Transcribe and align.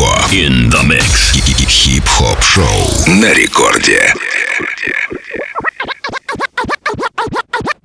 Фуко. 0.00 0.34
In 0.34 0.70
the 0.70 0.82
mix. 0.86 1.34
Хип-хоп 1.68 2.40
шоу 2.42 2.64
на 3.06 3.34
рекорде. 3.34 4.14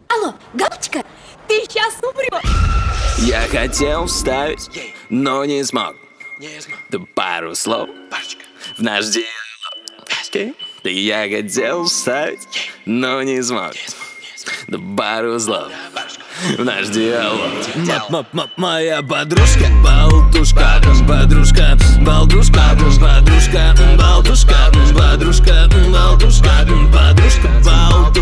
Алло, 0.07 0.33
Галочка, 0.53 1.03
ты 1.47 1.65
сейчас 1.67 1.95
умрешь. 2.01 2.49
Я 3.19 3.41
хотел 3.49 4.05
вставить, 4.05 4.69
но 5.09 5.43
не 5.43 5.63
смог. 5.65 5.95
Да 6.89 6.99
пару 7.15 7.53
слов 7.53 7.89
в 8.77 8.81
наш 8.81 9.07
диалог. 9.07 10.55
Да 10.83 10.89
я 10.89 11.29
хотел 11.29 11.83
вставить, 11.83 12.71
но 12.85 13.21
не 13.23 13.43
смог. 13.43 13.73
Да 14.67 14.77
пару 14.97 15.39
слов 15.39 15.69
в 16.57 16.63
наш 16.63 16.87
диалог. 16.89 17.49
Моя 18.57 19.01
подружка, 19.01 19.65
болтушка, 19.83 20.81
подружка, 21.07 21.77
болтушка, 22.01 22.61
подружка, 22.99 23.75
болтушка, 23.97 24.55
подружка, 24.93 25.67
болтушка, 25.97 26.55
подружка, 26.93 27.47
болтушка, 27.63 28.17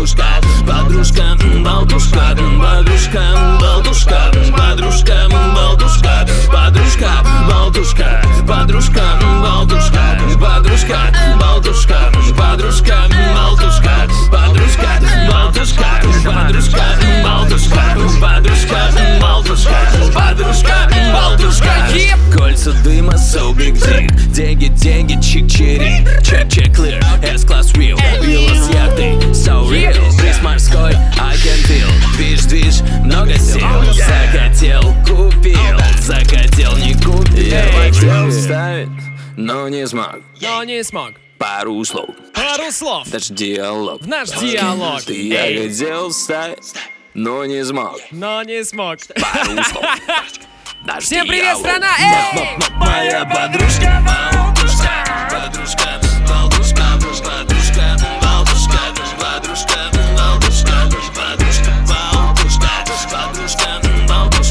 подружка, 0.66 1.26
болтушка, 1.60 2.44
подружка, 2.80 3.30
болтушка, 3.60 4.32
подружка, 4.52 5.28
болтушка, 5.52 6.28
подружка, 6.52 7.08
болтушка, 7.48 8.22
подружка, 8.46 9.02
болтушка, 9.42 10.18
подружка, 10.40 10.98
болтушка, 11.38 12.12
подружка, 12.36 13.23
подружка, 16.24 16.82
болтушка, 17.22 17.80
подружка, 18.20 18.90
болтушка, 19.20 19.76
подружка, 20.14 20.90
болтушка. 21.12 21.70
Кольца 22.32 22.72
дыма, 22.82 23.14
so 23.14 23.54
big 23.54 23.74
dick. 23.74 24.10
Деньги, 24.32 24.66
деньги, 24.66 25.14
чик-чирик 25.14 26.22
Check, 26.22 26.48
check, 26.48 26.74
clear, 26.74 27.02
S-класс 27.22 27.72
real. 27.74 27.98
Вилла 28.22 28.54
с 28.54 28.68
яхтой, 28.70 29.12
so 29.32 29.68
real. 29.68 29.94
Бриз 30.18 30.40
морской, 30.42 30.92
I 30.92 31.36
can 31.36 31.58
feel 31.68 31.88
Движ, 32.16 32.44
движ, 32.44 32.80
много 33.04 33.34
сил. 33.38 33.66
Захотел, 33.92 34.82
купил. 35.06 35.78
Захотел, 36.00 36.76
не 36.76 36.94
купил. 36.94 37.36
Я 37.36 37.62
хотел 37.72 38.30
вставить, 38.30 38.88
но 39.36 39.68
не 39.68 39.86
смог. 39.86 40.20
Но 40.40 40.64
не 40.64 40.82
смог. 40.82 41.12
Пару 41.38 41.84
слов, 41.84 42.10
Пару 42.32 42.70
слов. 42.70 43.08
даже 43.10 43.34
диалог 43.34 44.00
В 44.02 44.06
наш 44.08 44.30
диалог. 44.30 45.02
Ты 45.02 45.28
я 45.28 45.62
хотел 45.62 46.10
вставить, 46.10 46.74
но 47.14 47.44
не 47.44 47.64
смог 47.64 48.00
но 48.10 48.42
не 48.42 48.64
смог. 48.64 48.98
Пару 49.08 49.62
слов 49.70 49.84
Даже 50.86 51.06
Всем 51.06 51.26
привет, 51.26 51.56
страна! 51.58 51.88
Эй! 51.98 52.56
Моя 52.76 53.24
подружка, 53.24 54.02
подружка, 54.54 55.28
подружка, 55.30 56.00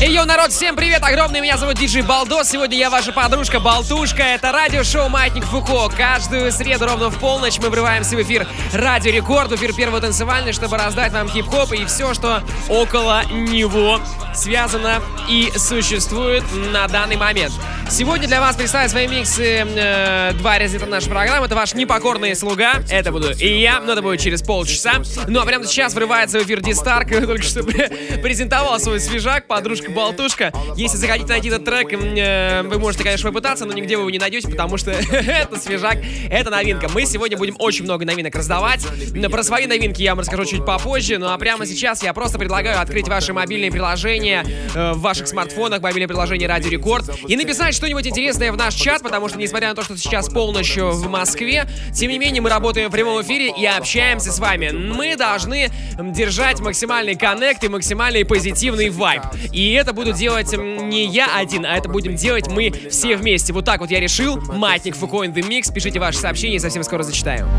Йоу, 0.05 0.25
народ, 0.25 0.51
всем 0.51 0.75
привет, 0.75 1.01
огромный, 1.01 1.39
меня 1.39 1.57
зовут 1.57 1.75
Диджей 1.75 2.01
Балдос, 2.01 2.49
сегодня 2.49 2.77
я 2.77 2.89
ваша 2.89 3.13
подружка 3.13 3.61
Болтушка, 3.61 4.21
это 4.21 4.51
радиошоу 4.51 5.07
Маятник 5.07 5.45
Фуко, 5.45 5.87
каждую 5.95 6.51
среду 6.51 6.87
ровно 6.87 7.09
в 7.09 7.17
полночь 7.19 7.57
мы 7.59 7.69
врываемся 7.69 8.17
в 8.17 8.21
эфир 8.21 8.45
Радио 8.73 9.13
Рекорд, 9.13 9.53
эфир 9.53 9.73
первого 9.73 10.01
танцевальный, 10.01 10.51
чтобы 10.51 10.77
раздать 10.77 11.13
вам 11.13 11.29
хип-хоп 11.29 11.71
и 11.71 11.85
все, 11.85 12.13
что 12.13 12.43
около 12.67 13.23
него 13.31 14.01
связано 14.35 15.01
и 15.29 15.53
существует 15.55 16.43
на 16.73 16.85
данный 16.89 17.15
момент. 17.15 17.53
Сегодня 17.94 18.27
для 18.27 18.41
вас 18.41 18.55
представят 18.55 18.89
свои 18.89 19.08
миксы 19.08 19.63
э, 19.63 20.33
два 20.39 20.58
резидента 20.58 20.88
нашей 20.88 21.09
программы, 21.09 21.45
это 21.45 21.53
ваш 21.53 21.75
непокорный 21.75 22.36
слуга, 22.36 22.81
это 22.89 23.11
буду 23.11 23.33
и 23.39 23.61
я, 23.61 23.81
но 23.81 23.91
это 23.91 24.02
будет 24.02 24.19
через 24.19 24.41
полчаса, 24.41 25.04
ну 25.27 25.39
а 25.39 25.45
прямо 25.45 25.64
сейчас 25.67 25.93
врывается 25.93 26.39
в 26.39 26.42
эфир 26.42 26.61
Дистарк, 26.61 27.09
только 27.27 27.43
что 27.43 27.61
презентовал 27.61 28.80
свой 28.80 28.99
свежак, 28.99 29.45
подружка-болтушка. 29.45 30.52
Если 30.76 30.98
захотите 30.98 31.27
найти 31.27 31.49
этот 31.49 31.65
трек, 31.65 31.93
э, 31.93 32.64
вы 32.64 32.80
можете, 32.80 33.04
конечно, 33.04 33.30
попытаться, 33.30 33.65
но 33.65 33.73
нигде 33.73 33.95
вы 33.95 34.02
его 34.02 34.10
не 34.10 34.17
найдете, 34.17 34.49
потому 34.49 34.77
что 34.77 34.89
это 35.11 35.60
свежак, 35.60 35.99
это 36.31 36.49
новинка. 36.49 36.89
Мы 36.92 37.05
сегодня 37.05 37.37
будем 37.37 37.55
очень 37.60 37.83
много 37.83 38.05
новинок 38.05 38.33
раздавать. 38.33 38.87
Про 39.31 39.43
свои 39.43 39.67
новинки 39.67 40.02
я 40.02 40.14
вам 40.14 40.21
расскажу 40.21 40.45
чуть 40.45 40.65
попозже, 40.65 41.20
ну 41.20 41.30
а 41.30 41.37
прямо 41.37 41.67
сейчас 41.67 42.02
я 42.02 42.14
просто 42.14 42.39
предлагаю 42.39 42.81
открыть 42.81 43.08
ваши 43.08 43.33
мобильные 43.33 43.71
приложения 43.71 44.43
э, 44.73 44.93
в 44.93 45.02
ваших 45.02 45.27
смартфонах, 45.27 45.83
мобильное 45.83 46.08
приложение 46.08 46.49
Радио 46.49 46.71
Рекорд, 46.71 47.11
и 47.27 47.37
написать 47.37 47.83
что-нибудь 47.83 48.08
интересное 48.08 48.49
в 48.54 48.55
наш 48.55 48.76
чат, 48.76 49.02
потому 49.02 49.27
что, 49.27 49.38
несмотря 49.38 49.67
на 49.67 49.76
то, 49.76 49.83
что 49.83 49.98
сейчас 49.98 50.30
полночь 50.30 50.77
в 50.77 51.10
Москве, 51.10 51.67
тем 51.94 52.11
не 52.11 52.17
менее 52.17 52.42
мы 52.42 52.49
работаем 52.49 52.88
в 52.88 52.94
прямом 52.94 53.21
эфире 53.21 53.52
и 53.52 53.66
общаемся 53.66 54.32
с 54.32 54.39
вами. 54.39 54.70
Мы 54.70 55.17
должны 55.17 55.70
держать 55.99 56.61
максимальный 56.61 57.16
коннект 57.16 57.61
и 57.66 57.67
максимальный 57.67 58.23
позитивный 58.23 58.89
вайб. 58.89 59.23
И 59.52 59.73
это 59.73 59.92
буду 59.92 60.14
делать 60.14 60.54
не 60.54 61.08
я 61.08 61.36
один, 61.36 61.66
а 61.66 61.76
это 61.76 61.89
будем 61.89 62.16
делать 62.16 62.48
мы 62.48 62.72
все 62.89 63.17
вместе. 63.17 63.52
Вот 63.52 63.66
так 63.66 63.82
вот 63.82 63.92
я 63.92 63.99
решил. 63.99 64.38
Маятник 64.38 64.95
Фуко 64.95 65.26
in 65.26 65.33
the 65.33 65.45
Mix. 65.45 65.73
Пишите 65.73 65.99
ваши 65.99 66.20
сообщения, 66.20 66.61
совсем 66.61 66.83
скоро 66.83 67.04
зачитаю. 67.04 67.49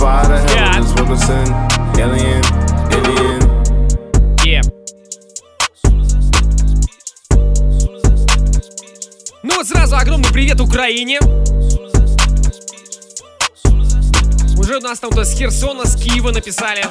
Fly 0.00 0.22
to 0.22 0.38
hell 0.38 0.76
and 0.76 0.86
just 0.86 1.10
listen. 1.10 1.52
Alien, 2.00 2.42
alien. 2.90 3.40
Yeah. 4.42 4.62
Ну 9.42 9.56
вот 9.56 9.66
сразу 9.66 9.96
огромный 9.96 10.32
привет 10.32 10.58
Украине. 10.62 11.20
Уже 14.56 14.78
у 14.78 14.80
нас 14.80 15.00
там 15.00 15.10
кто 15.10 15.24
с 15.24 15.36
Херсона, 15.36 15.84
с 15.84 15.96
Киева 15.96 16.30
написали. 16.30 16.82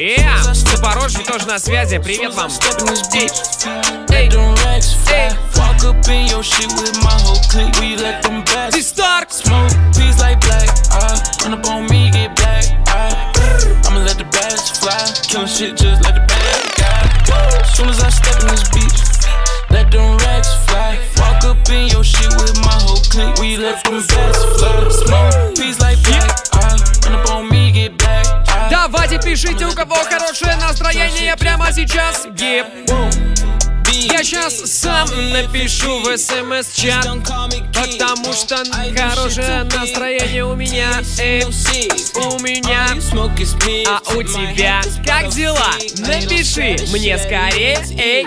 Э, 0.00 0.54
Запорожье 0.54 1.24
тоже 1.24 1.48
на 1.48 1.58
связи. 1.58 1.98
Привет 1.98 2.32
вам. 2.32 2.52
Эй, 4.10 4.28
эй, 5.12 5.30
Walk 5.56 5.84
up 5.84 6.08
in 6.08 6.26
your 6.28 6.42
shit 6.42 6.70
with 6.74 6.96
my 7.02 7.10
whole 7.22 7.40
clique. 7.50 7.74
We 7.80 7.96
let 7.96 8.22
them 8.22 8.42
ты 8.70 8.82
Старк. 8.82 9.30
smoke. 9.30 9.70
Peace 9.96 10.18
like 10.20 10.40
black. 10.40 10.68
Uh, 10.92 11.18
run 11.44 11.54
up 11.54 11.66
on 11.68 11.86
me, 11.88 12.10
get 12.10 12.34
black. 12.36 12.64
Uh, 12.88 13.86
I'ma 13.86 14.00
let 14.00 14.16
the 14.18 14.24
best 14.24 14.80
fly. 14.80 14.96
Killing 15.28 15.46
shit 15.48 15.76
just 15.76 16.02
like 16.02 16.14
the 16.14 16.24
bad 16.26 16.62
guy. 16.76 17.62
Soon 17.74 17.88
as 17.88 18.00
I 18.02 18.10
step 18.10 18.40
in 18.42 18.48
this 18.48 18.68
beach, 18.70 18.98
let 19.70 19.90
them 19.90 20.16
racks 20.18 20.54
fly. 20.66 20.98
Walk 21.18 21.44
up 21.44 21.68
in 21.70 21.88
your 21.88 22.04
shit 22.04 22.30
with 22.40 22.56
my 22.64 22.76
whole 22.84 23.02
clique. 23.10 23.36
We 23.40 23.56
let 23.56 23.82
them 23.84 24.00
best 24.06 24.40
fly. 24.58 24.88
Smoke. 24.90 25.56
Peace 25.56 25.80
like 25.80 25.98
black. 26.04 26.30
Uh, 26.52 26.76
run 27.04 27.14
up 27.20 27.30
on 27.30 27.48
me, 27.50 27.72
get 27.72 27.96
black. 27.98 28.26
Uh, 28.48 28.70
Давайте 28.70 29.18
пишите, 29.18 29.64
у 29.66 29.72
кого 29.72 29.96
хорошее 30.10 30.56
настроение 30.56 31.36
прямо 31.36 31.72
сейчас. 31.72 32.26
Еп. 32.38 33.61
Я 34.02 34.24
сейчас 34.24 34.54
сам 34.66 35.08
напишу 35.30 36.00
в 36.00 36.18
смс-чат, 36.18 37.04
потому 37.72 38.32
что 38.32 38.64
хорошее 38.96 39.62
настроение 39.62 40.44
у 40.44 40.56
меня, 40.56 41.00
эй, 41.20 41.44
у 41.44 42.38
меня, 42.40 42.86
а 43.86 44.00
у 44.16 44.22
тебя 44.24 44.82
как 45.06 45.28
дела? 45.28 45.72
Напиши 45.98 46.76
мне 46.90 47.16
скорее, 47.16 47.78
эй. 47.96 48.26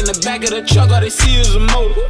In 0.00 0.06
the 0.06 0.14
back 0.24 0.44
of 0.44 0.50
the 0.50 0.62
truck, 0.62 0.90
all 0.90 1.00
they 1.00 1.10
see 1.10 1.34
is 1.40 1.54
a 1.54 1.60
motor. 1.60 2.00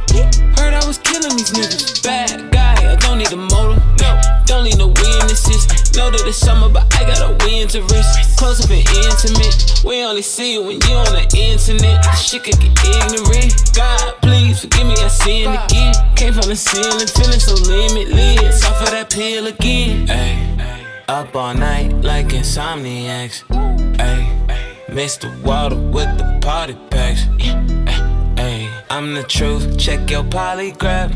Heard 0.55 0.73
I 0.75 0.85
was 0.87 0.97
killing 0.99 1.35
these 1.35 1.51
niggas. 1.51 2.03
Bad 2.03 2.51
guy, 2.51 2.75
I 2.91 2.95
don't 2.95 3.17
need 3.17 3.33
a 3.33 3.35
motor. 3.35 3.80
No, 3.99 4.19
don't 4.45 4.63
need 4.63 4.77
no 4.77 4.87
witnesses. 4.87 5.67
Know 5.95 6.09
that 6.09 6.23
it's 6.25 6.37
summer, 6.37 6.69
but 6.69 6.87
I 6.95 7.03
got 7.03 7.21
a 7.21 7.31
win 7.45 7.67
to 7.69 7.81
risk. 7.83 8.37
Close 8.37 8.63
up 8.63 8.71
and 8.71 8.87
intimate. 9.05 9.83
We 9.85 10.03
only 10.03 10.21
see 10.21 10.53
you 10.53 10.63
when 10.63 10.79
you 10.81 10.95
on 10.95 11.13
the 11.13 11.27
internet. 11.35 12.03
This 12.03 12.21
shit 12.29 12.43
could 12.43 12.59
get 12.59 12.73
ignorant. 12.85 13.75
God, 13.75 14.15
please 14.21 14.61
forgive 14.61 14.87
me, 14.87 14.93
I 14.93 15.07
sinned 15.07 15.53
again. 15.53 15.93
Came 16.15 16.33
from 16.33 16.47
the 16.49 16.55
ceiling, 16.55 17.07
feeling 17.07 17.39
so 17.39 17.55
limitless. 17.69 18.63
Off 18.65 18.81
of 18.81 18.91
that 18.91 19.09
pill 19.09 19.47
again. 19.47 20.09
Ay, 20.09 21.03
up 21.07 21.35
all 21.35 21.53
night 21.53 21.91
like 22.01 22.27
insomniacs. 22.27 23.43
Ay, 23.99 24.23
mix 24.93 25.17
the 25.17 25.29
water 25.43 25.75
with 25.75 26.09
the 26.17 26.39
party 26.41 26.75
packs. 26.89 27.25
Ay, 28.37 28.69
I'm 28.89 29.13
the 29.13 29.23
truth, 29.23 29.77
check 29.77 30.09
your 30.09 30.23
polygraph. 30.23 31.11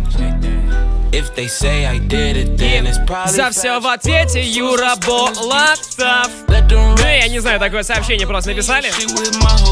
If 1.15 1.33
they 1.33 1.47
say 1.47 1.85
I 1.85 1.97
did 1.97 2.35
it, 2.35 2.57
then 2.57 2.85
it's 2.85 2.99
probably 3.07 3.31
За 3.31 3.49
все 3.49 3.79
в 3.79 3.87
ответе 3.87 4.41
Юра 4.43 4.97
Болотов. 4.97 6.29
Ну, 6.69 7.07
я 7.07 7.29
не 7.29 7.39
знаю, 7.39 7.57
такое 7.57 7.83
сообщение 7.83 8.27
просто 8.27 8.49
написали. 8.49 8.91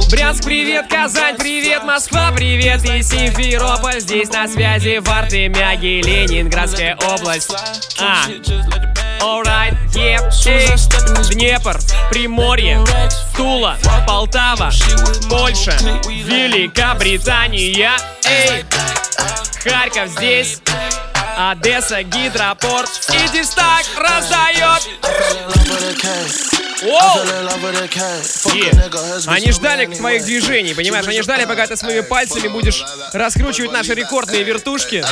Брянск, 0.10 0.46
привет, 0.46 0.88
Казань, 0.90 1.36
привет, 1.36 1.84
Москва, 1.84 2.32
привет 2.34 2.86
и 2.90 3.04
Симферополь. 3.04 4.00
Здесь 4.00 4.30
на 4.30 4.48
связи 4.48 5.00
в 5.00 5.10
Артемяге, 5.10 6.02
Ленинградская 6.02 6.96
область. 6.96 7.52
А, 8.00 8.26
alright, 9.20 9.76
yeah, 9.94 10.22
эй. 10.46 11.34
Днепр, 11.34 11.78
Приморье, 12.10 12.80
Тула, 13.36 13.78
Полтава, 14.08 14.72
Польша, 15.30 15.76
Великобритания, 16.08 17.92
эй. 18.24 18.64
Харьков 19.62 20.10
здесь, 20.10 20.62
Одесса, 21.38 22.04
Гидропорт 22.04 22.90
и 23.10 23.28
Дистак 23.36 23.86
раздает. 23.98 24.88
Они 29.28 29.52
ждали 29.52 29.86
твоих 29.86 30.26
движений, 30.26 30.74
понимаешь? 30.74 31.08
Они 31.08 31.22
ждали, 31.22 31.46
пока 31.46 31.68
ты 31.68 31.78
своими 31.78 32.02
пальцами 32.02 32.48
будешь 32.50 32.84
раскручивать 33.14 33.72
наши 33.72 33.94
рекордные 33.94 34.44
вертушки. 34.44 35.04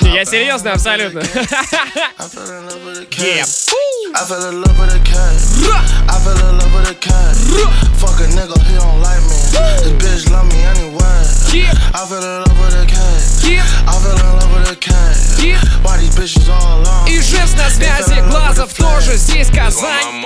Я 0.00 0.24
серьезно, 0.24 0.72
абсолютно. 0.72 1.20
I 4.14 4.24
fell 4.24 4.42
in 4.44 4.60
love 4.62 4.78
with 4.78 4.92
a 4.92 4.98
cat. 5.00 5.38
I 6.08 6.18
fell 6.20 6.36
in 6.36 6.58
love 6.58 6.72
with 6.74 6.90
a 6.90 6.94
cat. 6.94 7.34
Fuck 7.98 8.20
a 8.20 8.26
nigga, 8.28 8.56
he 8.68 8.74
don't 8.76 9.00
like 9.00 9.22
me. 9.24 9.36
This 9.80 9.92
bitch 10.00 10.30
love 10.30 10.46
me 10.52 10.62
anyway. 10.64 11.24
I 11.94 12.06
fell 12.06 12.22
in 12.22 12.44
love 12.44 12.58
with 12.60 12.74
a 12.74 12.86
cat. 12.86 13.31
Е. 13.43 13.61
I 13.87 13.93
fell 14.03 14.17
in 14.17 14.39
love 14.39 14.51
with 14.53 14.71
a 14.71 14.75
cat. 14.75 15.15
Е. 15.45 15.57
Why 15.83 15.97
these 16.01 16.15
bitches 16.19 16.47
all 16.49 16.81
on? 16.87 17.07
И 17.07 17.21
Жевс 17.21 17.53
на 17.55 17.69
связи, 17.69 18.19
Глазов 18.29 18.73
тоже 18.73 19.17
здесь, 19.17 19.47
Казань, 19.49 20.23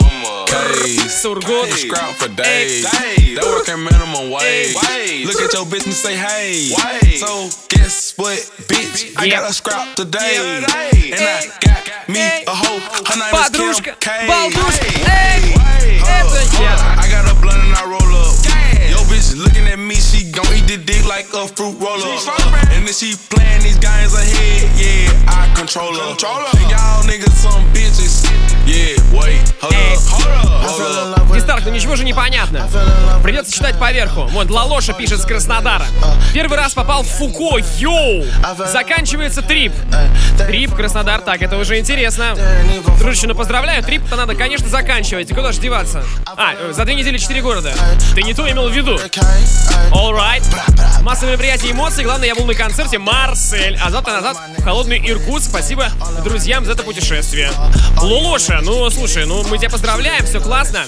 Days. 0.51 1.21
Сургут. 1.21 1.69
Scrap 1.71 2.11
for 2.19 2.27
days. 2.35 2.85
Hey. 2.85 3.35
They 3.35 3.41
working 3.55 3.83
minimum 3.83 4.29
wage. 4.31 4.75
Hey. 4.87 5.23
Look 5.25 5.41
at 5.41 5.53
your 5.53 5.65
bitch 5.65 5.85
and 5.85 5.93
say, 5.93 6.15
hey. 6.15 6.69
Hey. 6.83 7.17
So 7.23 7.49
guess 7.69 8.13
what, 8.17 8.39
bitch? 8.67 9.13
I 9.17 9.25
Yeah. 9.25 9.35
got 9.41 9.49
a 9.49 9.53
scrap 9.53 9.95
today. 9.95 10.33
Yeah. 10.35 10.57
And 10.57 10.65
I 10.65 10.89
Hey. 10.93 11.49
got 11.65 12.09
me 12.09 12.19
Hey. 12.19 12.43
a 12.47 12.55
hoe. 12.63 12.79
Her 13.09 13.15
name 13.21 13.31
Подружка, 13.31 13.91
is 13.91 13.97
Kim 14.05 14.19
K. 14.19 14.27
болтушка, 14.27 14.85
Hey. 14.85 15.39
эй, 15.39 15.99
Hey. 16.01 16.01
это 16.19 16.39
я. 16.61 16.73
I 17.03 17.07
got 17.15 17.25
a 17.31 17.35
blunt 17.41 17.61
and 17.67 17.75
I 17.81 17.83
roll 17.93 18.11
up. 18.25 18.35
Yo, 18.91 18.99
bitch 19.11 19.35
looking 19.37 19.67
at 19.67 19.79
me, 19.79 19.95
she 19.95 20.14
gon' 20.36 20.52
eat 20.54 20.68
the 20.68 20.76
dick 20.76 21.04
like 21.06 21.26
a 21.32 21.48
fruit 21.48 21.80
roller. 21.80 22.12
And 22.76 22.86
then 22.86 22.92
she 22.92 23.16
playing 23.30 23.62
these 23.62 23.78
games 23.78 24.12
ahead, 24.12 24.68
yeah, 24.76 25.32
I 25.32 25.50
control 25.56 25.94
her. 25.94 26.10
And 26.12 26.70
y'all 26.70 27.02
niggas 27.08 27.32
some 27.32 27.64
bitches. 27.72 28.55
Дистарк, 31.34 31.64
ну 31.66 31.70
ничего 31.70 31.96
же 31.96 32.04
не 32.04 32.12
понятно. 32.12 32.68
Придется 33.22 33.52
читать 33.52 33.78
поверху. 33.78 34.26
Вот 34.32 34.50
Лалоша 34.50 34.92
пишет 34.92 35.20
с 35.20 35.24
Краснодара. 35.24 35.84
Первый 36.34 36.58
раз 36.58 36.74
попал 36.74 37.02
в 37.02 37.06
Фуко, 37.06 37.58
йоу! 37.78 38.24
Заканчивается 38.66 39.42
трип. 39.42 39.72
Трип, 40.38 40.74
Краснодар, 40.74 41.20
так, 41.20 41.42
это 41.42 41.56
уже 41.56 41.78
интересно. 41.78 42.36
Дружище, 42.98 43.26
ну 43.26 43.34
поздравляю, 43.34 43.82
трип-то 43.82 44.16
надо, 44.16 44.34
конечно, 44.34 44.68
заканчивать. 44.68 45.28
Куда 45.28 45.52
же 45.52 45.60
деваться? 45.60 46.02
А, 46.36 46.54
э, 46.54 46.72
за 46.72 46.84
две 46.84 46.94
недели 46.94 47.18
четыре 47.18 47.42
города. 47.42 47.72
Ты 48.14 48.22
не 48.22 48.34
то 48.34 48.50
имел 48.50 48.68
в 48.68 48.72
виду. 48.72 48.96
a 48.96 49.08
cat. 49.08 49.22
Ay, 49.22 49.92
Alright. 49.92 50.44
Массовое 51.02 51.32
мероприятие 51.32 51.72
эмоций. 51.72 52.04
Главное, 52.04 52.26
я 52.26 52.34
был 52.34 52.44
на 52.44 52.54
концерте 52.54 52.98
Марсель. 52.98 53.78
А 53.82 53.90
завтра 53.90 54.12
назад 54.12 54.36
в 54.58 54.62
холодный 54.64 54.98
Иркутск. 54.98 55.50
Спасибо 55.50 55.88
друзьям 56.24 56.64
за 56.64 56.72
это 56.72 56.82
путешествие. 56.82 57.50
Лолоша, 58.00 58.55
ну 58.62 58.88
слушай, 58.90 59.26
ну 59.26 59.42
мы 59.48 59.58
тебя 59.58 59.70
поздравляем, 59.70 60.24
все 60.24 60.40
классно. 60.40 60.84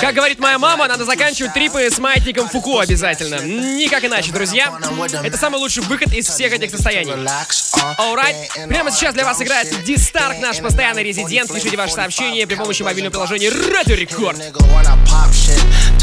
Как 0.00 0.14
говорит 0.14 0.38
моя 0.38 0.58
мама, 0.58 0.86
надо 0.86 1.04
заканчивать 1.04 1.52
трипы 1.52 1.90
с 1.90 1.98
маятником 1.98 2.48
Фуко 2.48 2.80
обязательно. 2.80 3.36
Никак 3.42 4.04
иначе, 4.04 4.30
друзья. 4.30 4.78
Это 5.24 5.36
самый 5.36 5.56
лучший 5.56 5.82
выход 5.84 6.12
из 6.12 6.28
всех 6.28 6.52
этих 6.52 6.70
состояний. 6.70 7.12
Alright. 7.12 8.68
Прямо 8.68 8.90
сейчас 8.90 9.14
для 9.14 9.24
вас 9.24 9.40
играет. 9.42 9.84
Дистарк, 9.84 10.38
наш 10.38 10.58
постоянный 10.58 11.02
резидент. 11.02 11.48
40, 11.48 11.60
Пишите 11.60 11.76
ваши 11.76 11.94
45, 11.94 12.14
сообщения 12.14 12.46
при 12.46 12.54
помощи 12.54 12.78
45, 12.78 12.84
мобильного 12.84 13.12
приложения 13.12 13.50
Радио 13.50 13.96
Рекорд. 13.96 14.38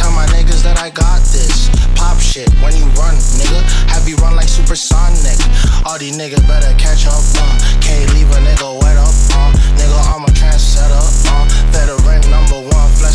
Tell 0.03 0.11
my 0.11 0.27
niggas 0.35 0.67
that 0.67 0.75
I 0.83 0.89
got 0.89 1.23
this. 1.31 1.71
Pop 1.95 2.19
shit 2.19 2.51
when 2.59 2.75
you 2.75 2.83
run, 2.99 3.15
nigga. 3.39 3.63
Have 3.87 4.03
you 4.03 4.17
run 4.17 4.35
like 4.35 4.49
supersonic? 4.49 5.39
All 5.87 5.97
these 5.97 6.17
niggas 6.19 6.43
better 6.43 6.75
catch 6.75 7.07
up, 7.07 7.23
uh. 7.39 7.55
Can't 7.79 8.11
leave 8.11 8.27
a 8.35 8.39
nigga 8.43 8.67
wet 8.83 8.99
up, 8.99 9.15
uh. 9.31 9.55
Nigga, 9.79 9.95
I'm 10.11 10.27
a 10.27 10.31
trendsetter, 10.35 10.99
uh. 11.31 11.47
Veteran 11.71 12.19
number 12.29 12.59
one 12.59 12.91
flexer. 12.99 13.12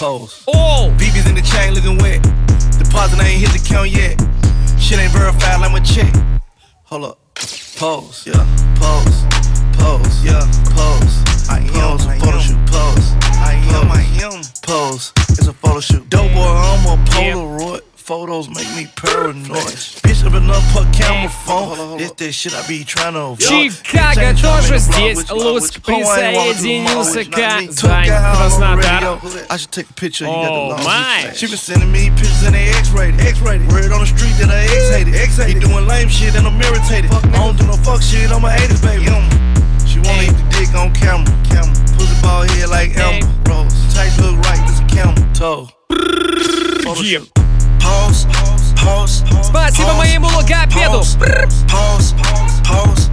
Pose. 0.00 0.44
оу. 0.46 0.90
BB's 0.96 1.28
in 1.28 1.34
the 1.34 1.42
chain 1.42 1.74
looking 1.74 1.98
wet. 1.98 2.22
Deposit 2.78 3.20
I 3.20 3.28
ain't 3.28 3.40
hit 3.42 3.52
the 3.52 3.60
count 3.68 3.90
yet. 3.90 4.16
Shit 4.80 4.98
ain't 4.98 5.12
verified 5.12 5.60
like 5.60 5.72
my 5.72 5.80
check. 5.80 6.10
Hold 6.84 7.04
up. 7.04 7.18
Pose. 7.76 8.26
Yeah. 8.26 8.46
Pose. 8.80 9.26
Pose. 9.76 10.24
Yeah. 10.24 10.40
Pose. 10.72 11.50
I 11.50 11.58
am 11.74 12.00
a 12.00 12.18
photo 12.18 12.40
shoot. 12.40 12.56
Pose. 12.64 13.12
I 13.44 13.60
am. 13.76 13.92
I 13.92 14.00
am. 14.24 14.40
Pose. 14.62 15.12
It's 15.28 15.46
a 15.46 15.52
photo 15.52 15.80
shoot. 15.80 16.08
Dope 16.08 16.32
boy, 16.32 16.48
I'm 16.48 16.86
a 16.86 17.04
Polaroid 17.04 17.89
Photos 18.09 18.47
make 18.49 18.69
me 18.75 18.85
paranoid. 18.95 19.73
Bitch, 20.05 20.23
up 20.27 20.35
enough 20.35 20.63
put 20.73 20.85
camera 20.93 21.27
phone. 21.27 21.97
This 21.97 22.11
that 22.11 22.31
shit 22.33 22.53
I 22.53 22.61
be 22.67 22.83
trying 22.83 23.13
to 23.13 23.33
avoid. 23.33 23.39
Чикаго 23.39 24.35
тоже 24.39 24.77
здесь. 24.77 25.27
Луск 25.31 25.81
присоединился 25.81 27.25
к 27.25 27.31
Казань, 27.31 27.69
Краснодар. 28.07 29.19
I 29.49 29.57
should 29.57 29.71
take 29.71 29.89
a 29.89 29.93
picture. 29.93 30.25
You 30.25 30.33
got 30.33 30.43
the 30.43 30.51
Oh 30.51 30.67
long 30.69 30.83
my. 30.83 31.23
flash. 31.23 31.37
She 31.37 31.47
been 31.47 31.57
sending 31.57 31.91
me 31.91 32.11
pictures 32.11 32.43
in 32.43 32.53
the 32.53 32.59
X-rated. 32.77 33.19
X-rated. 33.21 33.71
Word 33.71 33.91
on 33.91 34.01
the 34.01 34.05
street 34.05 34.37
that 34.37 34.51
I 34.51 34.65
X-hated. 34.65 35.15
X-hated. 35.15 35.55
He 35.55 35.59
doing 35.67 35.87
lame 35.87 36.07
shit 36.09 36.35
and 36.35 36.45
I'm 36.45 36.61
irritated. 36.61 37.09
I 37.11 37.21
don't 37.33 37.57
do 37.57 37.65
no 37.65 37.73
fuck 37.77 38.03
shit. 38.03 38.29
I'm 38.31 38.45
a 38.45 38.49
80s 38.49 38.81
baby. 38.85 39.05
She 39.87 39.97
wanna 39.99 40.23
eat 40.29 40.35
the 40.37 40.45
dick 40.53 40.69
on 40.75 40.93
camera. 40.93 41.25
Camera. 41.49 41.73
Pussy 41.97 42.13
ball 42.21 42.43
head 42.43 42.69
like 42.69 42.91
Hey. 42.91 43.21
Elmer. 43.21 43.33
Rose. 43.49 43.73
Tights 43.95 44.19
look 44.19 44.37
right. 44.45 44.61
This 44.67 44.79
a 44.79 44.85
camel. 44.93 45.15
Toe. 45.33 45.69
Ем. 47.01 47.25
Pause. 47.81 48.27
Pause. 48.83 49.23
Спасибо 49.43 49.93
моему 49.93 50.27
логопеду. 50.27 51.03
Бррр. 51.17 51.47
Pause. 51.69 52.15
Pause. 52.67 53.09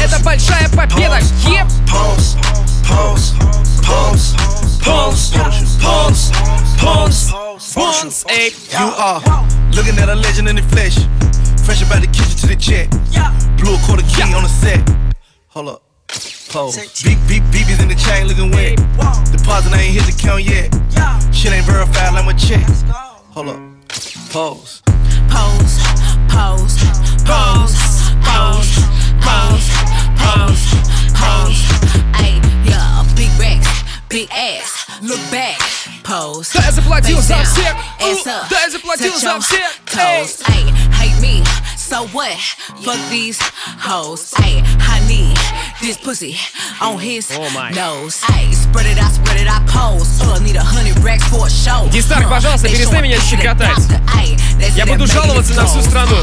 Это 0.00 0.22
большая 0.24 0.68
победа. 0.70 1.18
Еп. 1.46 1.68
Pause. 1.90 2.36
Pause. 2.88 3.34
Pause. 3.86 4.34
Понс, 4.84 5.30
понс, 5.80 6.30
понс, 6.80 7.32
понс. 7.74 8.24
Эй, 8.28 8.54
You 8.72 8.92
are 8.98 9.20
looking 9.72 9.98
at 9.98 10.08
a 10.08 10.14
legend 10.14 10.48
in 10.48 10.56
the 10.56 10.62
flesh. 10.62 10.96
Fresh 11.64 11.82
about 11.82 12.02
the 12.02 12.06
kitchen 12.08 12.36
to 12.40 12.46
the 12.48 12.56
check. 12.56 12.90
Blew 13.56 13.74
a 13.74 13.78
quarter 13.86 14.02
key 14.02 14.34
on 14.34 14.42
the 14.42 14.48
set. 14.48 14.80
Hold 15.48 15.68
up. 15.68 15.82
Pose. 16.52 16.76
Beep, 17.02 17.18
beep, 17.26 17.42
BB's 17.44 17.80
in 17.80 17.88
the 17.88 17.94
chain 17.94 18.26
looking 18.28 18.50
wet. 18.50 18.76
Deposit 19.32 19.74
ain't 19.74 19.94
hit 19.94 20.04
the 20.04 20.12
count 20.20 20.42
yet. 20.44 20.68
Shit 21.34 21.52
ain't 21.52 21.64
verified 21.64 22.12
like 22.12 22.26
my 22.26 22.34
check. 22.34 22.64
Hold 23.32 23.48
up. 23.48 23.67
Pose. 24.31 24.81
Pose, 25.29 25.79
pose, 26.29 26.77
pose, 27.25 27.77
pose, 28.21 28.77
pose, 29.25 29.69
pose, 30.17 30.65
pose. 31.17 31.61
Ayy, 32.21 32.37
yeah, 32.65 33.03
big 33.15 33.31
racks, 33.39 33.83
big 34.07 34.29
ass. 34.31 34.85
Look 35.01 35.19
back, 35.31 35.59
pose. 36.03 36.51
That 36.53 36.69
is 36.69 36.77
a 36.77 36.81
black 36.83 37.05
heels 37.05 37.31
I'm 37.31 37.45
sick. 37.45 37.65
Ass 37.65 38.27
up. 38.27 38.49
That 38.49 38.65
is 38.67 38.75
a 38.75 38.79
black 38.79 38.99
heels 38.99 39.23
I'm 39.23 39.41
sick. 39.41 39.63
Toes. 39.85 40.41
Ayy, 40.43 40.69
hate 40.93 41.19
me. 41.21 41.43
So 41.75 42.05
what? 42.07 42.37
Fuck 42.83 42.99
these 43.09 43.39
hoes. 43.41 44.31
Ayy, 44.35 44.61
I 44.65 44.99
need 45.07 45.37
this 45.81 45.97
pussy 45.97 46.37
on 46.81 46.99
his 46.99 47.31
oh, 47.33 47.71
nose. 47.73 48.21
Ayy, 48.21 48.53
Гейстарк, 51.91 52.29
пожалуйста, 52.29 52.67
перестань 52.69 53.03
меня 53.03 53.19
щекотать. 53.19 53.77
Я 54.75 54.85
буду 54.85 55.07
жаловаться 55.07 55.53
на 55.53 55.65
всю 55.65 55.81
страну. 55.81 56.15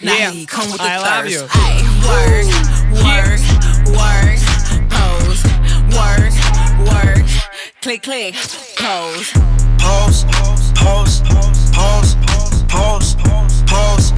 Yeah, 0.00 0.32
I 0.80 0.98
love 0.98 1.26
you. 1.28 1.48
Click, 7.80 8.02
click, 8.02 8.34
pose. 8.78 9.30
Pose, 9.78 10.24
pose, 10.24 10.72
pose, 10.74 11.20
pose, 11.72 12.16
pose, 12.66 13.14
pose, 13.14 13.14
pose. 13.66 14.13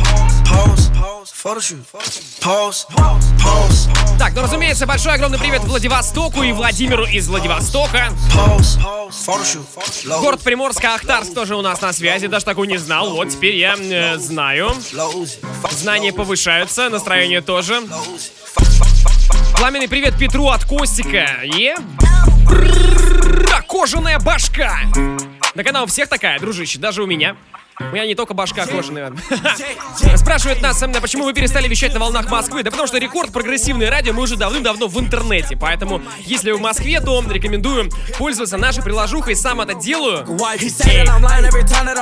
Так, 4.19 4.33
ну 4.35 4.43
разумеется, 4.43 4.85
большой 4.85 5.15
огромный 5.15 5.39
привет 5.39 5.63
Владивостоку 5.63 6.43
и 6.43 6.51
Владимиру 6.51 7.05
из 7.05 7.29
Владивостока. 7.29 8.09
Город 10.21 10.43
Приморска, 10.43 10.95
Ахтарск 10.95 11.35
тоже 11.35 11.55
у 11.55 11.63
нас 11.63 11.81
на 11.81 11.93
связи, 11.93 12.27
даже 12.27 12.45
такую 12.45 12.69
не 12.69 12.79
знал, 12.79 13.15
вот 13.15 13.29
теперь 13.29 13.55
я 13.55 13.77
э, 13.79 14.19
знаю. 14.19 14.73
Знания 15.71 16.13
повышаются, 16.13 16.89
настроение 16.89 17.43
тоже. 17.43 17.81
Пламенный 19.57 19.89
привет 19.89 20.19
Петру 20.19 20.49
от 20.49 20.65
Костика. 20.65 21.29
И... 21.45 21.73
Кожаная 23.69 24.19
башка! 24.19 24.81
На 25.55 25.63
канал 25.63 25.85
у 25.85 25.87
всех 25.87 26.09
такая, 26.09 26.41
дружище, 26.41 26.81
даже 26.81 27.05
у 27.05 27.07
меня. 27.07 27.37
У 27.79 27.85
меня 27.95 28.07
не 28.07 28.15
только 28.15 28.33
башка 28.33 28.65
кожаная. 28.65 29.13
Спрашивают 30.17 30.63
нас, 30.63 30.83
почему 31.03 31.25
вы 31.25 31.35
перестали 31.35 31.69
вещать 31.69 31.93
на 31.93 32.01
волнах 32.01 32.31
Москвы? 32.31 32.63
Да 32.63 32.71
потому 32.71 32.89
что 32.89 32.97
рекорд 32.97 33.33
прогрессивное 33.33 33.91
радио 33.91 34.15
мы 34.15 34.23
уже 34.23 34.37
давным-давно 34.37 34.89
в 34.89 34.99
интернете. 34.99 35.59
Поэтому, 35.59 36.01
если 36.21 36.53
вы 36.53 36.59
в 36.59 36.63
Москве, 36.63 37.01
то 37.01 37.23
рекомендую 37.29 37.91
пользоваться 38.19 38.57
нашей 38.57 38.83
приложухой. 38.83 39.37
Сам 39.37 39.61
это 39.61 39.75
делаю. 39.75 40.25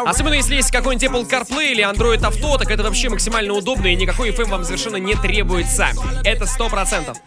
Особенно 0.06 0.34
если 0.34 0.54
есть 0.54 0.70
какой-нибудь 0.70 1.08
Apple 1.08 1.28
CarPlay 1.28 1.72
или 1.72 1.84
Android 1.84 2.20
Auto, 2.20 2.56
так 2.56 2.70
это 2.70 2.84
вообще 2.84 3.08
максимально 3.08 3.52
удобно 3.52 3.88
и 3.88 3.96
никакой 3.96 4.30
FM 4.30 4.44
эм 4.44 4.50
вам 4.50 4.64
совершенно 4.64 4.96
не 4.96 5.14
требуется. 5.16 5.88
Это 6.22 6.46
сто 6.46 6.68
процентов. 6.68 7.18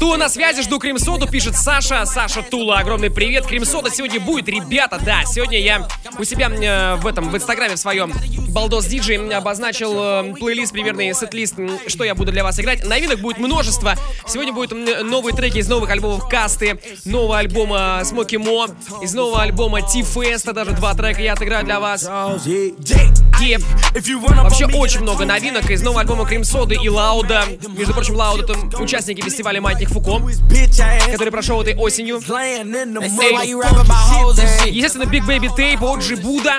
Тула 0.00 0.16
на 0.16 0.28
связи, 0.28 0.62
жду 0.62 0.80
Кремсоду, 0.80 1.28
пишет 1.28 1.56
Саша. 1.56 2.04
Саша 2.06 2.42
Тула, 2.42 2.78
огромный 2.78 3.10
привет. 3.10 3.46
Кримсода 3.46 3.88
сегодня 3.90 4.18
будет, 4.18 4.48
ребята, 4.48 4.98
да. 5.00 5.22
Сегодня 5.24 5.60
я 5.60 5.86
у 6.18 6.24
себя 6.24 6.48
э, 6.48 6.96
в 6.96 7.06
этом, 7.06 7.30
в 7.30 7.36
инстаграме 7.36 7.51
в 7.52 7.76
своем 7.76 8.12
Балдос 8.48 8.86
Диджей 8.86 9.16
обозначил 9.34 9.94
э, 9.96 10.34
плейлист, 10.38 10.72
примерный 10.72 11.14
сет-лист, 11.14 11.54
что 11.86 12.04
я 12.04 12.14
буду 12.14 12.32
для 12.32 12.42
вас 12.44 12.58
играть. 12.58 12.84
Новинок 12.84 13.20
будет 13.20 13.38
множество. 13.38 13.94
Сегодня 14.26 14.52
будут 14.52 14.72
новые 15.04 15.34
треки 15.34 15.58
из 15.58 15.68
новых 15.68 15.90
альбомов 15.90 16.28
Касты, 16.28 16.78
нового 17.04 17.38
альбома 17.38 18.02
Смоки 18.04 18.36
Мо, 18.36 18.68
из 19.02 19.14
нового 19.14 19.42
альбома 19.42 19.82
Ти-Феста, 19.82 20.52
даже 20.52 20.72
два 20.72 20.94
трека 20.94 21.20
я 21.22 21.34
отыграю 21.34 21.64
для 21.64 21.80
вас. 21.80 22.08
И 23.42 23.58
вообще 24.28 24.66
очень 24.66 25.00
много 25.00 25.24
новинок 25.24 25.70
из 25.70 25.82
нового 25.82 26.00
альбома 26.02 26.26
Крем 26.26 26.44
Соды 26.44 26.76
и 26.82 26.88
Лауда. 26.88 27.44
Между 27.76 27.92
прочим, 27.92 28.14
Лауда 28.16 28.44
это 28.44 28.82
участники 28.82 29.20
фестиваля 29.20 29.60
Маятник 29.60 29.88
Фуко, 29.88 30.20
который 31.10 31.30
прошел 31.30 31.60
этой 31.60 31.74
осенью. 31.76 32.20
Естественно, 34.68 35.04
Big 35.04 35.26
Baby 35.26 35.48
Tape, 35.56 35.82
Оджи 35.82 36.16
Буда. 36.16 36.58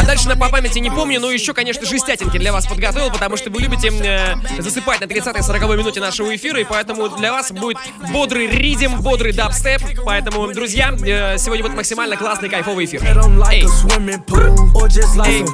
А 0.00 0.06
дальше 0.06 0.28
на 0.28 0.36
по 0.36 0.48
памяти 0.48 0.78
не 0.78 0.90
помню, 0.90 1.20
но 1.20 1.30
еще, 1.30 1.52
конечно, 1.54 1.86
жестятинки 1.86 2.38
для 2.38 2.52
вас 2.52 2.66
подготовил, 2.66 3.10
потому 3.10 3.36
что 3.36 3.50
вы 3.50 3.60
любите 3.60 3.88
э, 3.88 4.34
засыпать 4.60 5.00
на 5.00 5.04
30-40 5.04 5.76
минуте 5.76 6.00
нашего 6.00 6.34
эфира, 6.34 6.60
и 6.60 6.64
поэтому 6.64 7.08
для 7.08 7.32
вас 7.32 7.52
будет 7.52 7.78
бодрый 8.12 8.46
ридим, 8.46 9.00
бодрый 9.00 9.32
дабстеп. 9.32 9.82
Поэтому, 10.04 10.52
друзья, 10.52 10.90
э, 11.04 11.38
сегодня 11.38 11.64
будет 11.64 11.76
максимально 11.76 12.16
классный, 12.16 12.48
кайфовый 12.48 12.84
эфир. 12.86 13.02
Эй. 13.50 13.64
Эй. 15.30 15.44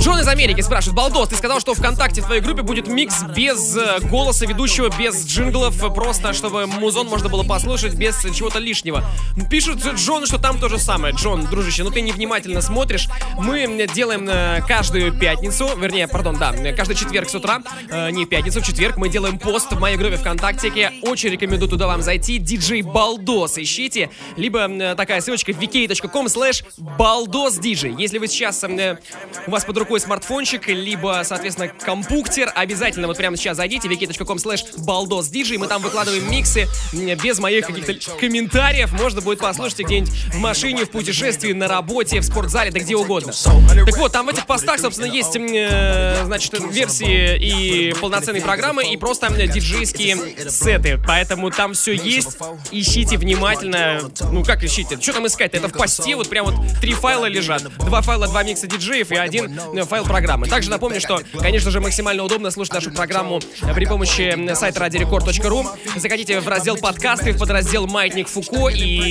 Джон 0.00 0.20
из 0.20 0.28
Америки 0.28 0.60
спрашивает, 0.60 0.96
Балдос, 0.96 1.28
ты 1.28 1.36
сказал, 1.36 1.60
что 1.60 1.74
ВКонтакте 1.74 2.22
в 2.22 2.26
твоей 2.26 2.40
группе 2.40 2.62
будет 2.62 2.86
микс 2.88 3.22
без 3.34 3.76
э, 3.76 4.00
голоса 4.00 4.46
ведущего, 4.46 4.90
без 4.98 5.24
джинглов, 5.26 5.82
э, 5.82 5.90
просто 5.90 6.32
чтобы 6.32 6.66
музон 6.66 7.08
можно 7.08 7.28
было 7.28 7.42
послушать 7.42 7.94
без 7.94 8.16
чего-то 8.34 8.58
лишнего. 8.58 9.04
Пишет 9.50 9.78
Джон, 9.96 10.26
что 10.26 10.38
там 10.38 10.58
то 10.58 10.68
же 10.68 10.78
самое. 10.78 11.14
Джон, 11.14 11.46
дружище, 11.46 11.84
ну 11.84 11.90
ты 11.90 12.00
невнимательно 12.00 12.60
смотришь. 12.60 13.08
Мы 13.36 13.86
делаем 13.94 14.28
э, 14.28 14.62
каждую 14.66 15.12
пятницу, 15.18 15.68
вернее, 15.76 16.08
пардон, 16.08 16.36
да, 16.36 16.52
каждый 16.72 16.96
четверг 16.96 17.28
с 17.28 17.34
утра, 17.34 17.62
э, 17.90 18.10
не 18.10 18.24
в 18.24 18.28
пятницу, 18.28 18.60
в 18.60 18.66
четверг 18.66 18.96
мы 18.96 19.08
делаем 19.08 19.38
пост 19.38 19.72
в 19.72 19.80
моей 19.80 19.96
группе 19.96 20.16
ВКонтакте. 20.16 20.72
Я 20.74 20.92
очень 21.02 21.30
рекомендую 21.30 21.68
туда 21.68 21.86
вам 21.86 22.02
зайти. 22.02 22.38
Диджей 22.38 22.82
Балдос 22.82 23.58
ищите, 23.58 24.10
либо 24.36 24.68
э, 24.68 24.94
такая 24.94 25.20
ссылочка 25.20 25.52
vk.com 25.52 26.26
slash 26.26 26.64
балдос 26.76 27.58
диджей. 27.58 27.94
Если 27.98 28.18
вы 28.18 28.28
сейчас 28.28 28.62
э, 28.64 28.98
у 29.46 29.50
вас 29.50 29.64
под 29.64 29.78
рукой 29.78 30.00
смартфончик, 30.00 30.68
либо, 30.68 31.22
соответственно, 31.24 31.68
компуктер, 31.68 32.52
обязательно 32.54 33.06
вот 33.06 33.16
прямо 33.16 33.36
сейчас 33.36 33.56
зайдите 33.56 33.88
vk.com 33.88 34.38
slash 34.38 34.84
балдос 34.84 35.28
диджей. 35.28 35.58
Мы 35.58 35.66
там 35.66 35.82
выкладываем 35.82 36.30
миксы 36.30 36.66
без 36.92 37.38
моих 37.38 37.66
каких-то 37.66 37.94
комментариев. 38.18 38.92
Можно 38.92 39.15
будет 39.20 39.38
послушать 39.38 39.80
где-нибудь 39.80 40.10
в 40.32 40.38
машине, 40.38 40.84
в 40.84 40.90
путешествии, 40.90 41.52
на 41.52 41.68
работе, 41.68 42.20
в 42.20 42.24
спортзале, 42.24 42.70
да 42.70 42.80
где 42.80 42.96
угодно. 42.96 43.32
Так 43.32 43.96
вот, 43.98 44.12
там 44.12 44.26
в 44.26 44.28
этих 44.30 44.46
постах, 44.46 44.80
собственно, 44.80 45.06
есть, 45.06 45.36
э, 45.36 46.22
значит, 46.24 46.54
версии 46.70 47.36
и 47.36 47.94
полноценной 47.94 48.40
программы, 48.40 48.92
и 48.92 48.96
просто 48.96 49.26
м, 49.26 49.36
диджейские 49.36 50.16
сеты. 50.50 50.98
Поэтому 51.06 51.50
там 51.50 51.74
все 51.74 51.92
есть. 51.92 52.36
Ищите 52.70 53.16
внимательно. 53.16 54.00
Ну, 54.32 54.44
как 54.44 54.62
ищите? 54.64 54.98
Что 55.00 55.14
там 55.14 55.26
искать? 55.26 55.54
Это 55.54 55.68
в 55.68 55.72
посте 55.72 56.16
вот 56.16 56.28
прям 56.28 56.46
вот 56.46 56.54
три 56.80 56.94
файла 56.94 57.26
лежат. 57.26 57.62
Два 57.78 58.02
файла, 58.02 58.26
два 58.26 58.42
микса 58.42 58.66
диджеев 58.66 59.10
и 59.12 59.16
один 59.16 59.58
э, 59.74 59.84
файл 59.84 60.04
программы. 60.04 60.48
Также 60.48 60.70
напомню, 60.70 61.00
что, 61.00 61.20
конечно 61.38 61.70
же, 61.70 61.80
максимально 61.80 62.22
удобно 62.24 62.50
слушать 62.50 62.74
нашу 62.74 62.90
программу 62.90 63.40
э, 63.62 63.74
при 63.74 63.84
помощи 63.84 64.54
сайта 64.54 64.80
радиорекорд.ру. 64.80 65.66
Заходите 65.96 66.40
в 66.40 66.48
раздел 66.48 66.76
подкасты, 66.76 67.32
в 67.32 67.38
подраздел 67.38 67.86
Маятник 67.86 68.28
Фуко, 68.28 68.68
и 68.68 69.05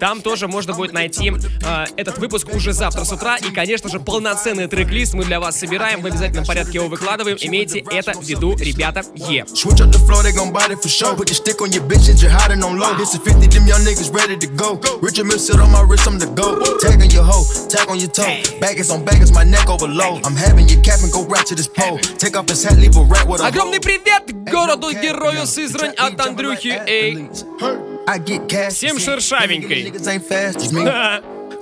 там 0.00 0.20
тоже 0.20 0.48
можно 0.48 0.74
будет 0.74 0.92
найти 0.92 1.32
э, 1.62 1.84
этот 1.96 2.18
выпуск 2.18 2.48
уже 2.54 2.72
завтра 2.72 3.04
с 3.04 3.12
утра. 3.12 3.36
И, 3.36 3.50
конечно 3.50 3.88
же, 3.88 4.00
полноценный 4.00 4.66
трек-лист 4.66 5.14
мы 5.14 5.24
для 5.24 5.40
вас 5.40 5.58
собираем. 5.58 6.02
В 6.02 6.06
обязательном 6.06 6.44
порядке 6.44 6.78
его 6.78 6.88
выкладываем. 6.88 7.36
Имейте 7.40 7.84
это 7.90 8.12
в 8.12 8.22
виду, 8.24 8.56
ребята. 8.56 9.02
Е. 9.14 9.44
Switch 9.54 9.80
up 9.80 9.90
the 9.90 9.98
floor, 10.06 10.22
they 10.22 10.32
gon' 10.32 10.52
bite 10.52 10.70
it 10.70 10.80
for 10.82 10.88
sure. 10.88 11.16
Put 11.16 11.28
the 11.28 11.34
stick 11.34 11.60
on 11.60 11.70
your 11.72 11.82
bitch 11.86 12.08
and 12.08 12.20
you're 12.20 12.30
hiding 12.30 12.62
on 12.62 12.78
low. 12.78 12.94
This 12.96 13.14
is 13.14 13.20
50, 13.20 13.46
them 13.48 13.66
young 13.66 13.80
niggas 13.80 14.12
ready 14.12 14.36
to 14.36 14.46
go. 14.46 14.80
Richard 15.00 15.26
Mill 15.26 15.38
sit 15.38 15.60
on 15.60 15.70
my 15.70 15.82
wrist, 15.82 16.06
I'm 16.06 16.18
the 16.18 16.26
go. 16.26 16.60
Tag 16.78 17.00
on 17.00 17.10
your 17.10 17.24
hoe, 17.24 17.44
tag 17.68 17.88
on 17.88 17.98
your 17.98 18.10
toe. 18.10 18.42
Baggers 18.60 18.90
on 18.90 19.04
baggers, 19.04 19.32
my 19.32 19.44
neck 19.44 19.68
over 19.68 19.86
low. 19.86 20.20
I'm 20.24 20.36
having 20.36 20.68
your 20.68 20.80
cap 20.82 21.00
and 21.02 21.12
go 21.12 21.24
right 21.26 21.46
to 21.46 21.54
this 21.54 21.68
pole. 21.68 21.98
Take 22.18 22.36
off 22.36 22.48
his 22.48 22.64
hat, 22.64 22.78
leave 22.78 22.96
a 22.96 23.02
rat 23.04 23.26
with 23.26 23.40
a 23.40 23.46
Огромный 23.46 23.80
привет 23.80 24.24
городу-герою 24.50 25.46
Сызрань 25.46 25.94
от 25.94 26.20
Андрюхи. 26.20 26.80
Эй. 26.86 27.93
I 28.06 28.18
get 28.18 28.48
cash. 28.48 28.74
Всем 28.74 28.98
шершавенькой. 28.98 29.84
Niggas 29.84 30.06
ain't 30.06 30.24
fast 30.26 30.58
as 30.58 30.72
me. 30.72 30.84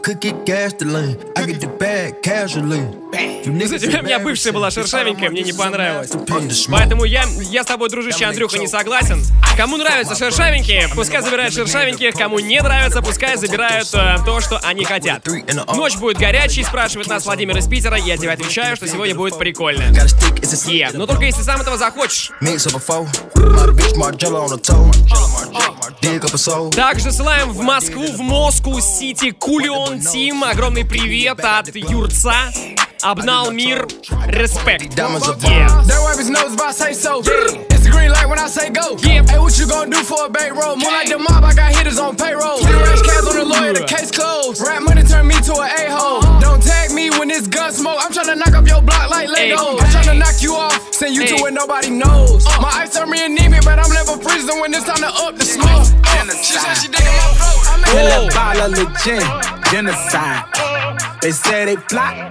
Could 0.03 0.21
get 0.21 0.45
gas 0.45 0.73
to 0.75 0.85
lean. 0.85 1.17
I 1.37 1.47
get 1.47 1.61
the 1.61 1.69
bag 1.69 2.23
casually. 2.23 3.02
Кстати, 3.13 4.01
у 4.01 4.03
меня 4.03 4.19
бывшая 4.19 4.53
была 4.53 4.71
шершавенькая, 4.71 5.31
мне 5.31 5.43
не 5.43 5.53
понравилось. 5.53 6.11
Поэтому 6.71 7.05
я, 7.05 7.25
я 7.51 7.63
с 7.63 7.67
тобой, 7.67 7.89
дружище 7.91 8.25
Андрюха, 8.25 8.59
не 8.59 8.67
согласен. 8.67 9.23
Кому 9.57 9.77
нравятся 9.77 10.15
шершавенькие, 10.15 10.89
пускай 10.95 11.23
забирают 11.23 11.53
шершавеньких. 11.55 12.15
Кому 12.15 12.39
не 12.39 12.61
нравится, 12.61 13.03
пускай 13.03 13.37
забирают 13.37 13.89
э, 13.93 14.17
то, 14.25 14.41
что 14.41 14.59
они 14.63 14.85
хотят. 14.85 15.27
Ночь 15.75 15.97
будет 15.97 16.17
горячей, 16.17 16.65
спрашивает 16.65 17.09
нас 17.09 17.25
Владимир 17.27 17.57
из 17.59 17.67
Питера. 17.69 17.97
Я 17.97 18.17
тебе 18.17 18.31
отвечаю, 18.33 18.77
что 18.77 18.89
сегодня 18.89 19.15
будет 19.15 19.39
прикольно. 19.39 19.85
Е, 20.67 20.91
но 20.95 21.07
только 21.07 21.25
если 21.25 21.43
сам 21.43 21.61
этого 21.61 21.77
захочешь. 21.77 22.31
Также 26.71 27.13
ссылаем 27.13 27.51
в 27.51 27.61
Москву, 27.61 28.07
в 28.07 28.21
Москву 28.21 28.81
Сити 28.81 29.31
Кулион 29.31 30.01
Тим. 30.01 30.45
Огромный 30.45 30.85
привет 30.85 31.41
от 31.43 31.75
Юрца. 31.75 32.51
Обнал 33.04 33.52
мир. 33.52 33.88
Респект. 34.28 34.96
Diamonds 34.96 35.28
are 35.28 35.36
Yeah. 35.42 35.68
That 35.86 36.02
wipe 36.04 36.18
his 36.18 36.30
nose 36.30 36.54
if 36.54 36.62
I 36.62 36.72
say 36.72 36.94
so. 36.94 37.22
It's 37.70 37.84
the 37.84 37.90
green 37.92 38.12
light 38.12 38.28
when 38.28 38.40
I 38.40 38.48
say 38.48 38.70
go. 38.70 38.98
Yeah. 39.00 39.24
Hey, 39.30 39.40
what 39.40 39.58
you 39.60 39.68
gonna 39.68 39.90
do 39.92 40.04
for 40.04 40.26
a 40.26 40.30
bankroll? 40.30 40.76
More 40.76 40.92
like 40.92 41.08
the 41.10 41.20
mob, 41.20 41.44
I 41.44 41.54
got 41.54 41.74
hitters 41.76 42.00
on 42.00 42.16
payroll. 42.16 42.58
Three 42.60 42.74
racks 42.74 43.02
cash 43.04 43.24
on 43.28 43.36
the 43.36 43.46
lawyer, 43.46 43.74
the 43.74 43.86
case 43.86 44.12
closed. 44.12 44.62
Rap 44.66 44.82
money 44.82 45.04
turn 45.04 45.28
me 45.28 45.36
to 45.42 45.54
an 45.62 45.70
a-hole. 45.86 46.22
Don't 46.42 46.62
tag 46.62 46.92
me 46.92 47.10
when 47.12 47.30
it's 47.30 47.48
gun 47.48 47.72
smoke. 47.72 48.00
I'm 48.02 48.12
tryna 48.12 48.36
knock 48.38 48.54
up 48.56 48.68
your 48.68 48.82
block 48.82 49.10
like 49.10 49.30
Lego. 49.30 49.78
I'm 49.78 49.90
tryna 49.94 50.18
knock 50.18 50.42
you 50.42 50.56
off, 50.56 50.76
send 50.94 51.16
you 51.16 51.26
to 51.28 51.36
Hey. 51.36 51.42
where 51.42 51.52
nobody 51.52 51.90
knows. 51.92 52.46
My 52.60 52.82
ice 52.82 52.94
turn 52.96 53.10
me 53.10 53.24
anemic, 53.24 53.64
but 53.64 53.78
I'm 53.80 53.92
never 53.94 54.18
freezing 54.18 54.60
when 54.60 54.74
it's 54.74 54.86
time 54.86 54.98
to 55.06 55.12
up 55.24 55.38
the 55.38 55.46
smoke. 55.46 55.86
Uh, 56.04 56.34
she 56.42 56.58
said 56.58 56.74
she 56.76 56.88
digging 56.90 57.16
my 57.22 57.30
throat. 57.38 57.62
I'm 57.72 57.82
Whoa. 57.84 58.00
in 58.00 58.06
that 58.10 58.34
bottle 58.34 58.74
of 58.74 58.90
gin, 59.04 59.24
genocide. 59.72 60.44
They 61.22 61.32
say 61.32 61.66
they 61.66 61.76
fly. 61.90 62.28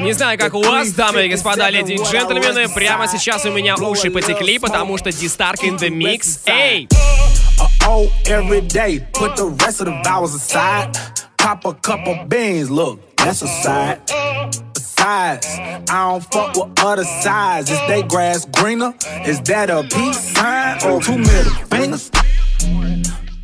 Не 0.00 0.12
знаю, 0.12 0.38
как 0.38 0.54
у 0.54 0.62
вас, 0.62 0.92
дамы 0.92 1.26
и 1.26 1.28
господа, 1.28 1.70
леди 1.70 1.92
и 1.92 1.96
джентльмены, 1.96 2.68
прямо 2.68 3.06
сейчас 3.08 3.44
у 3.44 3.50
меня 3.50 3.76
уши 3.76 4.10
потекли, 4.10 4.58
потому 4.58 4.98
что 4.98 5.10
Дистарк 5.12 5.62
in 5.62 5.78
the 5.78 5.88
mix. 5.90 6.40
Эй! 6.46 6.88
A 7.60 7.88
O 7.88 8.08
every 8.26 8.60
day. 8.60 9.00
Put 9.12 9.36
the 9.36 9.46
rest 9.64 9.80
of 9.80 9.86
the 9.86 10.00
vowels 10.04 10.34
aside. 10.34 10.96
Pop 11.36 11.64
a 11.64 11.74
couple 11.74 12.24
beans, 12.28 12.70
look, 12.70 13.00
that's 13.16 13.42
a 13.42 13.48
side. 13.48 14.00
A 14.10 14.50
sides. 15.02 15.46
I 15.58 15.80
don't 15.88 16.24
fuck 16.32 16.56
with 16.56 16.84
other 16.84 17.04
sides. 17.04 17.70
Is 17.70 17.80
they 17.88 18.02
grass 18.02 18.46
greener? 18.46 18.94
Is 19.26 19.40
that 19.42 19.70
a 19.70 19.82
peace 19.82 20.20
sign 20.34 20.78
or 20.86 21.00
two 21.00 21.18
middle 21.18 21.52
fingers? 21.70 22.10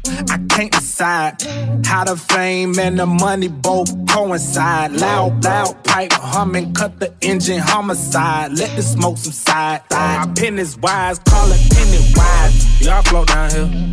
I 0.06 0.38
can't 0.48 0.72
decide 0.72 1.42
how 1.84 2.04
the 2.04 2.16
fame 2.16 2.78
and 2.78 2.98
the 2.98 3.06
money 3.06 3.48
both 3.48 3.90
coincide. 4.08 4.92
Loud, 4.92 5.44
loud 5.44 5.84
pipe 5.84 6.12
humming, 6.12 6.74
cut 6.74 6.98
the 6.98 7.12
engine 7.20 7.58
homicide. 7.58 8.52
Let 8.52 8.74
the 8.76 8.82
smoke 8.82 9.18
subside. 9.18 9.82
My 9.90 10.30
pen 10.36 10.58
is 10.58 10.76
wise, 10.78 11.18
call 11.20 11.48
it 11.50 11.60
penny 11.70 12.12
wise. 12.14 12.80
Y'all 12.80 13.02
float 13.02 13.28
down 13.28 13.50
here. 13.50 13.92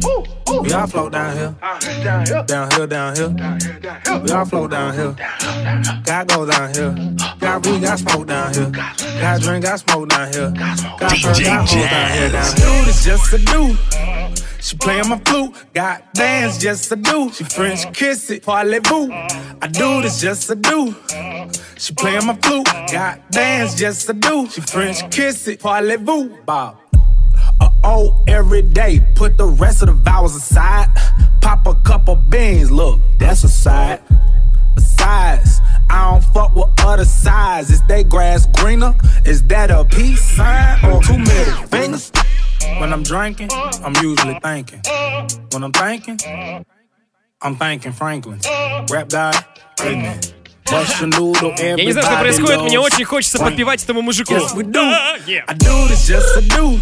Y'all 0.63 0.88
float 0.88 1.12
down 1.12 1.35
here. 1.35 1.55
Down 2.45 2.71
here, 2.71 2.88
down 2.88 3.15
here. 3.15 3.35
Y'all 4.25 4.45
float 4.45 4.71
down 4.71 4.93
here. 4.93 5.15
Got 6.03 6.27
go 6.27 6.45
down 6.45 6.74
here. 6.74 7.15
Got 7.39 7.65
weed, 7.65 7.81
got 7.81 8.00
smoke 8.00 8.27
down 8.27 8.53
here. 8.53 8.69
Got 8.69 9.41
drink, 9.41 9.63
got 9.63 9.79
smoke 9.79 10.09
down 10.09 10.31
here. 10.31 10.51
Got 10.51 10.79
fur, 11.17 11.33
got 11.33 11.43
down 11.43 11.67
here. 11.67 11.88
Down 11.89 12.12
here. 12.13 12.29
Dude, 12.29 12.88
it's 12.88 13.03
just 13.03 13.33
a 13.33 13.38
dude. 13.39 14.44
She 14.65 14.75
playing 14.77 15.10
my 15.10 15.19
flute, 15.19 15.53
got 15.75 16.12
dance, 16.15 16.57
just 16.57 16.91
a 16.91 16.95
do. 16.95 17.31
She 17.31 17.43
French 17.43 17.93
kiss 17.93 18.31
it, 18.31 18.41
parlez-vous. 18.41 19.12
I 19.62 19.67
do 19.67 20.01
this 20.01 20.19
just 20.19 20.50
a 20.50 20.55
do. 20.55 20.95
She 21.77 21.93
playing 21.93 22.25
my 22.25 22.36
flute, 22.38 22.65
got 22.91 23.29
dance, 23.29 23.75
just 23.75 24.10
a 24.10 24.13
do. 24.13 24.48
She 24.50 24.62
French 24.62 25.12
kiss 25.12 25.48
it, 25.48 25.60
parlez-vous. 25.60 26.45
Bob. 26.48 26.79
oh, 27.84 28.24
every 28.27 28.63
day. 28.63 29.05
put 29.13 29.38
the 29.38 29.45
rest 29.45 29.84
of 29.84 29.89
the 29.89 29.93
vowels 29.93 30.36
aside. 30.36 30.88
Pop 31.41 31.67
a 31.67 31.75
couple 31.75 32.15
beans, 32.15 32.72
look, 32.72 33.00
that's 33.19 33.43
a 33.43 33.48
side. 33.48 34.01
Besides, 34.74 35.62
I 35.91 36.10
don't 36.10 36.24
fuck 36.34 36.55
with 36.55 36.69
other 36.79 37.05
sides. 37.05 37.69
Is 37.69 37.84
they 37.84 38.03
grass 38.03 38.48
greener? 38.48 38.95
Is 39.25 39.43
that 39.43 39.69
a 39.69 39.86
peace 39.86 40.24
sign 40.24 40.84
or 40.86 41.03
two 41.03 41.19
middle 41.19 41.67
fingers? 41.67 42.12
When 42.78 42.92
I'm 42.92 43.02
drinking, 43.02 43.50
I'm 43.84 43.94
usually 44.02 44.38
thinking. 44.42 44.80
When 45.52 45.62
I'm 45.64 45.72
thinking, 45.72 46.18
I'm 47.42 47.56
thinking 47.56 47.92
Franklin. 47.92 48.38
Rap 48.90 49.08
guy, 49.08 49.32
amen. 49.82 50.20
Bust 50.70 51.02
a 51.02 51.06
noodle, 51.06 51.52
Я 51.58 51.75
не 51.75 51.92
знаю, 51.92 52.04
что 52.06 52.12
everybody 52.12 52.20
происходит, 52.20 52.60
мне 52.62 52.78
loves 52.78 52.84
очень 52.94 53.04
хочется 53.04 53.38
Frank. 53.38 53.50
подпевать 53.50 53.82
этому 53.82 54.02
мужику. 54.02 54.34
Yes, 54.34 54.54
we 54.54 54.62
do. 54.62 54.72
Да, 54.72 55.16
yeah. 55.26 55.42
I 55.49 55.54
do 55.54 55.88
this 55.88 56.06
just 56.06 56.34
to 56.34 56.42
do. 56.42 56.80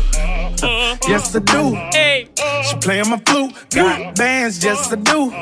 Yes, 1.09 1.35
I 1.35 1.41
do. 1.41 1.75
Эй, 1.95 2.29
She 2.69 2.77
playing 2.81 3.09
my 3.09 3.19
flute, 3.25 3.55
got 3.71 4.15
bands 4.17 4.59
just 4.59 4.91
to 4.91 4.97
do. 4.97 5.33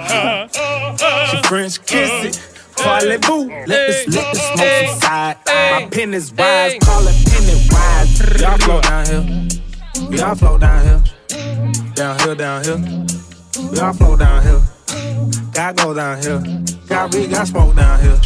She 1.30 1.36
French 1.48 1.84
kiss 1.86 2.10
it. 2.24 2.40
Parlez-vous, 2.76 3.48
let 3.66 3.86
this 3.88 4.06
let 4.14 4.32
this 4.32 4.42
smoke 4.42 5.00
subside. 5.00 5.36
My 5.46 5.88
pen 5.90 6.14
is 6.14 6.30
wise, 6.32 6.74
call 6.84 7.04
it 7.08 7.16
penny 7.26 7.56
wise. 7.72 8.40
Y'all 8.40 8.58
float 8.58 8.82
down 8.84 9.06
here, 9.06 9.48
Y'all 10.11 10.35
float 10.35 10.61
down 10.61 10.83
here, 10.83 11.01
down 11.95 12.19
here, 12.19 12.35
down 12.35 12.63
here. 12.63 12.79
Y'all 13.73 13.93
float 13.93 14.19
down 14.19 14.41
here, 14.43 14.61
got 15.53 15.75
go 15.77 15.93
down 15.93 16.21
here, 16.21 16.41
got 16.87 17.13
we 17.13 17.27
got 17.27 17.47
smoke 17.47 17.75
down 17.75 17.99
here. 18.01 18.19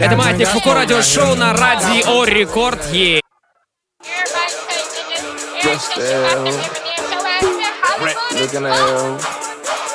это 0.00 0.16
Маятник 0.16 0.48
Фуко 0.48 0.74
радиошоу 0.74 1.34
на 1.34 1.52
Радио 1.52 2.24
Рекорд. 2.24 2.80
L. 5.98 6.48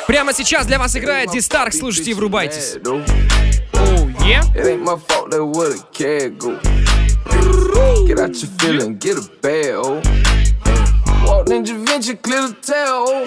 Прямо 0.08 0.34
сейчас 0.34 0.66
для 0.66 0.80
вас 0.80 0.96
играет 0.96 1.32
Дистарк, 1.32 1.74
слушайте 1.74 2.12
и 2.12 2.14
врубайтесь. 2.14 2.78
Cat 5.94 6.38
go. 6.38 6.60
Get 8.08 8.20
out 8.20 8.36
your 8.36 8.50
feeling, 8.60 8.98
get 8.98 9.18
a 9.18 9.24
bag, 9.42 9.76
oh. 9.76 10.02
Walked 11.28 11.50
in 11.50 11.66
Vinci, 11.66 12.16
clear 12.16 12.48
the 12.48 12.54
tail. 12.62 13.24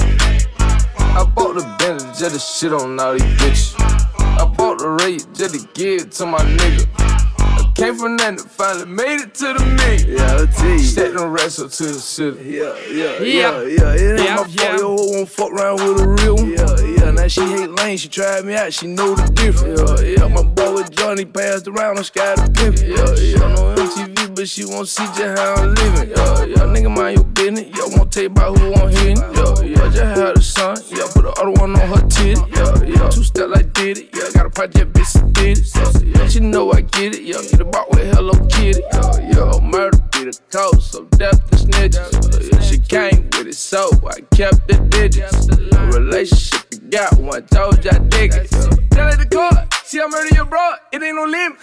I 1.17 1.25
bought 1.35 1.55
the 1.55 1.77
Bentley 1.79 2.09
just 2.19 2.35
to 2.35 2.39
shit 2.41 2.73
on 2.73 2.99
all 2.99 3.13
these 3.13 3.23
bitches. 3.39 3.75
I 3.79 4.45
bought 4.57 4.79
the 4.79 4.89
rate 4.89 5.27
just 5.35 5.55
to 5.55 5.69
give 5.75 6.03
it 6.03 6.13
to 6.13 6.27
my 6.27 6.39
nigga. 6.39 6.89
I 6.99 7.73
came 7.77 7.97
from 7.97 8.17
nothing, 8.17 8.39
finally 8.39 8.87
made 8.87 9.21
it 9.21 9.35
to 9.35 9.53
the 9.55 9.65
million. 9.77 10.17
Yeah, 10.17 10.71
you. 10.73 10.79
Stack 10.79 11.13
them 11.13 11.31
rest 11.31 11.61
up 11.61 11.71
to 11.73 11.83
the 11.85 11.95
city. 11.95 12.45
Yeah, 12.45 12.75
yeah, 12.91 13.19
Yeah. 13.21 13.63
yeah. 13.63 13.95
It 13.95 14.21
ain't 14.21 14.25
Yeah, 14.25 14.35
my 14.35 14.37
fault, 14.37 14.49
yeah. 14.51 14.77
yo, 14.79 14.97
hoe 14.97 15.11
won't 15.13 15.29
fuck 15.29 15.53
around 15.53 15.77
with 15.85 16.01
a 16.01 16.09
real 16.09 16.37
one. 16.37 16.51
Yeah, 16.51 17.05
yeah. 17.05 17.11
Now 17.11 17.29
she 17.29 17.43
hate 17.43 17.71
lane, 17.71 17.97
she 17.99 18.09
tried 18.09 18.45
me 18.45 18.55
out, 18.55 18.73
she 18.73 18.87
know 18.87 19.15
the 19.15 19.31
difference. 19.33 19.81
Yeah, 20.03 20.25
yeah. 20.25 20.29
My 20.29 20.43
boy 20.43 20.75
with 20.75 20.91
Johnny 20.91 21.25
passed 21.25 21.69
around 21.69 21.99
on 21.99 22.05
Sky 22.05 22.35
the 22.37 22.51
Pimp. 22.53 22.79
Yeah, 22.79 23.13
yeah. 23.17 23.55
No 23.55 23.75
MTV, 23.77 24.20
but 24.41 24.49
she 24.49 24.65
won't 24.65 24.89
see 24.89 25.05
just 25.05 25.39
how 25.39 25.55
I'm 25.57 25.75
living. 25.75 26.11
Yeah, 26.17 26.45
yeah. 26.45 26.73
Nigga, 26.73 26.97
mind 26.97 27.17
your 27.17 27.25
business. 27.25 27.67
Yeah, 27.77 27.99
won't 27.99 28.11
tell 28.11 28.23
you 28.23 28.31
about 28.31 28.59
who 28.59 28.73
I'm 28.73 28.91
hitting. 28.91 29.19
Yeah, 29.19 29.61
yeah. 29.61 29.91
Just 29.91 30.19
had 30.19 30.39
a 30.39 30.43
son. 30.43 30.77
Yeah, 30.89 31.05
put 31.13 31.23
the 31.25 31.33
other 31.37 31.51
one 31.61 31.77
on 31.77 31.89
her 31.89 32.09
titty. 32.09 32.41
Yeah, 32.57 33.03
yeah. 33.03 33.11
Two 33.11 33.23
step 33.23 33.51
like 33.51 33.71
did 33.75 33.99
it. 33.99 34.09
Yeah, 34.15 34.33
got 34.33 34.47
a 34.47 34.51
project, 34.51 34.95
bitch, 34.95 35.33
did 35.35 35.59
it. 35.59 35.69
Yeah, 35.77 36.23
yeah. 36.23 36.29
She 36.29 36.41
know 36.41 36.73
I 36.73 36.81
get 36.81 37.17
it. 37.17 37.23
Yeah, 37.23 37.43
get 37.51 37.61
about 37.61 37.91
with 37.91 38.15
Hello 38.15 38.33
Kitty. 38.49 38.81
Yeah, 38.93 39.29
yeah. 39.29 39.61
Murder 39.61 39.99
be 40.11 40.25
the 40.25 40.41
cause, 40.51 40.91
so 40.91 41.05
death 41.19 41.41
is 41.53 41.67
snitches. 41.67 42.41
Yeah, 42.41 42.49
yeah. 42.51 42.65
She 42.65 42.79
came 42.79 43.29
with 43.37 43.49
it, 43.49 43.57
so 43.57 43.91
I 44.09 44.23
kept 44.35 44.67
the 44.69 44.79
digits. 44.89 45.49
A 45.49 45.87
relationship 46.01 46.65
you 46.70 46.70
got 46.91 47.17
one, 47.19 47.47
told 47.47 47.81
dig 47.81 48.35
it. 48.35 48.51
Tell 48.91 49.07
her 49.07 49.17
the 49.17 49.29
court, 49.31 49.73
see 49.85 50.01
I 50.01 50.07
murder 50.09 50.35
your 50.35 50.45
bro, 50.45 50.73
it 50.93 51.03
ain't 51.03 51.15
no 51.15 51.25
limit. 51.25 51.59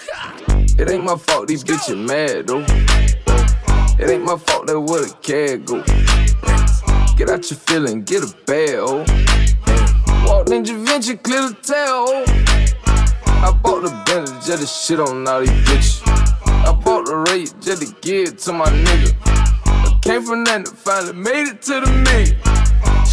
It 0.79 0.89
ain't 0.89 1.03
my 1.03 1.17
fault, 1.17 1.47
these 1.49 1.63
bitches 1.63 1.97
mad 1.97 2.47
though. 2.47 2.63
It 3.99 4.09
ain't 4.09 4.23
my 4.23 4.37
fault 4.37 4.67
that 4.67 4.79
where 4.79 5.05
a 5.05 5.09
cat 5.21 5.65
go. 5.65 5.83
Get 7.17 7.29
out 7.29 7.49
your 7.49 7.59
feeling, 7.59 8.03
get 8.03 8.23
a 8.23 8.33
bag, 8.45 8.75
oh. 8.79 9.05
Walked 10.25 10.51
in 10.51 10.63
Vinci, 10.63 11.17
clear 11.17 11.49
the 11.49 11.57
tail. 11.61 12.23
I 13.43 13.51
bought 13.51 13.83
the 13.83 14.03
Bentley 14.05 14.33
just 14.45 14.61
to 14.61 14.67
shit 14.67 14.99
on 14.99 15.27
all 15.27 15.41
these 15.41 15.49
bitches. 15.49 16.01
I 16.05 16.71
bought 16.71 17.05
the 17.05 17.17
rate 17.17 17.53
just 17.59 17.81
to 17.81 17.93
give 18.01 18.29
it 18.29 18.39
to 18.39 18.53
my 18.53 18.67
nigga. 18.67 19.13
I 19.25 19.99
came 20.01 20.23
from 20.23 20.43
nothing, 20.43 20.65
finally 20.65 21.13
made 21.13 21.47
it 21.49 21.61
to 21.63 21.81
the 21.81 21.91
million. 21.91 22.56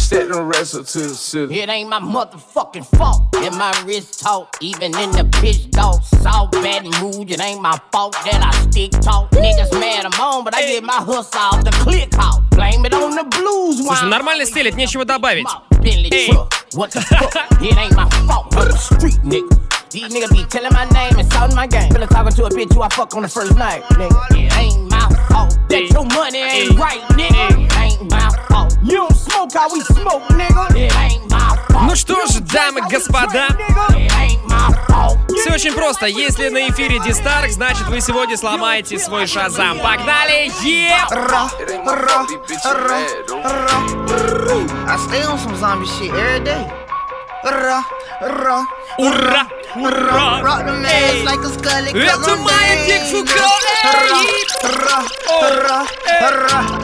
Stack 0.04 0.28
them 0.28 0.48
rest 0.48 0.74
up 0.74 0.86
to 0.86 0.98
the 0.98 1.14
city. 1.14 1.60
It 1.60 1.68
ain't 1.68 1.88
my 1.88 2.00
motherfucking 2.00 2.86
fault 2.96 3.30
that 3.32 3.52
my 3.52 3.72
wrist 3.86 4.20
talk, 4.20 4.56
even 4.60 4.96
in 4.96 5.10
the 5.12 5.24
bitch 5.40 5.70
dog. 5.70 6.02
Saw 6.02 6.46
bad 6.46 6.84
mood, 7.00 7.30
it 7.30 7.40
ain't 7.40 7.60
my 7.60 7.78
fault 7.92 8.12
that 8.24 8.42
I 8.42 8.50
stick 8.70 8.90
talk. 9.00 9.30
Niggas 9.30 9.72
mad 9.78 10.06
I'm 10.06 10.20
on, 10.20 10.44
but 10.44 10.54
I 10.54 10.62
get 10.62 10.84
my 10.84 10.94
hustle 10.94 11.40
off 11.40 11.64
the 11.64 11.70
click 11.72 12.08
out. 12.18 12.42
Blame 12.50 12.84
it 12.84 12.94
on 12.94 13.14
the 13.14 13.24
blues. 13.24 13.78
Слушай, 13.86 14.08
нормально 14.08 14.46
стелит, 14.46 14.74
нечего 14.76 15.04
добавить. 15.04 15.46
Bentley 15.80 16.10
Эй. 16.12 16.28
truck. 16.28 16.52
What 16.74 16.90
the 16.92 17.00
fuck? 17.00 17.34
it 17.62 17.76
ain't 17.76 17.96
my 17.96 18.08
fault. 18.26 18.54
I'm 18.56 18.68
a 18.68 18.76
street 18.76 19.18
nigga. 19.24 19.48
These 19.90 20.08
niggas 20.14 20.30
be 20.30 20.44
telling 20.44 20.72
my 20.72 20.84
name 20.90 21.18
and 21.18 21.32
shouting 21.32 21.56
my 21.56 21.66
game. 21.66 21.90
Feeling 21.90 22.08
talking 22.08 22.32
to 22.32 22.44
a 22.44 22.50
bitch 22.50 22.72
who 22.72 22.82
I 22.82 22.88
fuck 22.90 23.14
on 23.16 23.22
the 23.22 23.28
first 23.28 23.56
night, 23.56 23.82
nigga. 23.98 24.36
It 24.36 24.52
ain't 24.56 24.90
my 24.90 24.93
fault 25.35 25.59
that 25.69 25.83
your 25.91 26.05
money 26.05 26.39
ain't 26.39 26.79
right, 26.79 27.01
nigga. 27.19 27.45
It 27.51 27.77
ain't 27.83 28.09
my 28.09 28.29
fault. 28.49 28.77
You 28.83 28.95
don't 29.03 29.15
smoke 29.15 29.51
how 29.53 29.67
we 29.73 29.81
smoke, 29.81 30.23
nigga. 30.39 30.63
It 30.75 30.95
ain't 31.03 31.29
my 31.29 31.57
fault. 31.69 31.83
Ну 31.87 31.95
что 31.95 32.25
ж, 32.27 32.39
дамы 32.53 32.79
и 32.79 32.83
господа, 32.89 33.47
It 33.49 34.11
ain't 34.21 34.43
my 34.47 34.71
fault. 34.87 35.17
все 35.35 35.53
очень 35.53 35.73
просто. 35.73 36.05
Если 36.07 36.49
на 36.49 36.69
эфире 36.69 36.99
Дистарк, 36.99 37.51
значит 37.51 37.87
вы 37.87 37.99
сегодня 38.01 38.37
сломаете 38.37 38.97
свой 38.97 39.27
шазам. 39.27 39.79
Погнали! 39.79 40.51
I 44.87 44.97
stay 44.97 45.23
on 45.23 45.37
some 45.39 45.55
zombie 45.55 45.87
shit 45.87 46.11
every 46.13 46.39
day. 46.45 46.71
Ra, 47.43 47.83
Ура! 48.97 49.47
Scully. 51.49 51.91
Это 51.91 52.35
Маятник 52.37 53.01
Фуко! 53.11 53.33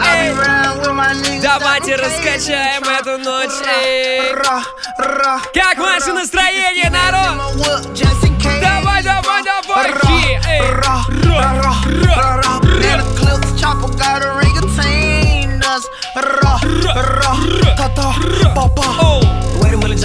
Эй! 0.04 0.36
Давайте 1.42 1.96
раскачаем 1.96 2.84
эту 2.84 3.18
ночь. 3.20 3.52
Как 5.54 5.78
ваше 5.78 6.12
настроение, 6.14 6.90
народ? 6.90 7.56
Давай, 8.60 9.04
давай, 9.04 9.44
давай! 9.44 9.92
Ра! 9.92 11.06
Ра! 11.24 11.76
Ра! 12.06 12.62
Chopper 13.58 13.96
got 13.96 14.24
a 14.24 14.34
ring 14.42 14.58
of 14.58 14.66
us. 15.64 15.86
Ra, 16.16 16.60
ra, 16.96 17.34
ta 17.78 17.88
ta, 17.96 18.08
pa 18.56 18.68
pa. 18.76 18.92
Wait 18.92 19.21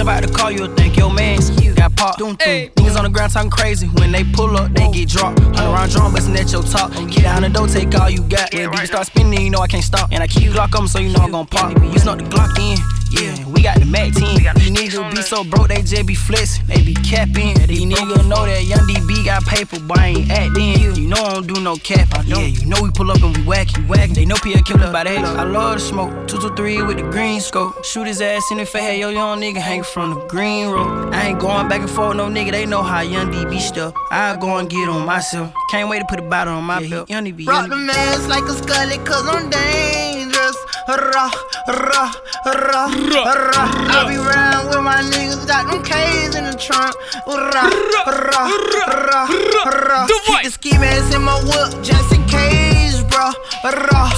a 0.07 0.21
minute, 0.21 0.33
jump 0.33 0.39
out 0.39 0.47
the 0.47 0.55
you'll 0.55 0.75
think 0.75 0.97
your 0.97 1.13
man 1.13 1.39
got 1.75 1.95
popped. 1.95 2.19
Doom, 2.19 2.35
doom. 2.35 2.69
Niggas 2.75 2.97
on 2.97 3.03
the 3.03 3.09
ground 3.09 3.31
talking 3.31 3.49
crazy. 3.49 3.87
When 3.87 4.11
they 4.11 4.23
pull 4.23 4.55
up, 4.57 4.71
they 4.71 4.89
get 4.91 5.09
dropped. 5.09 5.39
Hunt 5.39 5.59
around 5.59 5.89
drum, 5.89 6.13
bustin' 6.13 6.35
at 6.35 6.51
your 6.51 6.63
top. 6.63 6.91
Get 6.91 7.23
down 7.23 7.43
the 7.43 7.49
door, 7.49 7.67
take 7.67 7.93
all 7.95 8.09
you 8.09 8.23
got. 8.23 8.53
When 8.53 8.71
beat 8.71 8.87
start 8.87 9.07
spinning, 9.07 9.41
you 9.41 9.49
know 9.49 9.59
I 9.59 9.67
can't 9.67 9.83
stop. 9.83 10.09
And 10.11 10.23
I 10.23 10.27
keep 10.27 10.51
Glock 10.51 10.77
on 10.77 10.87
so 10.87 10.99
you 10.99 11.09
know 11.09 11.19
I'm 11.19 11.31
gon' 11.31 11.47
pop. 11.47 11.73
You 11.81 11.99
snuck 11.99 12.19
the 12.19 12.25
Glock 12.25 12.57
in. 12.59 12.77
Yeah, 13.09 13.47
we 13.47 13.61
got 13.61 13.79
the 13.79 13.85
Mac 13.85 14.13
10. 14.13 14.35
These 14.55 14.71
niggas 14.71 15.15
be 15.15 15.21
so 15.21 15.43
broke, 15.43 15.69
they 15.69 15.81
just 15.81 16.05
be 16.05 16.15
flexing. 16.15 16.65
They 16.67 16.83
be 16.83 16.93
capping. 16.93 17.55
These 17.67 17.85
niggas 17.85 18.27
know 18.27 18.45
that 18.45 18.63
Young 18.65 18.85
DB 18.85 19.23
got 19.23 19.43
paper, 19.45 19.79
but 19.79 19.99
I 19.99 20.07
ain't 20.07 20.31
acting. 20.31 20.95
You 20.95 21.07
know 21.07 21.17
I 21.17 21.33
don't 21.35 21.47
do 21.47 21.61
no 21.61 21.77
cap. 21.77 22.09
Yeah, 22.25 22.39
you 22.39 22.65
know 22.65 22.81
we 22.81 22.91
pull 22.91 23.09
up 23.09 23.21
and 23.21 23.35
we 23.37 23.43
whack 23.43 23.75
you, 23.77 23.83
whack. 23.83 24.09
They 24.09 24.25
know 24.25 24.35
Pierre 24.43 24.61
killed 24.61 24.81
by 24.91 25.05
the 25.05 25.17
I 25.19 25.43
love 25.43 25.75
the 25.75 25.79
smoke. 25.79 26.27
Two 26.27 26.37
two 26.39 26.53
three 26.55 26.81
with 26.81 26.97
the 26.97 27.03
green 27.03 27.39
scope. 27.39 27.83
Shoot 27.85 28.07
his 28.07 28.21
ass 28.21 28.43
in 28.51 28.57
the 28.57 28.65
face. 28.65 28.81
Hey, 28.81 28.99
yo, 28.99 29.09
young 29.09 29.39
nigga 29.39 29.57
hang 29.57 29.83
from 29.97 30.13
the 30.13 30.27
green 30.27 30.67
road. 30.67 31.11
I 31.11 31.29
ain't 31.29 31.39
going 31.39 31.67
back 31.67 31.81
and 31.81 31.89
forth, 31.89 32.15
no 32.17 32.27
nigga. 32.27 32.51
They 32.51 32.67
know 32.67 32.83
how 32.83 33.01
young 33.01 33.31
D 33.31 33.45
be 33.45 33.59
stuff. 33.59 33.95
I 34.11 34.37
go 34.37 34.57
and 34.57 34.69
get 34.69 34.87
on 34.87 35.07
myself. 35.07 35.51
Can't 35.71 35.89
wait 35.89 35.99
to 35.99 36.05
put 36.05 36.19
a 36.19 36.21
bottle 36.21 36.53
on 36.53 36.65
my 36.65 36.87
belt. 36.87 37.09
Young 37.09 37.23
D 37.23 37.31
be 37.31 37.45
Rock 37.45 37.61
young. 37.61 37.69
the 37.71 37.77
mask 37.77 38.29
like 38.29 38.43
a 38.43 38.53
scully, 38.53 38.99
cause 38.99 39.27
I'm 39.27 39.49
dangerous. 39.49 40.57
Rah, 40.87 41.31
rah, 41.67 42.13
rah, 42.45 42.87
rah. 43.25 43.67
I 43.89 44.05
be 44.07 44.17
round 44.17 44.69
with 44.69 44.83
my 44.83 45.01
niggas, 45.01 45.47
got 45.47 45.65
them 45.65 45.81
K's 45.81 46.35
in 46.35 46.45
the 46.45 46.53
trunk. 46.53 46.93
Rah, 47.25 47.65
rah, 48.05 48.53
rah, 48.77 49.25
rah. 49.65 50.07
Keep 50.27 50.43
the 50.43 50.51
ski 50.51 50.77
mask 50.77 51.15
in 51.15 51.23
my 51.23 51.41
whip, 51.41 51.73
just 51.83 52.13
in 52.13 52.23
case, 52.27 53.01
bro. 53.09 53.33
Rah, 53.65 54.13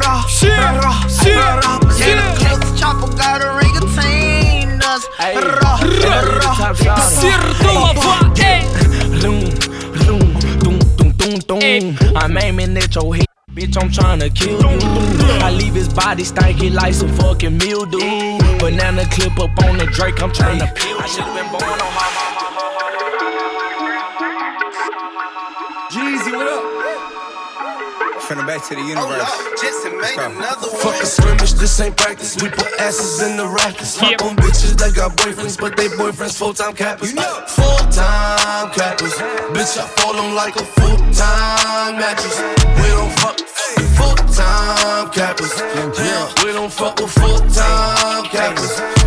rah, 0.00 0.24
rah, 0.48 0.80
rah. 0.80 1.78
Potato 1.80 2.24
clips, 2.40 2.80
chopper 2.80 3.14
got 3.14 3.44
a 3.44 3.58
ring 3.58 3.74
contain 3.76 4.37
I'm 12.16 12.36
aiming 12.38 12.76
at 12.76 12.94
your 12.94 13.14
head, 13.16 13.26
bitch. 13.52 13.76
I'm 13.80 13.90
trying 13.90 14.20
to 14.20 14.30
kill 14.30 14.60
you. 14.60 14.78
I 15.40 15.50
leave 15.50 15.74
his 15.74 15.88
body 15.88 16.22
stanky 16.22 16.72
like 16.72 16.94
some 16.94 17.08
fucking 17.16 17.58
mildew. 17.58 18.38
Banana 18.58 19.04
clip 19.10 19.38
up 19.38 19.50
on 19.64 19.78
the 19.78 19.86
Drake. 19.86 20.22
I'm 20.22 20.32
trying 20.32 20.58
to 20.58 20.66
peel. 20.74 20.96
I 20.98 21.06
should've 21.06 21.34
been 21.34 21.50
born 21.50 21.80
on. 21.80 22.07
Back 28.48 28.66
to 28.66 28.74
the 28.74 28.80
universe. 28.80 29.28
Fuck 30.80 31.02
a 31.02 31.06
scrimmage, 31.06 31.52
this 31.52 31.78
ain't 31.80 31.94
practice. 31.98 32.40
We 32.42 32.48
put 32.48 32.72
asses 32.80 33.20
in 33.20 33.36
the 33.36 33.46
rafters. 33.46 33.94
Fuck 33.94 34.22
on 34.22 34.36
bitches 34.36 34.74
that 34.78 34.94
got 34.94 35.14
boyfriends, 35.18 35.60
but 35.60 35.76
they 35.76 35.88
boyfriends 35.88 36.38
full 36.38 36.54
time 36.54 36.72
cappers. 36.72 37.12
Full 37.12 37.78
time 37.92 38.70
cappers. 38.72 39.12
Bitch, 39.52 39.76
I 39.76 39.86
fall 40.00 40.14
them 40.14 40.34
like 40.34 40.56
a 40.56 40.64
full 40.64 40.96
time 41.12 41.98
mattress. 42.00 42.40
We 42.80 42.88
don't 42.96 43.12
fuck 43.20 43.38
full 43.98 44.16
time 44.32 45.10
cappers. 45.10 45.52
Yeah, 45.98 46.32
we 46.42 46.52
don't 46.52 46.72
fuck 46.72 46.98
with 46.98 47.10
full 47.10 47.40
time 47.50 48.24
cappers. 48.32 48.97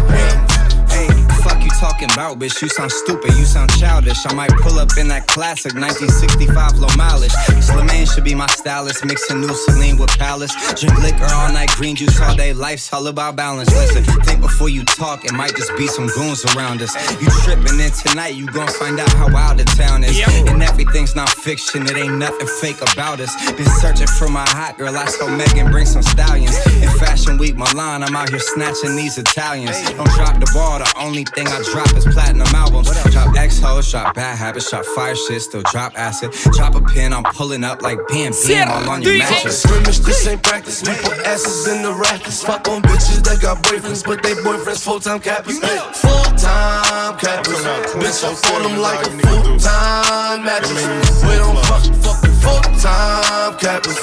Talking 1.81 2.11
about, 2.13 2.37
bitch? 2.37 2.61
You 2.61 2.69
sound 2.69 2.91
stupid, 2.91 3.33
you 3.33 3.43
sound 3.43 3.71
childish. 3.79 4.23
I 4.27 4.35
might 4.35 4.51
pull 4.61 4.77
up 4.77 4.95
in 4.99 5.07
that 5.07 5.25
classic 5.25 5.73
1965 5.73 6.77
low 6.77 6.87
mileage. 6.95 7.31
Slimane 7.57 8.05
should 8.05 8.23
be 8.23 8.35
my 8.35 8.45
stylist, 8.45 9.03
mixing 9.03 9.41
new 9.41 9.51
Celine 9.65 9.97
with 9.97 10.11
Palace. 10.19 10.53
Drink 10.79 10.95
liquor 10.99 11.25
all 11.33 11.51
night, 11.51 11.69
green 11.71 11.95
juice 11.95 12.21
all 12.21 12.35
day. 12.35 12.53
Life's 12.53 12.93
all 12.93 13.07
about 13.07 13.35
balance. 13.35 13.67
Listen, 13.73 14.03
think 14.21 14.41
before 14.41 14.69
you 14.69 14.85
talk, 14.85 15.25
it 15.25 15.33
might 15.33 15.55
just 15.55 15.75
be 15.75 15.87
some 15.87 16.05
goons 16.05 16.45
around 16.53 16.83
us. 16.83 16.93
You 17.19 17.27
tripping 17.41 17.79
in 17.79 17.89
tonight, 17.89 18.35
you 18.35 18.45
gon' 18.45 18.67
find 18.67 18.99
out 18.99 19.11
how 19.13 19.33
wild 19.33 19.57
the 19.57 19.65
town 19.65 20.03
is. 20.03 20.21
And 20.49 20.61
everything's 20.61 21.15
not 21.15 21.29
fiction, 21.29 21.81
it 21.87 21.97
ain't 21.97 22.19
nothing 22.19 22.47
fake 22.61 22.79
about 22.93 23.19
us. 23.19 23.33
Been 23.53 23.65
searching 23.81 24.05
for 24.05 24.29
my 24.29 24.45
hot 24.49 24.77
girl, 24.77 24.95
I 24.95 25.05
told 25.17 25.31
Megan 25.31 25.71
bring 25.71 25.87
some 25.87 26.03
stallions. 26.03 26.55
In 26.77 26.89
Fashion 26.99 27.39
Week 27.39 27.57
Milan, 27.57 28.03
I'm 28.03 28.15
out 28.15 28.29
here 28.29 28.37
snatching 28.37 28.95
these 28.95 29.17
Italians. 29.17 29.81
Don't 29.97 30.11
drop 30.11 30.39
the 30.39 30.49
ball, 30.53 30.77
the 30.77 30.93
only 30.99 31.23
thing 31.23 31.47
I 31.47 31.70
drop 31.71 31.95
is 31.95 32.05
platinum 32.05 32.47
albums. 32.53 32.89
Drop 33.11 33.35
X 33.35 33.59
hoes, 33.59 33.89
drop 33.89 34.13
bad 34.13 34.37
habits, 34.37 34.69
drop 34.69 34.85
fire 34.85 35.15
shit, 35.15 35.41
still 35.41 35.63
drop 35.71 35.97
acid. 35.97 36.31
Drop 36.53 36.75
a 36.75 36.81
pin, 36.81 37.13
I'm 37.13 37.23
pulling 37.23 37.63
up 37.63 37.81
like 37.81 37.97
bam, 38.09 38.33
bam, 38.47 38.69
all 38.69 38.89
on 38.89 39.01
your 39.01 39.17
Fuck 39.19 39.29
a 39.29 39.33
mattress. 39.33 39.63
scrimmage, 39.63 39.99
this 39.99 40.27
ain't 40.27 40.43
practice. 40.43 40.81
We 40.81 40.93
put 40.95 41.17
asses 41.25 41.67
in 41.67 41.81
the 41.83 41.93
rafters. 41.93 42.43
Fuck 42.43 42.67
on 42.67 42.81
bitches 42.81 43.23
that 43.23 43.41
got 43.41 43.63
boyfriends, 43.63 44.05
but 44.05 44.21
they 44.21 44.33
boyfriends 44.33 44.83
full 44.83 44.99
time 44.99 45.19
cappers. 45.19 45.59
Full 45.59 46.23
time 46.37 47.17
cappers. 47.17 47.63
Bitch, 47.95 48.23
I 48.23 48.33
fall 48.35 48.61
them 48.61 48.77
like 48.79 49.05
a 49.07 49.09
full 49.09 49.57
time 49.57 50.43
mattress. 50.43 50.83
We 51.23 51.35
don't 51.35 51.57
fuck, 51.65 51.83
fuck 52.03 52.21
with 52.21 52.43
full 52.43 52.61
time 52.79 53.57
cappers. 53.57 53.97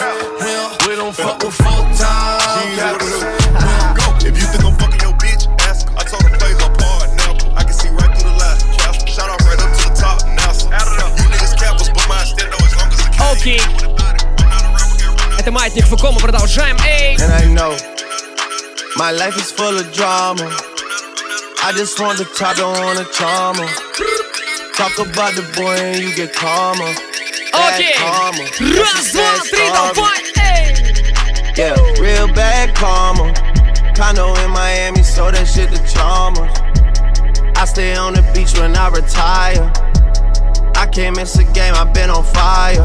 We 0.86 0.96
don't 0.96 1.14
fuck 1.14 1.42
with 1.42 1.54
full 1.54 1.84
time 1.96 2.76
cappers. 2.76 3.37
Окей. 13.31 13.61
Это 15.39 15.51
Маятник 15.51 15.85
Фуко, 15.87 16.11
мы 16.11 16.19
продолжаем. 16.19 16.77
Эй! 16.85 17.15
And 17.17 17.31
I 17.33 17.45
know 17.47 17.75
my 18.97 19.11
life 19.11 19.35
is 19.37 19.51
full 19.51 19.77
of 19.77 19.91
drama. 19.93 20.49
I 21.65 21.71
just 21.73 21.99
want 21.99 22.17
the 22.17 22.25
top, 22.37 22.57
don't 22.57 22.77
want 22.79 22.99
a 22.99 23.05
charmer. 23.13 23.67
Talk 24.75 24.97
about 24.99 25.33
the 25.35 25.43
boy 25.55 25.73
and 25.75 25.99
you 26.03 26.13
get 26.15 26.33
calmer. 26.33 26.93
Bad 27.51 27.75
Окей. 27.79 27.93
karma. 27.97 28.43
Раз, 28.43 29.11
два, 29.11 29.21
That's 29.21 29.49
три, 29.49 29.67
story. 29.67 29.93
давай! 29.93 30.19
Эй! 30.37 31.55
Yeah, 31.55 31.75
real 31.99 32.27
bad 32.33 32.73
karma. 32.75 33.33
Condo 33.95 34.33
in 34.43 34.51
Miami, 34.51 35.03
so 35.03 35.29
that 35.31 35.47
shit 35.47 35.69
the 35.71 35.79
charmer. 35.87 36.49
I 37.55 37.65
stay 37.65 37.95
on 37.95 38.13
the 38.13 38.23
beach 38.33 38.57
when 38.59 38.75
I 38.75 38.89
retire. 38.89 39.71
I 40.78 40.86
can't 40.86 41.16
miss 41.16 41.36
a 41.36 41.42
game, 41.42 41.74
I've 41.74 41.92
been 41.92 42.08
on 42.08 42.22
fire. 42.22 42.84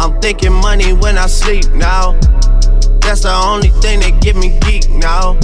I'm 0.00 0.20
thinking 0.20 0.52
money 0.52 0.92
when 0.92 1.16
I 1.16 1.26
sleep 1.26 1.70
now. 1.70 2.18
That's 3.06 3.22
the 3.22 3.30
only 3.32 3.68
thing 3.68 4.00
that 4.00 4.20
get 4.20 4.34
me 4.34 4.58
geek 4.66 4.90
now. 4.90 5.38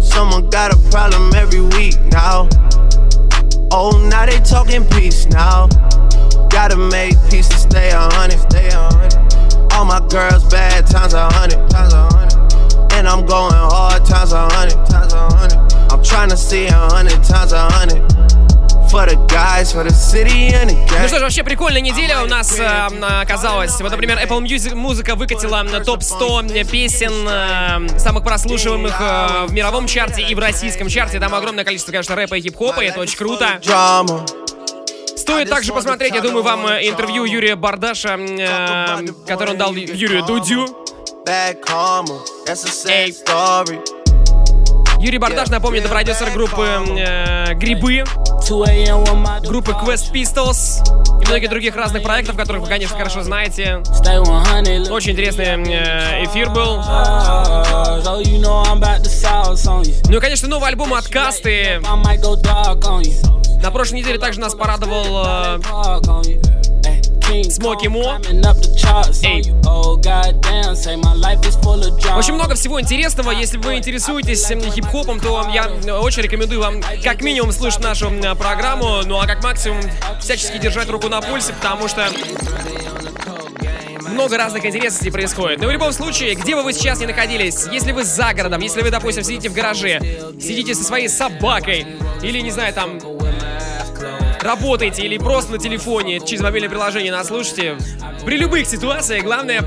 Someone 0.00 0.48
got 0.48 0.72
a 0.72 0.78
problem 0.90 1.34
every 1.34 1.60
week 1.60 2.00
now. 2.10 2.48
Oh, 3.70 4.00
now 4.10 4.24
they 4.24 4.40
talking 4.40 4.86
peace 4.96 5.26
now. 5.26 5.68
Gotta 6.48 6.76
make 6.76 7.12
peace 7.28 7.48
to 7.48 7.58
stay 7.58 7.90
a 7.90 8.08
hundred, 8.16 8.40
stay 8.48 8.68
a 8.68 8.80
hundred. 8.80 9.72
All 9.74 9.84
my 9.84 10.00
girls 10.08 10.48
bad 10.48 10.86
times 10.86 11.12
a 11.12 11.28
hundred, 11.34 11.68
times 11.68 11.92
a 11.92 12.08
hundred. 12.08 12.92
And 12.94 13.06
I'm 13.06 13.26
going 13.26 13.52
hard 13.52 14.06
times 14.06 14.32
a 14.32 14.48
hundred, 14.48 14.80
times 14.86 15.12
a 15.12 15.28
hundred. 15.36 15.92
I'm 15.92 16.02
trying 16.02 16.30
to 16.30 16.36
see 16.36 16.64
a 16.68 16.72
hundred 16.72 17.22
times 17.22 17.52
a 17.52 17.68
hundred. 17.68 18.00
Ну 21.02 21.08
что 21.08 21.18
ж, 21.18 21.22
вообще 21.22 21.44
прикольная 21.44 21.82
неделя 21.82 22.22
у 22.22 22.26
нас 22.26 22.58
э, 22.58 22.64
оказалась. 23.20 23.78
Вот, 23.80 23.90
например, 23.90 24.18
Apple 24.18 24.40
Music 24.42 24.74
музыка 24.74 25.14
выкатила 25.16 25.62
на 25.62 25.80
топ-100 25.80 26.70
песен 26.70 27.12
э, 27.28 27.98
самых 27.98 28.24
прослушиваемых 28.24 28.94
э, 28.98 29.46
в 29.48 29.52
мировом 29.52 29.86
чарте 29.86 30.22
и 30.22 30.34
в 30.34 30.38
российском 30.38 30.88
чарте. 30.88 31.20
Там 31.20 31.34
огромное 31.34 31.64
количество, 31.64 31.92
конечно, 31.92 32.16
рэпа 32.16 32.36
и 32.36 32.40
хип-хопа, 32.40 32.80
и 32.80 32.86
это 32.86 33.00
очень 33.00 33.18
круто. 33.18 33.60
Стоит 35.16 35.50
также 35.50 35.72
посмотреть, 35.74 36.14
я 36.14 36.20
думаю, 36.22 36.42
вам 36.42 36.66
э, 36.66 36.88
интервью 36.88 37.24
Юрия 37.24 37.56
Бардаша, 37.56 38.16
э, 38.18 39.06
которое 39.26 39.52
он 39.52 39.58
дал 39.58 39.74
Юрию 39.74 40.24
Дудю. 40.24 40.66
Bad 42.86 43.95
Юрий 44.98 45.18
Бардаш, 45.18 45.48
напомню, 45.50 45.80
это 45.80 45.88
продюсер 45.88 46.30
группы 46.30 46.66
э, 46.98 47.54
Грибы, 47.54 48.04
группы 49.46 49.72
Quest 49.72 50.12
Pistols 50.12 50.82
и 51.22 51.26
многих 51.26 51.50
других 51.50 51.76
разных 51.76 52.02
проектов, 52.02 52.36
которых 52.36 52.62
вы, 52.62 52.68
конечно, 52.68 52.96
хорошо 52.96 53.22
знаете. 53.22 53.82
Очень 54.90 55.12
интересный 55.12 55.44
э, 55.46 56.24
эфир 56.24 56.50
был. 56.50 56.76
Ну 60.08 60.16
и, 60.16 60.20
конечно, 60.20 60.48
новый 60.48 60.68
альбом 60.68 60.94
от 60.94 61.06
Касты. 61.08 61.80
На 63.62 63.70
прошлой 63.70 64.00
неделе 64.00 64.18
также 64.18 64.40
нас 64.40 64.54
порадовал 64.54 65.24
э, 65.26 65.60
Смоки 67.50 67.88
Мо. 67.88 68.20
Эй. 69.22 69.42
Очень 72.16 72.34
много 72.34 72.54
всего 72.54 72.80
интересного. 72.80 73.30
Если 73.32 73.58
вы 73.58 73.76
интересуетесь 73.76 74.46
хип-хопом, 74.46 75.20
то 75.20 75.46
я 75.52 75.68
очень 76.00 76.22
рекомендую 76.22 76.60
вам 76.60 76.80
как 77.02 77.22
минимум 77.22 77.52
слушать 77.52 77.80
нашу 77.80 78.10
программу, 78.38 79.02
ну 79.04 79.18
а 79.18 79.26
как 79.26 79.42
максимум 79.42 79.80
всячески 80.20 80.58
держать 80.58 80.88
руку 80.88 81.08
на 81.08 81.20
пульсе, 81.20 81.52
потому 81.52 81.88
что 81.88 82.08
много 84.10 84.38
разных 84.38 84.64
интересностей 84.64 85.10
происходит. 85.10 85.60
Но 85.60 85.66
в 85.66 85.70
любом 85.70 85.92
случае, 85.92 86.34
где 86.34 86.54
бы 86.54 86.62
вы 86.62 86.72
сейчас 86.72 87.00
ни 87.00 87.06
находились, 87.06 87.66
если 87.70 87.92
вы 87.92 88.04
за 88.04 88.32
городом, 88.32 88.60
если 88.62 88.80
вы, 88.80 88.90
допустим, 88.90 89.22
сидите 89.24 89.50
в 89.50 89.52
гараже, 89.52 90.00
сидите 90.40 90.74
со 90.74 90.84
своей 90.84 91.08
собакой, 91.08 91.86
или, 92.22 92.40
не 92.40 92.50
знаю, 92.50 92.72
там, 92.72 92.98
работаете, 94.40 95.02
или 95.02 95.18
просто 95.18 95.52
на 95.52 95.58
телефоне 95.58 96.20
через 96.20 96.42
мобильное 96.42 96.68
приложение 96.68 97.12
нас 97.12 97.28
слушаете, 97.28 97.76
при 98.24 98.36
любых 98.36 98.66
ситуациях, 98.66 99.24
главное 99.24 99.64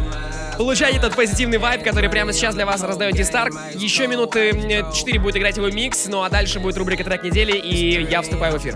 получать 0.58 0.94
этот 0.94 1.16
позитивный 1.16 1.58
вайб, 1.58 1.84
который 1.84 2.10
прямо 2.10 2.34
сейчас 2.34 2.54
для 2.54 2.66
вас 2.66 2.82
раздает 2.84 3.16
Дистарк. 3.16 3.54
Еще 3.76 4.08
минуты 4.08 4.50
м, 4.50 4.92
4 4.94 5.20
будет 5.20 5.38
играть 5.38 5.56
его 5.56 5.70
микс, 5.70 6.08
ну 6.08 6.22
а 6.22 6.30
дальше 6.30 6.60
будет 6.60 6.78
рубрика 6.78 7.04
трек 7.06 7.24
недели, 7.24 7.54
и 7.54 8.04
я 8.04 8.22
вступаю 8.22 8.54
в 8.54 8.58
эфир. 8.58 8.76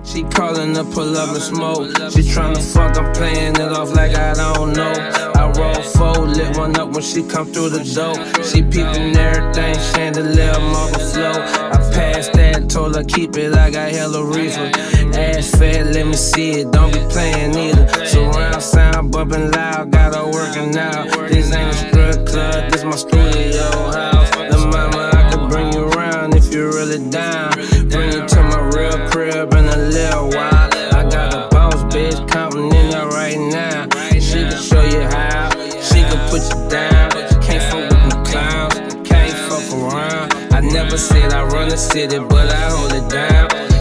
Told 12.74 12.96
her 12.96 13.04
keep 13.04 13.38
it, 13.38 13.54
I 13.56 13.70
got 13.70 13.92
hella 13.92 14.24
reason. 14.24 14.72
Ass 15.12 15.52
fat, 15.52 15.88
let 15.88 16.08
me 16.08 16.14
see 16.14 16.62
it, 16.62 16.72
don't 16.72 16.92
be 16.92 17.00
playing 17.10 17.56
either. 17.56 18.06
Surround 18.06 18.62
sound 18.62 19.12
bumping 19.12 19.52
loud, 19.52 19.92
got 19.92 20.16
her 20.16 20.26
working 20.32 20.76
out. 20.78 21.06
This 21.30 21.52
ain't 21.52 21.70
a 21.70 21.74
strip 21.74 22.26
club, 22.26 22.72
this 22.72 22.84
my 22.84 22.96
studio 22.96 23.64
house. 23.92 24.30
The 24.32 24.58
mama, 24.72 25.12
I 25.14 25.30
could 25.30 25.50
bring 25.50 25.74
you 25.74 25.90
around 25.90 26.36
if 26.36 26.52
you're 26.54 26.70
really 26.70 27.10
down. 27.10 27.52
Bring 27.90 28.12
you 28.14 28.26
to 28.26 28.44
my 28.44 28.62
real 28.74 28.98
crib 29.10 29.54
in 29.54 29.66
a 29.66 29.78
little 29.78 30.30
while. 30.30 30.70
I 30.94 31.08
got 31.10 31.34
a 31.34 31.48
boss 31.50 31.84
bitch 31.94 32.28
counting 32.30 32.74
in 32.74 32.90
there 32.90 33.08
right 33.08 33.38
now. 33.38 33.84
She 34.14 34.40
can 34.50 34.62
show 34.62 34.84
you 34.84 35.02
how, 35.02 35.50
she 35.82 36.02
can 36.02 36.30
put 36.30 36.42
you 36.50 36.70
down. 36.70 37.12
Can't 37.42 37.64
fuck 37.70 37.90
with 37.92 38.10
the 38.10 38.24
clowns, 38.26 39.08
can't 39.08 39.38
fuck 39.48 39.78
around. 39.78 40.54
I 40.54 40.62
never 40.62 40.98
said 40.98 41.34
I 41.34 41.44
run 41.44 41.70
the 41.70 41.78
city, 41.78 42.18
but 42.18 42.50
I 42.50 42.70
hold 42.72 42.94
it 42.94 43.10
down. 43.10 43.73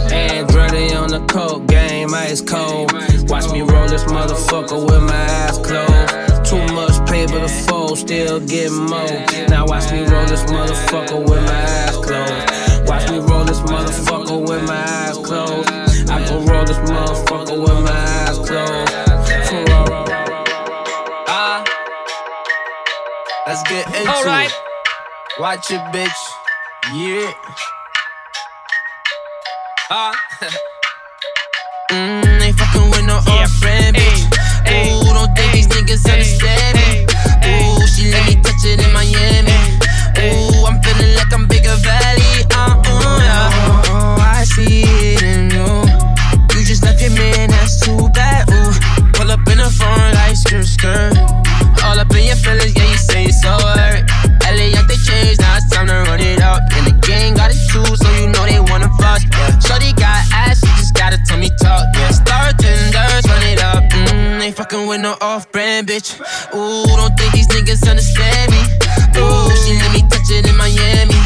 The 1.12 1.20
coke 1.26 1.66
game, 1.66 2.14
ice 2.14 2.40
cold. 2.40 2.90
Watch 3.28 3.52
me 3.52 3.60
roll 3.60 3.86
this 3.86 4.04
motherfucker 4.04 4.80
with 4.82 5.02
my 5.02 5.26
eyes 5.44 5.58
closed. 5.58 6.46
Too 6.46 6.64
much 6.72 7.06
paper 7.06 7.38
to 7.38 7.48
fold, 7.68 7.98
still 7.98 8.40
getting 8.40 8.86
more. 8.86 9.20
Now 9.46 9.66
watch 9.66 9.92
me 9.92 10.06
roll 10.06 10.24
this 10.24 10.42
motherfucker 10.44 11.20
with 11.20 11.44
my 11.44 11.64
eyes 11.84 11.96
closed. 11.96 12.88
Watch 12.88 13.10
me 13.10 13.18
roll 13.18 13.44
this 13.44 13.60
motherfucker 13.60 14.40
with 14.48 14.66
my 14.66 14.82
eyes 14.82 15.18
closed. 15.18 15.68
I 16.08 16.24
can 16.24 16.46
roll 16.46 16.64
this 16.64 16.78
motherfucker 16.78 17.60
with 17.60 17.84
my 17.84 17.92
eyes 17.92 18.38
closed. 18.38 18.92
Ah, 21.28 21.62
let's 23.46 23.62
get 23.68 23.86
into 23.88 24.08
Alright. 24.08 24.48
it. 24.48 24.56
Watch 25.38 25.70
it, 25.70 25.82
bitch. 25.92 26.22
Yeah. 26.94 27.34
Ah. 29.90 30.16
Mm, 30.40 30.56
niggas 35.82 36.10
understand 36.10 36.78
me. 36.78 37.06
Ooh, 37.46 37.86
she 37.86 38.10
let 38.10 38.26
me 38.26 38.40
touch 38.42 38.64
it 38.64 38.84
in 38.84 38.92
Miami. 38.92 39.52
Ooh, 40.18 40.66
I'm 40.66 40.80
feeling 40.82 41.14
like 41.16 41.32
I'm 41.32 41.46
bigger 41.46 41.74
valley. 41.76 42.44
Uh, 42.54 42.80
uh, 42.86 43.18
yeah. 43.20 43.82
Oh, 43.88 44.16
I 44.20 44.44
see 44.44 44.82
it 44.82 45.22
in 45.22 45.50
you. 45.50 46.58
You 46.58 46.64
just 46.64 46.84
left 46.84 47.00
your 47.00 47.10
man, 47.12 47.50
that's 47.50 47.80
too 47.80 48.08
bad. 48.10 48.48
Ooh, 48.50 48.72
pull 49.12 49.30
up 49.30 49.46
in 49.48 49.60
a 49.60 49.70
phone 49.70 50.14
like 50.14 50.36
skirt, 50.36 50.66
skirt. 50.66 51.21
Bitch. 65.92 66.16
Ooh, 66.54 66.96
don't 66.96 67.14
think 67.18 67.32
these 67.32 67.48
niggas 67.48 67.88
understand 67.88 68.50
me. 68.50 68.62
Ooh, 69.20 69.52
she 69.60 69.76
let 69.76 69.92
me 69.92 70.00
touch 70.08 70.30
it 70.32 70.48
in 70.48 70.56
Miami. 70.56 71.20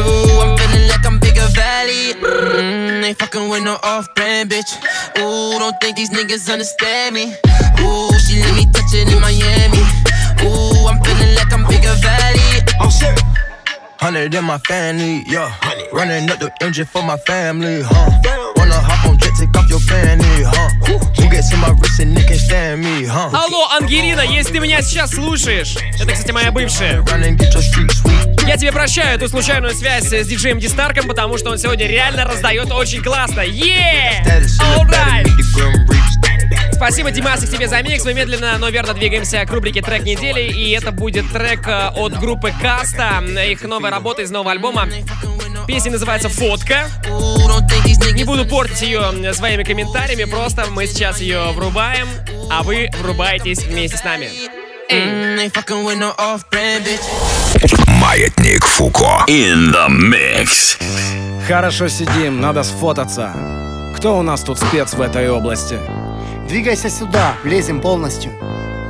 Ooh, 0.00 0.40
I'm 0.40 0.56
feeling 0.56 0.88
like 0.88 1.04
I'm 1.04 1.18
bigger 1.18 1.48
valley. 1.52 2.14
Mm, 2.16 3.04
ain't 3.04 3.18
fucking 3.18 3.48
with 3.50 3.64
no 3.64 3.76
off-brand 3.82 4.50
bitch. 4.50 4.72
Ooh, 5.18 5.58
don't 5.58 5.76
think 5.80 5.96
these 5.96 6.10
niggas 6.10 6.50
understand 6.50 7.14
me. 7.14 7.34
Ooh, 7.84 8.08
she 8.24 8.40
let 8.40 8.54
me 8.56 8.64
touch 8.72 8.92
it 8.94 9.12
in 9.12 9.20
Miami. 9.20 9.84
Ooh, 10.44 10.88
I'm 10.88 11.02
feeling 11.04 11.34
like 11.34 11.52
I'm 11.52 11.66
bigger 11.66 11.94
valley. 12.00 12.64
I'm 12.80 12.90
serious. 12.90 13.20
Hundred 14.00 14.32
in 14.32 14.44
my 14.44 14.58
family, 14.58 15.24
yeah. 15.26 15.52
Running 15.92 16.30
up 16.30 16.38
the 16.38 16.50
engine 16.62 16.86
for 16.86 17.02
my 17.02 17.16
family, 17.26 17.82
huh? 17.82 18.54
Wanna 18.56 18.74
hop 18.74 19.10
on 19.10 19.17
jet, 19.17 19.17
take 19.17 19.17
off 19.17 19.17
your 19.68 19.80
fanny, 19.80 20.42
huh? 20.42 20.70
Who 20.86 21.30
gets 21.30 21.52
in 21.52 21.60
my 21.60 21.70
wrist 21.70 22.00
and 22.00 22.16
they 22.16 22.24
can't 22.24 22.40
stand 22.40 22.80
me, 22.82 23.04
huh? 23.04 23.30
Алло, 23.32 23.68
Ангелина, 23.78 24.22
если 24.22 24.52
ты 24.52 24.60
меня 24.60 24.82
сейчас 24.82 25.10
слушаешь, 25.10 25.76
это, 26.00 26.12
кстати, 26.12 26.32
моя 26.32 26.50
бывшая. 26.50 27.04
Я 28.46 28.56
тебе 28.56 28.72
прощаю 28.72 29.16
эту 29.16 29.28
случайную 29.28 29.74
связь 29.74 30.04
с 30.04 30.26
диджеем 30.26 30.58
Дистарком, 30.58 31.06
потому 31.06 31.36
что 31.38 31.50
он 31.50 31.58
сегодня 31.58 31.86
реально 31.86 32.24
раздает 32.24 32.72
очень 32.72 33.02
классно. 33.02 33.40
Yeah! 33.40 34.24
Alright! 34.76 35.28
Спасибо, 36.72 37.10
Димасик, 37.10 37.50
тебе 37.50 37.68
за 37.68 37.82
микс. 37.82 38.04
Мы 38.04 38.14
медленно, 38.14 38.56
но 38.56 38.68
верно 38.68 38.94
двигаемся 38.94 39.44
к 39.44 39.50
рубрике 39.50 39.82
«Трек 39.82 40.04
недели», 40.04 40.42
и 40.42 40.70
это 40.70 40.92
будет 40.92 41.30
трек 41.32 41.66
э, 41.66 41.88
от 41.88 42.18
группы 42.18 42.52
Каста, 42.62 43.20
их 43.44 43.62
новая 43.64 43.90
работа 43.90 44.22
из 44.22 44.30
нового 44.30 44.52
альбома. 44.52 44.88
Песня 45.68 45.92
называется 45.92 46.30
«Фотка». 46.30 46.88
Не 48.14 48.24
буду 48.24 48.46
портить 48.46 48.80
ее 48.80 49.34
своими 49.34 49.64
комментариями, 49.64 50.24
просто 50.24 50.64
мы 50.70 50.86
сейчас 50.86 51.20
ее 51.20 51.52
врубаем, 51.52 52.08
а 52.50 52.62
вы 52.62 52.88
врубаетесь 53.02 53.62
вместе 53.64 53.98
с 53.98 54.02
нами. 54.02 54.30
Маятник 58.00 58.64
Фуко. 58.64 59.24
In 59.28 59.70
the 59.70 59.88
mix. 59.90 60.80
Хорошо 61.46 61.88
сидим, 61.88 62.40
надо 62.40 62.62
сфотаться. 62.62 63.34
Кто 63.94 64.16
у 64.16 64.22
нас 64.22 64.40
тут 64.40 64.58
спец 64.58 64.94
в 64.94 65.02
этой 65.02 65.28
области? 65.28 65.78
Двигайся 66.48 66.88
сюда, 66.88 67.34
влезем 67.44 67.82
полностью. 67.82 68.32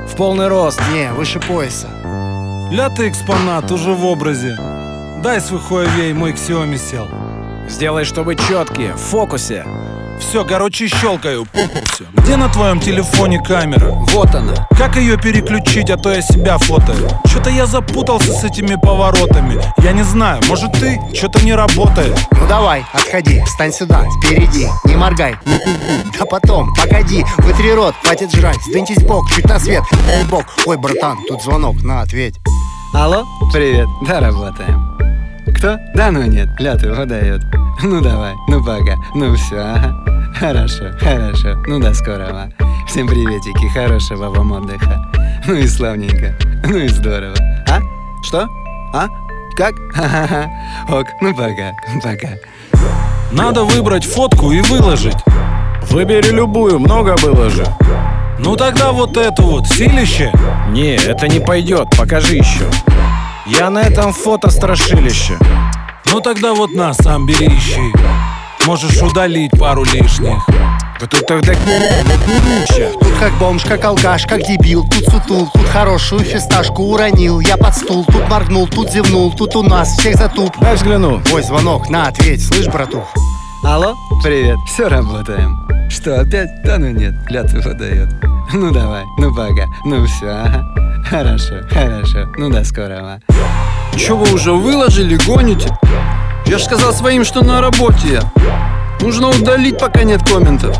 В 0.08 0.14
полный 0.16 0.46
рост. 0.46 0.80
Не, 0.92 1.10
выше 1.10 1.40
пояса. 1.40 1.88
Ля 2.70 2.88
ты 2.88 3.08
экспонат, 3.08 3.68
уже 3.72 3.90
в 3.90 4.06
образе. 4.06 4.56
Дай 5.28 5.42
свой 5.42 5.60
хуавей, 5.60 6.14
мой 6.14 6.32
Xiaomi 6.32 6.78
сел. 6.78 7.06
Сделай, 7.68 8.04
чтобы 8.06 8.34
четкие, 8.34 8.94
в 8.94 8.98
фокусе. 8.98 9.62
Все, 10.18 10.42
короче, 10.42 10.88
щелкаю, 10.88 11.44
похуй 11.44 11.82
все. 11.92 12.04
Где 12.14 12.36
на 12.36 12.48
твоем 12.48 12.80
телефоне 12.80 13.38
камера? 13.38 13.90
Вот 13.90 14.34
она. 14.34 14.54
Как 14.78 14.96
ее 14.96 15.18
переключить, 15.18 15.90
а 15.90 15.98
то 15.98 16.10
я 16.10 16.22
себя 16.22 16.56
фотою? 16.56 17.10
Что-то 17.26 17.50
я 17.50 17.66
запутался 17.66 18.32
с 18.32 18.42
этими 18.42 18.76
поворотами. 18.76 19.60
Я 19.84 19.92
не 19.92 20.02
знаю, 20.02 20.40
может 20.48 20.72
ты? 20.72 20.98
Что-то 21.12 21.44
не 21.44 21.52
работает. 21.52 22.18
Ну 22.32 22.48
давай, 22.48 22.86
отходи, 22.94 23.42
встань 23.42 23.74
сюда, 23.74 24.06
впереди, 24.22 24.66
не 24.86 24.96
моргай. 24.96 25.36
Да 26.18 26.24
потом, 26.24 26.72
погоди, 26.74 27.22
вытри 27.36 27.72
рот, 27.72 27.94
хватит 28.02 28.34
жрать, 28.34 28.62
сдвиньтесь 28.66 29.04
бок, 29.04 29.30
чуть 29.30 29.44
на 29.44 29.60
свет. 29.60 29.82
Ой, 29.92 30.24
бок, 30.24 30.46
ой, 30.64 30.78
братан, 30.78 31.18
тут 31.28 31.42
звонок, 31.42 31.82
на, 31.82 32.00
ответь. 32.00 32.36
Алло, 32.94 33.26
привет, 33.52 33.88
да, 34.06 34.20
работаем. 34.20 34.97
Кто? 35.56 35.78
Да 35.94 36.10
ну 36.10 36.22
нет, 36.22 36.48
лятый 36.58 36.92
выдает. 36.92 37.42
Ну 37.82 38.00
давай, 38.00 38.34
ну 38.48 38.62
пока, 38.62 38.94
ну 39.14 39.34
все, 39.34 39.58
ага. 39.58 39.94
Хорошо, 40.38 40.90
хорошо, 41.00 41.62
ну 41.66 41.80
до 41.80 41.94
скорого. 41.94 42.50
Всем 42.86 43.08
приветики, 43.08 43.68
хорошего 43.72 44.30
вам 44.30 44.52
отдыха. 44.52 45.04
Ну 45.46 45.54
и 45.54 45.66
славненько, 45.66 46.34
ну 46.64 46.76
и 46.76 46.88
здорово. 46.88 47.34
А? 47.68 47.80
Что? 48.22 48.48
А? 48.92 49.08
Как? 49.56 49.74
Ха-ха-ха. 49.92 50.48
Ок, 50.88 51.06
ну 51.20 51.34
пока, 51.34 51.72
пока. 52.02 52.28
Надо 53.32 53.64
выбрать 53.64 54.04
фотку 54.04 54.52
и 54.52 54.60
выложить. 54.62 55.16
Выбери 55.90 56.30
любую, 56.30 56.78
много 56.78 57.16
выложи. 57.22 57.64
Ну 58.38 58.54
тогда 58.56 58.92
вот 58.92 59.16
эту 59.16 59.42
вот, 59.42 59.66
силище. 59.66 60.32
Не, 60.70 60.96
это 60.96 61.26
не 61.26 61.40
пойдет, 61.40 61.88
покажи 61.96 62.36
еще. 62.36 62.64
Я 63.50 63.70
на 63.70 63.78
этом 63.78 64.12
фото 64.12 64.50
страшилище. 64.50 65.38
Ну 66.12 66.20
тогда 66.20 66.52
вот 66.52 66.72
на, 66.72 66.92
сам 66.92 67.26
бери 67.26 67.46
ищи. 67.46 67.80
Можешь 68.66 69.00
удалить 69.00 69.50
пару 69.58 69.84
лишних. 69.84 70.46
Да 71.00 71.06
тут 71.06 71.26
тогда 71.26 71.54
Тут 71.54 73.12
как 73.18 73.32
бомж, 73.38 73.62
как 73.64 73.84
алкаш, 73.84 74.26
как 74.26 74.42
дебил. 74.42 74.86
Тут 74.86 75.04
сутул, 75.06 75.48
тут 75.52 75.66
хорошую 75.68 76.24
фисташку 76.24 76.82
уронил. 76.82 77.40
Я 77.40 77.56
под 77.56 77.74
стул, 77.74 78.04
тут 78.04 78.28
моргнул, 78.28 78.68
тут 78.68 78.90
зевнул. 78.90 79.32
Тут 79.32 79.56
у 79.56 79.62
нас 79.62 79.96
всех 79.96 80.16
затуп. 80.16 80.54
Дай 80.60 80.74
взгляну. 80.74 81.22
Ой, 81.32 81.42
звонок, 81.42 81.88
на, 81.88 82.08
ответь, 82.08 82.44
слышь, 82.44 82.66
братух 82.66 83.14
Алло, 83.64 83.96
привет, 84.22 84.56
все 84.66 84.88
работаем. 84.88 85.58
Что, 85.90 86.20
опять? 86.20 86.62
Да 86.62 86.78
ну 86.78 86.90
нет, 86.90 87.14
клятвы 87.26 87.60
выдает. 87.60 88.08
Ну 88.52 88.70
давай, 88.70 89.04
ну 89.18 89.34
пока, 89.34 89.64
ну 89.84 90.06
все, 90.06 90.28
ага. 90.28 90.64
Хорошо, 91.04 91.56
хорошо, 91.68 92.28
ну 92.36 92.50
до 92.50 92.64
скорого. 92.64 93.20
Че 93.96 94.16
вы 94.16 94.32
уже 94.32 94.52
выложили, 94.52 95.18
гоните? 95.26 95.76
Я 96.46 96.58
ж 96.58 96.62
сказал 96.62 96.92
своим, 96.92 97.24
что 97.24 97.44
на 97.44 97.60
работе 97.60 98.08
я. 98.08 98.32
Нужно 99.00 99.28
удалить, 99.28 99.78
пока 99.78 100.04
нет 100.04 100.22
комментов. 100.22 100.76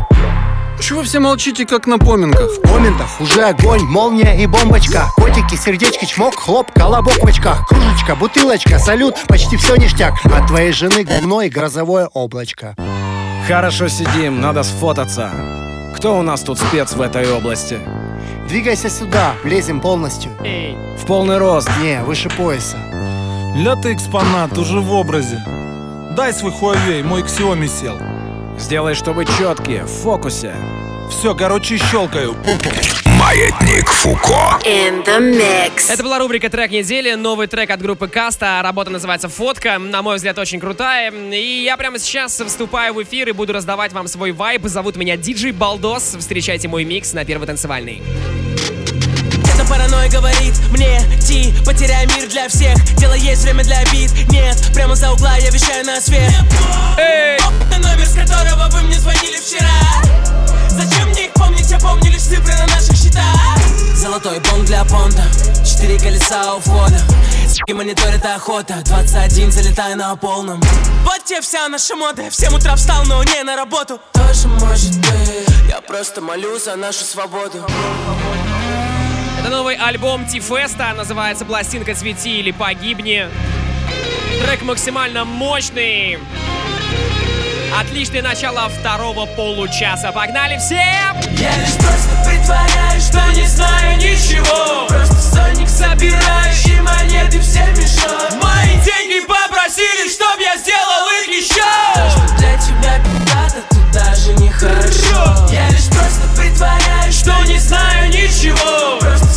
Чего 0.79 0.99
вы 0.99 1.05
все 1.05 1.19
молчите, 1.19 1.65
как 1.65 1.87
на 1.87 1.97
поминках? 1.97 2.49
В 2.51 2.61
комментах 2.61 3.21
уже 3.21 3.43
огонь, 3.43 3.83
молния 3.83 4.41
и 4.41 4.47
бомбочка 4.47 5.09
Котики, 5.15 5.55
сердечки, 5.55 6.05
чмок, 6.05 6.35
хлоп, 6.35 6.71
колобок 6.71 7.13
в 7.21 7.25
очках 7.25 7.67
Кружечка, 7.67 8.15
бутылочка, 8.15 8.79
салют, 8.79 9.15
почти 9.27 9.57
все 9.57 9.75
ништяк 9.75 10.13
От 10.25 10.47
твоей 10.47 10.71
жены 10.71 11.03
говно 11.03 11.41
и 11.41 11.49
грозовое 11.49 12.07
облачко 12.13 12.75
Хорошо 13.49 13.87
сидим, 13.87 14.41
надо 14.41 14.61
сфотаться. 14.61 15.31
Кто 15.95 16.19
у 16.19 16.21
нас 16.21 16.41
тут 16.41 16.59
спец 16.59 16.93
в 16.93 17.01
этой 17.01 17.31
области? 17.31 17.79
Двигайся 18.47 18.91
сюда, 18.91 19.33
влезем 19.43 19.81
полностью. 19.81 20.31
В 20.95 21.05
полный 21.07 21.39
рост. 21.39 21.67
Не, 21.81 22.03
выше 22.03 22.29
пояса. 22.29 22.77
Ля 23.55 23.75
ты 23.75 23.93
экспонат, 23.93 24.55
уже 24.55 24.79
в 24.79 24.91
образе. 24.91 25.43
Дай 26.15 26.31
свой 26.31 26.51
Huawei, 26.51 27.03
мой 27.03 27.23
Xiaomi 27.23 27.67
сел. 27.67 27.97
Сделай, 28.59 28.93
чтобы 28.93 29.25
четкие, 29.25 29.85
в 29.85 29.89
фокусе. 29.89 30.53
Все, 31.09 31.33
короче, 31.33 31.77
щелкаю. 31.77 32.35
Маятник 33.05 33.87
Фуко. 33.87 34.59
In 34.63 35.03
the 35.05 35.19
mix. 35.19 35.91
Это 35.91 36.03
была 36.03 36.19
рубрика 36.19 36.49
«Трек 36.49 36.69
недели», 36.69 37.13
новый 37.15 37.47
трек 37.47 37.71
от 37.71 37.81
группы 37.81 38.07
Каста, 38.07 38.59
работа 38.61 38.91
называется 38.91 39.27
«Фотка», 39.27 39.79
на 39.79 40.01
мой 40.01 40.17
взгляд, 40.17 40.37
очень 40.37 40.59
крутая. 40.59 41.11
И 41.11 41.63
я 41.63 41.77
прямо 41.77 41.99
сейчас 41.99 42.39
вступаю 42.39 42.93
в 42.93 43.01
эфир 43.01 43.29
и 43.29 43.31
буду 43.31 43.53
раздавать 43.53 43.91
вам 43.93 44.07
свой 44.07 44.31
вайб. 44.31 44.61
Зовут 44.65 44.97
меня 44.97 45.17
Диджей 45.17 45.51
Балдос, 45.51 46.17
встречайте 46.19 46.67
мой 46.67 46.83
микс 46.83 47.13
на 47.13 47.25
Первый 47.25 47.47
танцевальный. 47.47 48.03
Паранойя 49.69 50.09
говорит 50.09 50.55
мне 50.71 50.99
Ти, 51.21 51.53
потеряй 51.63 52.07
мир 52.07 52.27
для 52.27 52.49
всех 52.49 52.75
Дело 52.95 53.13
есть, 53.13 53.43
время 53.43 53.63
для 53.63 53.77
обид 53.79 54.11
Нет, 54.29 54.57
прямо 54.73 54.95
за 54.95 55.11
угла 55.11 55.37
я 55.37 55.51
вещаю 55.51 55.85
на 55.85 56.01
свет. 56.01 56.33
Эй! 56.97 57.39
Номер, 57.77 58.05
с 58.05 58.13
которого 58.13 58.67
вы 58.71 58.81
мне 58.81 58.99
звонили 58.99 59.37
вчера. 59.37 59.69
Зачем 60.69 61.09
мне 61.09 61.27
их 61.27 61.33
помнить, 61.33 61.69
я 61.69 61.79
помню 61.79 62.11
лишь 62.11 62.23
цифры 62.23 62.53
на 62.55 62.67
наших 62.67 62.95
счетах. 62.95 63.57
Золотой 63.95 64.39
бонг 64.39 64.65
для 64.65 64.83
понта 64.85 65.23
Четыре 65.65 65.99
колеса 65.99 66.55
у 66.55 66.59
входа. 66.59 66.99
И 67.67 67.73
мониторит 67.73 68.25
охота. 68.25 68.81
21 68.85 69.51
залетаю 69.51 69.97
на 69.97 70.15
полном. 70.15 70.61
Вот 71.03 71.23
тебе 71.23 71.41
вся 71.41 71.67
наша 71.67 71.95
мода. 71.95 72.29
В 72.29 72.35
7 72.35 72.53
утра 72.53 72.75
встал, 72.75 73.03
но 73.05 73.23
не 73.23 73.43
на 73.43 73.55
работу. 73.55 73.99
Тоже 74.13 74.47
может 74.47 74.97
быть. 74.97 75.69
Я 75.69 75.81
просто 75.81 76.21
молю 76.21 76.57
за 76.59 76.75
нашу 76.75 77.05
свободу. 77.05 77.59
Это 77.59 78.48
новый 79.49 79.75
альбом 79.75 80.25
Ти-Феста, 80.25 80.93
называется 80.95 81.45
«Пластинка 81.45 81.95
цвети 81.95 82.39
или 82.39 82.51
погибни». 82.51 83.27
Трек 84.43 84.61
максимально 84.61 85.25
мощный. 85.25 86.19
Отличное 87.79 88.21
начало 88.21 88.69
второго 88.69 89.25
получаса. 89.25 90.11
Погнали 90.11 90.57
все! 90.57 90.75
Я 91.37 91.55
лишь 91.55 91.75
просто 91.75 92.09
притворяюсь, 92.25 93.05
что 93.05 93.19
не 93.33 93.45
знаю 93.47 93.97
ничего 93.97 94.87
Просто 94.87 95.15
сольник 95.15 95.69
собираю 95.69 96.53
и 96.65 96.81
монеты 96.81 97.39
всем 97.39 97.69
мешаю 97.71 98.35
Мои 98.41 98.73
деньги 98.83 99.25
попросили, 99.25 100.09
чтоб 100.09 100.37
я 100.39 100.57
сделал 100.57 101.07
их 101.21 101.27
еще! 101.27 101.63
Что 102.09 102.37
для 102.37 102.57
тебя 102.57 103.01
когда-то 103.03 103.61
тут 103.69 103.91
даже 103.91 104.33
не 104.33 104.49
хорошо 104.49 105.47
Я 105.51 105.69
лишь 105.69 105.87
просто 105.89 106.27
притворяюсь, 106.35 107.19
что 107.19 107.33
не 107.43 107.59
знаю 107.59 108.09
ничего 108.09 108.99
Просто 108.99 109.28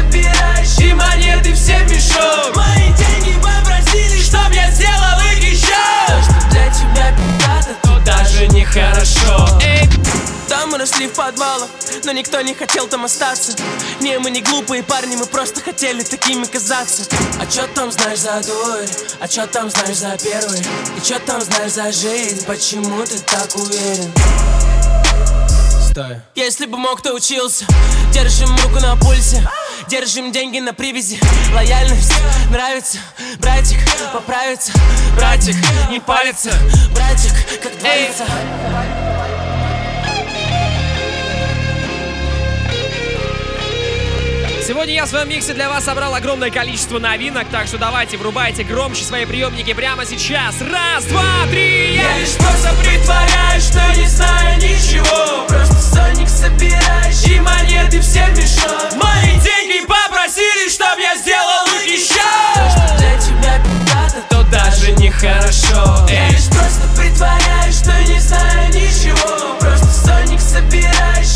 собираешь 0.00 0.78
и 0.78 0.92
монеты 0.92 1.54
всем 1.54 1.86
мешок 1.86 2.56
Мои 2.56 2.92
деньги 2.94 3.34
попросили, 3.40 4.20
чтоб 4.22 4.50
я 4.52 4.70
сделал 4.70 5.20
их 5.32 5.44
еще 5.44 5.74
Что 6.22 6.50
для 6.50 6.70
тебя 6.70 7.16
когда-то 7.16 7.76
тут 7.82 8.04
даже 8.04 8.46
не 8.48 8.64
хорошо 8.64 9.58
Эй! 9.62 9.88
Там 10.48 10.70
мы 10.70 10.78
росли 10.78 11.06
в 11.06 11.12
подвалах, 11.12 11.68
но 12.04 12.10
никто 12.10 12.40
не 12.40 12.54
хотел 12.54 12.88
там 12.88 13.04
остаться 13.04 13.52
Не, 14.00 14.18
мы 14.18 14.30
не 14.30 14.40
глупые 14.40 14.82
парни, 14.82 15.14
мы 15.14 15.26
просто 15.26 15.60
хотели 15.60 16.02
такими 16.02 16.44
казаться 16.44 17.04
А 17.40 17.46
чё 17.46 17.66
там 17.74 17.92
знаешь 17.92 18.18
за 18.20 18.40
дурь? 18.42 18.88
А 19.20 19.28
чё 19.28 19.46
там 19.46 19.70
знаешь 19.70 19.98
за 19.98 20.16
первый? 20.18 20.60
И 20.96 21.00
чё 21.06 21.18
там 21.20 21.40
знаешь 21.40 21.72
за 21.72 21.92
жизнь? 21.92 22.44
Почему 22.46 23.04
ты 23.04 23.18
так 23.20 23.54
уверен? 23.56 24.10
Стой. 25.90 26.20
Если 26.36 26.66
бы 26.66 26.78
мог, 26.78 27.02
то 27.02 27.12
учился. 27.12 27.64
Держим 28.12 28.54
руку 28.62 28.78
на 28.80 28.94
пульсе. 28.94 29.44
Держим 29.88 30.30
деньги 30.30 30.60
на 30.60 30.72
привязи. 30.72 31.18
Лояльность 31.52 32.12
нравится. 32.50 32.98
Братик, 33.40 33.78
поправится 34.12 34.72
Братик, 35.16 35.56
не 35.90 35.98
палится. 35.98 36.52
Братик, 36.94 37.32
как 37.60 37.76
говорится 37.80 38.24
Сегодня 44.70 44.94
я 44.94 45.04
в 45.04 45.08
своем 45.08 45.28
миксе 45.28 45.52
для 45.52 45.68
вас 45.68 45.84
собрал 45.84 46.14
огромное 46.14 46.52
количество 46.52 47.00
новинок, 47.00 47.48
так 47.50 47.66
что 47.66 47.76
давайте 47.76 48.16
врубайте 48.16 48.62
громче 48.62 49.02
свои 49.02 49.24
приемники 49.26 49.72
прямо 49.74 50.06
сейчас. 50.06 50.60
Раз, 50.60 51.06
два, 51.06 51.24
три! 51.50 51.96
Я 51.96 52.18
лишь 52.18 52.36
просто 52.36 52.72
притворяюсь, 52.80 53.64
что 53.64 53.80
не 53.98 54.06
знаю 54.06 54.58
ничего 54.58 55.44
Просто 55.48 55.74
сольник 55.74 56.28
собираешь 56.28 57.24
и 57.26 57.40
монеты 57.40 58.00
всем 58.00 58.32
мешок 58.34 58.92
Мои 58.94 59.40
деньги 59.40 59.84
попросили, 59.88 60.70
чтоб 60.70 60.96
я 61.00 61.16
сделал 61.16 61.66
их 61.74 61.86
еще! 61.88 62.20
То, 62.54 62.70
что 62.70 62.96
для 62.96 63.18
тебя 63.18 63.60
когда-то, 63.64 64.22
то 64.28 64.42
даже 64.52 64.92
нехорошо 64.92 66.06
Я 66.08 66.28
лишь 66.28 66.46
просто 66.46 66.86
притворяюсь, 66.96 67.76
что 67.76 67.90
не 68.04 68.20
знаю 68.20 68.68
ничего 68.68 69.58
Просто 69.58 69.88
сольник 69.88 70.40
собираешь 70.40 71.29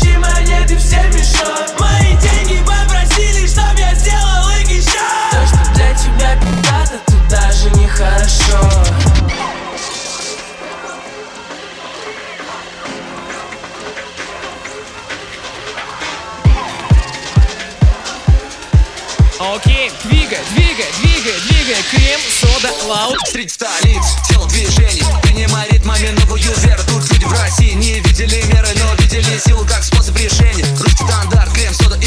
двигай, 20.75 20.91
двигай, 21.01 21.39
двигай, 21.47 21.83
Крем, 21.91 22.19
сода, 22.29 22.73
лаут 22.85 23.19
Стрит 23.27 23.51
столиц, 23.51 24.03
тел 24.27 24.45
движений 24.47 25.03
Принимай 25.23 25.69
ритмами 25.69 26.09
новую 26.19 26.41
веру. 26.41 26.81
Тут 26.87 27.09
люди 27.11 27.23
в 27.25 27.31
России 27.31 27.71
не 27.73 27.99
видели 28.01 28.41
меры 28.51 28.67
Но 28.75 28.93
видели 28.95 29.39
силу 29.45 29.65
как 29.65 29.83
способ 29.83 30.17
решения. 30.17 30.65
Русский 30.79 31.05
стандарт, 31.05 31.53
крем, 31.53 31.73
сода 31.73 31.97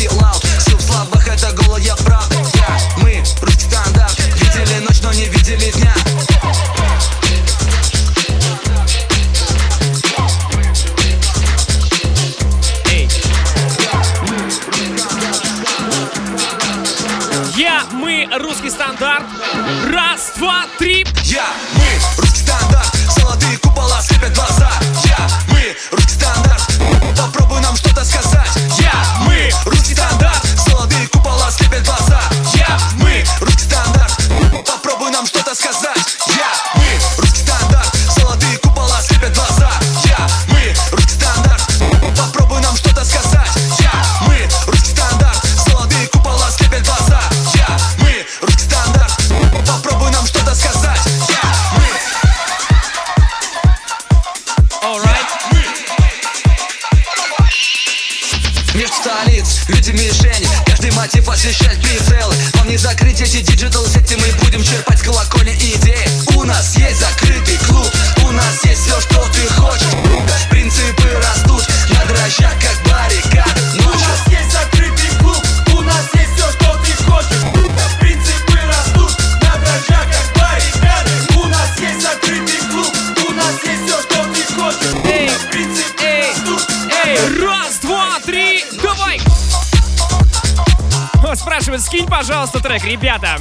пожалуйста, 92.28 92.60
трек, 92.60 92.84
ребята. 92.84 93.38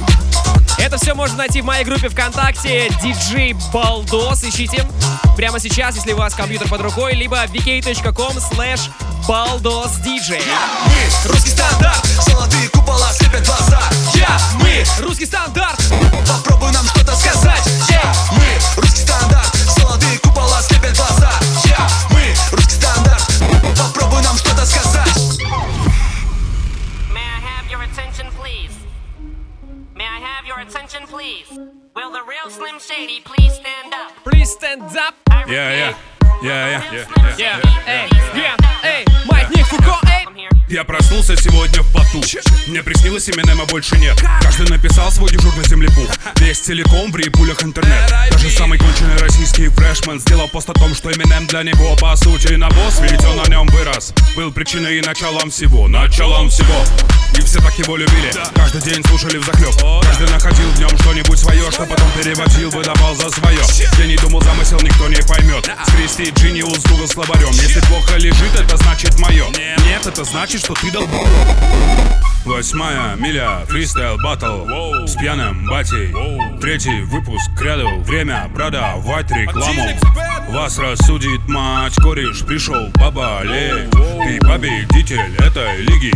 Это 0.78 0.96
все 0.96 1.12
можно 1.12 1.36
найти 1.36 1.60
в 1.60 1.64
моей 1.66 1.84
группе 1.84 2.08
ВКонтакте 2.08 2.88
DJ 3.02 3.54
Балдос. 3.70 4.42
Ищите 4.44 4.82
прямо 5.36 5.60
сейчас, 5.60 5.96
если 5.96 6.14
у 6.14 6.16
вас 6.16 6.34
компьютер 6.34 6.68
под 6.68 6.80
рукой, 6.80 7.12
либо 7.12 7.36
vk.com 7.44 8.38
slash 8.38 8.88
baldosdj. 9.28 10.42
Мы 10.86 11.30
русский 11.30 11.50
стандарт, 11.50 12.02
золотые 12.26 12.70
купола 12.70 13.12
слепят 13.12 13.44
глаза. 13.44 13.82
Я, 14.14 14.40
мы 14.54 14.82
русский 15.00 15.26
стандарт. 15.26 15.78
Попробуй 16.26 16.72
нам 16.72 16.86
что-то 16.86 17.14
сказать. 17.14 17.68
Я, 17.90 18.02
мы 18.32 18.80
русский 18.80 18.87
Shady, 32.78 33.20
please 33.24 33.54
stand 33.54 33.92
up. 33.92 34.12
Please 34.22 34.50
stand 34.52 34.82
up. 34.96 35.14
Yeah. 35.30 35.44
Yeah, 35.48 35.72
yeah, 35.72 35.98
yeah, 36.42 36.68
yeah. 36.70 36.92
yeah. 36.92 36.92
yeah. 36.92 37.36
yeah. 37.36 37.36
yeah. 37.36 37.60
yeah. 37.86 38.08
yeah. 38.34 38.56
yeah. 38.60 38.67
Я 40.68 40.84
проснулся 40.84 41.34
сегодня 41.34 41.82
в 41.82 41.90
поту. 41.92 42.22
Мне 42.66 42.82
приснилось 42.82 43.26
Эминема 43.30 43.64
больше 43.64 43.96
нет. 43.96 44.22
Каждый 44.42 44.68
написал 44.68 45.10
свой 45.10 45.30
дежурный 45.30 45.64
землепух 45.64 46.10
Весь 46.36 46.58
целиком 46.58 47.10
в 47.10 47.16
репулях 47.16 47.62
интернет. 47.62 48.12
Даже 48.30 48.50
самый 48.50 48.78
конченый 48.78 49.16
российский 49.16 49.68
фрешмен 49.68 50.20
Сделал 50.20 50.46
пост 50.48 50.68
о 50.68 50.74
том, 50.74 50.94
что 50.94 51.10
Эминем 51.10 51.46
для 51.46 51.62
него 51.62 51.96
по 51.96 52.14
сути 52.16 52.52
на 52.52 52.68
босс 52.68 53.00
Ведь 53.00 53.24
он 53.24 53.38
на 53.38 53.48
нем 53.48 53.66
вырос. 53.68 54.12
Был 54.36 54.52
причиной 54.52 54.98
и 54.98 55.00
началом 55.00 55.48
всего 55.50 55.88
Началом 55.88 56.50
всего. 56.50 56.84
И 57.38 57.40
все 57.40 57.60
так 57.60 57.78
его 57.78 57.96
любили. 57.96 58.30
Каждый 58.54 58.82
день 58.82 59.02
слушали 59.06 59.38
взахлеб 59.38 59.74
Каждый 60.02 60.28
находил 60.28 60.68
в 60.70 60.78
нем 60.78 60.90
что-нибудь 60.98 61.38
свое 61.38 61.70
Что 61.70 61.86
потом 61.86 62.10
переводил, 62.12 62.68
выдавал 62.70 63.14
за 63.16 63.30
свое 63.30 63.60
Я 63.98 64.06
не 64.06 64.16
думал 64.16 64.42
замысел 64.42 64.78
никто 64.82 65.08
не 65.08 65.22
поймет 65.26 65.47
Скрестить 65.86 66.38
Джиниус 66.38 66.78
с 66.78 66.86
Google 66.86 67.08
словарем. 67.08 67.50
Если 67.50 67.80
плохо 67.86 68.16
лежит, 68.16 68.54
это 68.54 68.76
значит 68.76 69.18
мое 69.18 69.46
Нет, 69.48 70.06
это 70.06 70.24
значит, 70.24 70.60
что 70.60 70.74
ты 70.74 70.90
долб... 70.90 71.08
Восьмая 72.44 73.14
миля, 73.16 73.66
фристайл 73.68 74.16
батл 74.22 74.64
С 75.06 75.14
пьяным 75.16 75.66
батей. 75.66 76.14
Третий 76.60 77.02
выпуск 77.02 77.50
к 77.56 77.62
ряду 77.62 78.00
Время 78.02 78.50
продавать 78.54 79.30
рекламу. 79.30 79.88
Вас 80.48 80.78
рассудит 80.78 81.46
мать. 81.48 81.94
Кореш 81.96 82.40
пришел 82.44 82.90
поболеть. 82.94 83.90
Ты 83.90 84.38
победитель 84.40 85.36
этой 85.38 85.78
лиги 85.78 86.12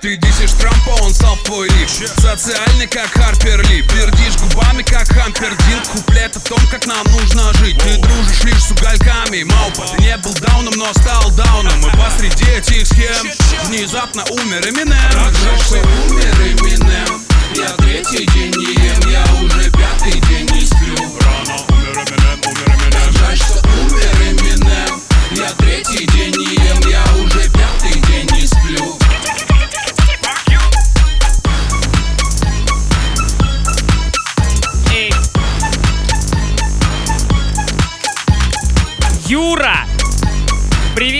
Ты 0.00 0.16
дисишь 0.16 0.52
Трампа, 0.52 0.90
он 1.02 1.12
в 1.12 1.42
твой 1.44 1.68
лиф 1.68 1.90
Социальный, 1.90 2.86
как 2.86 3.10
Харпер 3.10 3.62
Ли. 3.68 3.82
Пердишь 3.82 4.36
губами, 4.36 4.82
как 4.82 5.08
Хампер 5.08 5.50
Дил 5.66 5.78
Куплет 5.92 6.36
о 6.36 6.40
том, 6.40 6.60
как 6.70 6.86
нам 6.86 7.04
нужно 7.12 7.52
жить. 7.54 7.76
Ты 7.78 7.98
дружишь 7.98 8.44
лишь 8.44 8.62
с 8.62 8.70
угольками. 8.70 9.42
Маупа, 9.42 9.86
ты 9.96 10.02
не 10.02 10.16
был 10.18 10.32
дауном, 10.34 10.74
но 10.76 10.92
стал 10.92 11.30
дауном. 11.32 11.80
И 11.80 11.90
посреди 11.96 12.44
этих 12.50 12.86
схем. 12.86 13.28
Внезапно 13.64 14.24
умер 14.30 14.68
Эминем. 14.68 15.12
Как 15.12 15.34
жаль, 15.34 15.60
что 15.60 15.78
умер 16.08 16.34
Эминем? 16.40 17.22
Я 17.56 17.70
третий 17.78 18.26
день 18.26 18.54
не 18.56 18.74
ем, 18.74 19.10
я 19.10 19.24
уже 19.42 19.70
пятый 19.70 20.20
день 20.28 20.48
не 20.52 20.64
сплю 20.64 21.27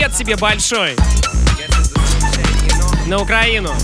Привет 0.08 0.18
тебе 0.18 0.36
большой! 0.36 0.96
На 3.06 3.18
Украину! 3.18 3.74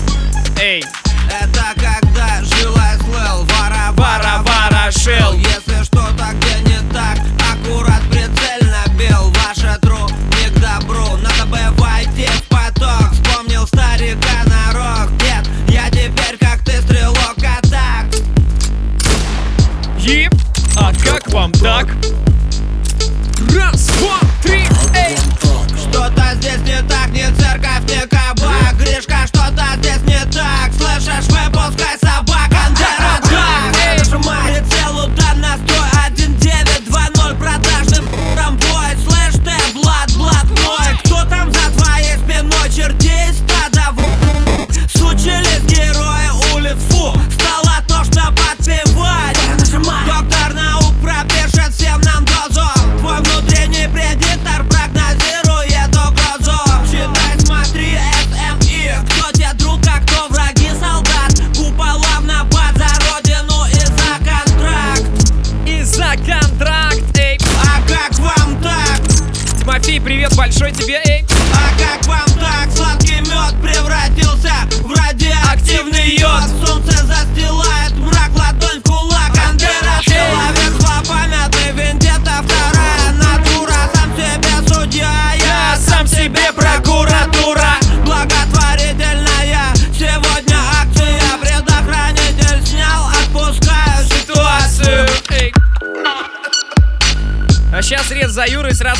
Эй! 0.59 0.83
Это 1.29 1.65
когда 1.75 2.41
жила 2.41 2.93
слыл 2.99 3.45
вара 3.45 3.91
Вара, 3.91 4.41
вара, 4.43 4.91
шел. 4.91 5.33
Если 5.33 5.83
что-то 5.83 6.27
где 6.33 6.71
не 6.71 6.93
так 6.93 7.19
Аккурат 7.51 8.01
прицельно 8.09 8.83
бил 8.97 9.31
Ваше 9.31 9.77
тру 9.81 10.07
не 10.41 10.49
к 10.49 10.59
добру 10.59 11.17
Надо 11.17 11.45
бы 11.45 11.59
войти 11.81 12.27
в 12.27 12.43
поток 12.43 13.11
Вспомнил 13.11 13.67
старика 13.67 14.43
на 14.45 14.73
рог 14.73 15.15
Дед, 15.17 15.47
я 15.69 15.89
теперь 15.89 16.37
как 16.39 16.63
ты 16.63 16.81
стрелок 16.81 17.37
А 17.37 17.61
так 17.61 18.05
Еп! 19.99 20.33
А 20.77 20.91
как 20.93 21.31
вам 21.31 21.51
так? 21.51 21.87
Раз, 23.53 23.87
два, 23.87 24.19
не 26.75 26.89
так, 26.89 27.09
не 27.09 27.31
церковь, 27.37 27.83
не 27.87 28.14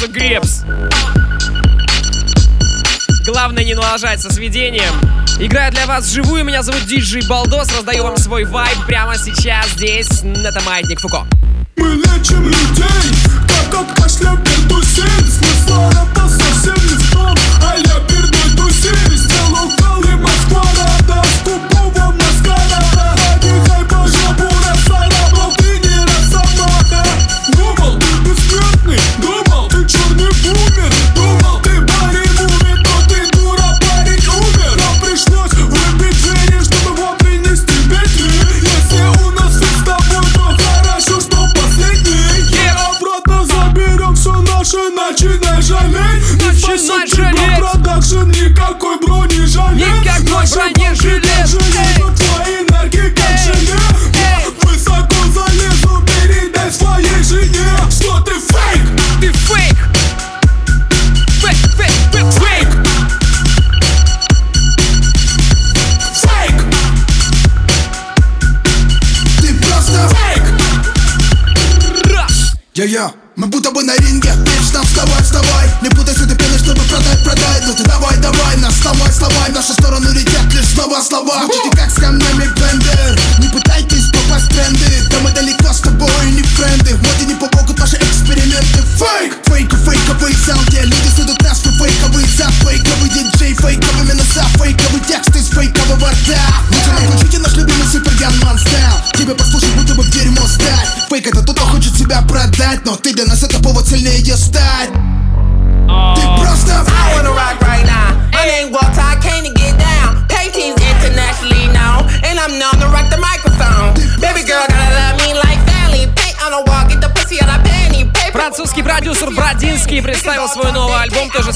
Сразу 0.05 0.11
гребс. 0.11 0.61
Главное 3.25 3.63
не 3.63 3.73
налажать 3.73 4.21
со 4.21 4.31
сведением. 4.31 4.93
Играю 5.39 5.71
для 5.71 5.85
вас 5.85 6.11
живую, 6.11 6.43
меня 6.43 6.63
зовут 6.63 6.85
Диджей 6.85 7.27
Балдос, 7.27 7.69
раздаю 7.75 8.03
вам 8.03 8.17
свой 8.17 8.45
вайб 8.45 8.77
прямо 8.85 9.17
сейчас 9.17 9.69
здесь, 9.71 10.21
на 10.23 10.47
это 10.47 10.61
Маятник 10.61 10.99
Фуко. 10.99 11.25
Мы 11.77 11.95
лечим 11.95 12.43
людей, 12.43 13.11
как 13.49 13.81
от 13.81 13.99
кашля 13.99 14.37
пердусей 14.37 15.03
Смысла 15.27 15.91
рэпа 15.91 16.29
совсем 16.29 16.75
не 16.87 17.04
лишь 80.87 81.03
слова, 81.03 81.45
Будете 81.47 81.69
как 81.71 81.89
с 81.89 81.99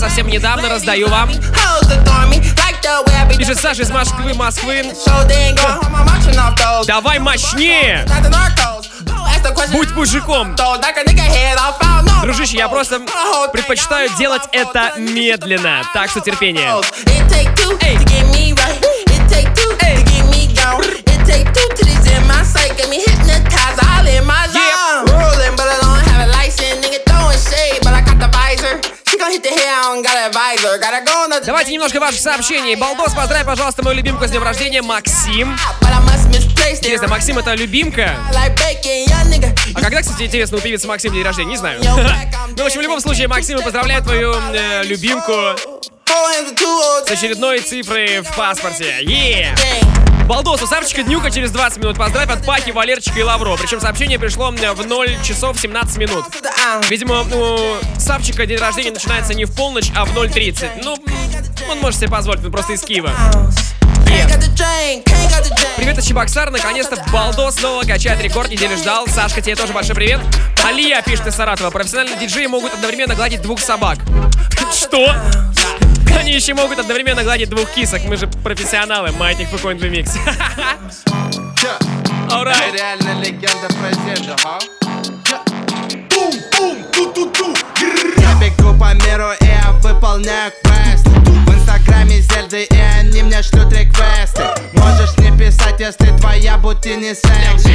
совсем 0.09 0.27
недавно, 0.27 0.69
раздаю 0.69 1.07
вам. 1.07 1.29
Пишет 3.37 3.59
Саша 3.61 3.83
из 3.83 3.91
Москвы, 3.91 4.33
Москвы. 4.33 4.91
Давай 6.87 7.19
мощнее! 7.19 8.07
Будь 9.71 9.91
мужиком! 9.91 10.55
Дружище, 12.23 12.57
я 12.57 12.67
просто 12.69 13.01
предпочитаю 13.53 14.09
делать 14.17 14.41
это 14.51 14.93
медленно, 14.97 15.83
так 15.93 16.09
что 16.09 16.21
терпение. 16.21 16.69
It 17.91 18.38
Давайте 31.45 31.71
немножко 31.71 31.99
ваших 31.99 32.19
сообщений. 32.19 32.75
Балдос, 32.75 33.13
поздравь, 33.13 33.45
пожалуйста, 33.45 33.83
мою 33.83 33.95
любимку 33.95 34.25
с 34.27 34.29
днем 34.31 34.43
рождения, 34.43 34.81
Максим. 34.81 35.55
Интересно, 36.77 37.07
Максим 37.07 37.37
это 37.37 37.53
любимка? 37.55 38.15
А 39.75 39.81
когда, 39.81 40.01
кстати, 40.01 40.23
интересно, 40.23 40.57
у 40.57 40.59
певицы 40.61 40.87
Максим 40.87 41.13
день 41.13 41.23
рождения? 41.23 41.49
Не 41.51 41.57
знаю. 41.57 41.81
Ну, 42.57 42.63
в 42.63 42.65
общем, 42.65 42.79
в 42.79 42.83
любом 42.83 42.99
случае, 42.99 43.27
Максим, 43.29 43.57
мы 43.57 43.63
поздравляем 43.63 44.03
твою 44.03 44.33
э, 44.33 44.83
любимку 44.83 45.31
с 47.07 47.11
очередной 47.11 47.59
цифрой 47.59 48.19
в 48.19 48.35
паспорте. 48.35 48.97
Е! 49.01 49.55
Балдос, 50.29 50.61
у 50.61 50.67
Савчика 50.67 51.01
днюха 51.01 51.31
через 51.31 51.49
20 51.49 51.79
минут. 51.79 51.97
Поздравь 51.97 52.29
от 52.29 52.45
Пахи, 52.45 52.69
Валерчика 52.69 53.17
и 53.17 53.23
Лавро. 53.23 53.57
Причем 53.57 53.81
сообщение 53.81 54.19
пришло 54.19 54.51
мне 54.51 54.71
в 54.73 54.85
0 54.85 55.23
часов 55.23 55.59
17 55.59 55.97
минут. 55.97 56.23
Видимо, 56.87 57.21
у 57.21 57.99
Савчика 57.99 58.45
день 58.45 58.59
рождения 58.59 58.91
начинается 58.91 59.33
не 59.33 59.45
в 59.45 59.55
полночь, 59.55 59.89
а 59.95 60.05
в 60.05 60.15
0.30. 60.15 60.83
Ну, 60.83 60.97
он 61.71 61.79
может 61.79 61.99
себе 61.99 62.11
позволить, 62.11 62.45
он 62.45 62.51
просто 62.51 62.73
из 62.73 62.81
Киева. 62.81 63.11
Привет 65.77 65.97
из 65.97 66.05
Чебоксар, 66.05 66.51
наконец-то 66.51 67.03
Балдос 67.11 67.55
снова 67.55 67.81
качает 67.81 68.21
рекорд, 68.21 68.51
неделю 68.51 68.77
ждал. 68.77 69.07
Сашка, 69.07 69.41
тебе 69.41 69.55
тоже 69.55 69.73
большой 69.73 69.95
привет. 69.95 70.21
Алия 70.63 71.01
пишет 71.01 71.25
из 71.25 71.33
Саратова. 71.33 71.71
Профессиональные 71.71 72.19
диджеи 72.19 72.45
могут 72.45 72.75
одновременно 72.75 73.15
гладить 73.15 73.41
двух 73.41 73.59
собак. 73.59 73.97
Что? 74.71 75.11
Они 76.19 76.33
еще 76.33 76.53
могут 76.53 76.77
одновременно 76.77 77.23
гладить 77.23 77.49
двух 77.49 77.69
кисок. 77.71 78.03
Мы 78.03 78.17
же 78.17 78.27
профессионалы. 78.27 79.13
Маятник 79.13 79.47
Фукоин 79.47 79.79
Микс. 79.89 80.17
Alright. 82.29 82.73
Реально 82.73 83.21
легенда 83.21 83.67
презента, 83.69 84.35
ха? 84.43 84.59
Бум, 86.09 86.33
бум, 86.57 86.83
ту-ту-ту 86.93 87.55
Я 88.17 88.35
бегу 88.35 88.77
по 88.77 88.93
миру 89.05 89.31
и 89.39 89.45
я 89.45 89.71
выполняю 89.81 90.51
квест 90.63 91.07
В 91.07 91.53
инстаграме 91.53 92.19
Зельды 92.21 92.65
и 92.65 92.77
они 92.99 93.23
мне 93.23 93.41
шлют 93.41 93.71
реквесты 93.71 94.43
Можешь 94.73 95.17
не 95.17 95.31
писать, 95.37 95.79
если 95.79 96.15
твоя 96.17 96.57
бути 96.57 96.89
не 96.89 97.15
секси 97.15 97.73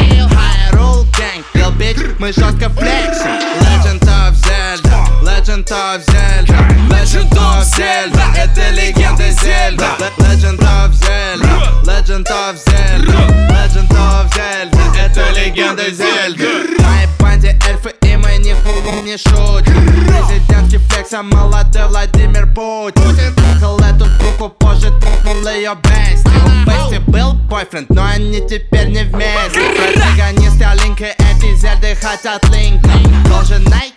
Hyrule 0.73 1.05
Gang, 1.17 1.45
Real 1.55 1.77
Bitch, 1.77 2.17
мы 2.19 2.29
жестко 2.33 2.69
флексим 2.71 3.33
Legend 3.61 4.03
of 4.03 4.35
Zelda, 4.35 5.14
Legend 5.45 5.71
of 5.73 6.03
Zelda. 6.07 6.57
Legend 6.89 7.31
of 7.37 7.65
Zelda, 7.65 8.25
это 8.35 8.71
легенда 8.71 9.31
Зельда. 9.31 9.85
Legend 10.17 10.59
of 10.61 10.95
Zelda, 10.95 11.83
Legend 11.85 12.27
of 12.31 12.57
Zelda. 12.57 13.13
Legend 13.51 13.91
of 13.91 14.35
Zelda, 14.35 14.99
это 14.99 15.31
легенда 15.39 15.91
Зельда 15.91 16.45
моей 16.83 17.09
банде 17.21 17.59
эльфы 17.69 17.95
и 18.01 18.17
мы 18.17 18.39
не 18.39 18.55
фу- 18.55 19.03
не 19.05 19.19
шутим 19.19 19.87
Президентский 20.07 20.79
флекс, 20.79 21.13
а 21.13 21.23
молодой 21.23 21.89
Владимир 21.89 22.47
Путин. 22.47 23.35
Трахал 23.35 23.79
эту 23.81 24.07
группу, 24.19 24.49
позже 24.49 24.91
трахнул 24.99 25.47
ее 25.49 25.77
бести 25.83 26.27
У 26.27 26.67
Бести 26.71 26.99
был 27.11 27.35
бойфренд, 27.35 27.91
но 27.91 28.03
они 28.03 28.41
теперь 28.49 28.89
не 28.89 29.03
вместе. 29.05 29.61
Протагонисты 29.77 30.65
Алинка, 30.65 31.05
эти 31.19 31.55
зельды 31.55 31.95
хотят 32.01 32.49
линка 32.49 32.89
Должен 33.29 33.63
найти 33.65 33.93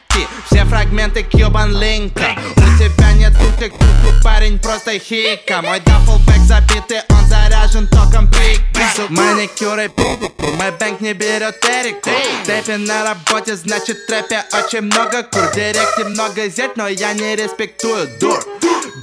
все 0.46 0.66
фрагменты 0.66 1.24
Кьюбан 1.24 1.78
Линка. 1.78 2.36
У 2.56 2.78
тебя 2.78 3.14
нет 3.14 3.34
тутик, 3.34 3.74
тут 3.74 4.24
парень 4.24 4.60
просто 4.60 4.98
хика. 5.00 5.62
Мой 5.62 5.80
даффлбэк 5.82 6.40
забитый, 6.48 7.02
он 7.10 7.28
заряжен 7.28 7.88
током 7.88 8.28
пик 8.28 8.62
Маникюры, 9.10 9.92
мой 10.40 10.72
бэнк 10.72 11.02
не 11.02 11.14
берет 11.14 11.64
эрику 11.64 12.10
Тэпи 12.46 12.78
на 12.78 13.04
работе, 13.04 13.56
значит 13.56 13.98
в 13.98 14.08
трэпе 14.08 14.44
очень 14.54 14.82
много 14.82 15.24
кур. 15.24 15.52
Директе 15.54 16.06
много 16.06 16.50
зет, 16.50 16.76
но 16.78 16.88
я 16.88 17.14
не 17.14 17.36
респектую. 17.36 18.08
Дур 18.20 18.40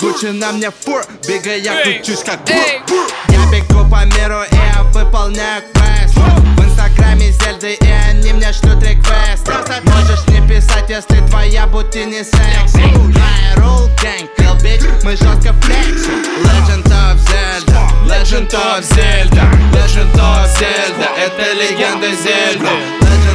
Гуччи 0.00 0.26
на 0.26 0.52
мне 0.52 0.70
фур, 0.70 1.04
бегая 1.28 1.58
я 1.58 1.82
кручусь 1.82 2.24
как 2.24 2.40
бур 2.44 3.06
Я 3.28 3.46
бегу 3.52 3.88
по 3.88 4.04
миру 4.04 4.42
и 4.50 4.54
я 4.54 4.82
выполняю 4.92 5.62
квест. 5.72 6.14
В 6.16 6.64
инстаграме 6.64 7.30
Зельды 7.30 7.74
и 7.74 7.90
они 8.08 8.32
мне 8.32 8.52
шлют 8.52 8.82
реквесты 8.82 9.52
Можешь 9.84 10.26
не 10.28 10.46
писать, 10.48 10.90
если 11.08 11.26
твоя 11.26 11.66
бути 11.66 11.98
не 11.98 12.24
секси 12.24 12.78
Hyrule 12.78 13.88
Gang, 14.02 14.28
Kill 14.36 14.56
Bitch, 14.62 14.84
мы 15.04 15.16
жестко 15.16 15.52
флексим 15.60 16.22
Legend 16.44 16.86
of 16.86 17.18
Zelda, 17.28 17.82
Legend 18.06 18.52
of 18.52 18.82
Zelda 18.82 19.44
Legend 19.72 20.14
of 20.14 20.46
Zelda, 20.58 21.08
это 21.18 21.52
легенда 21.54 22.08
Zelda 22.22 23.33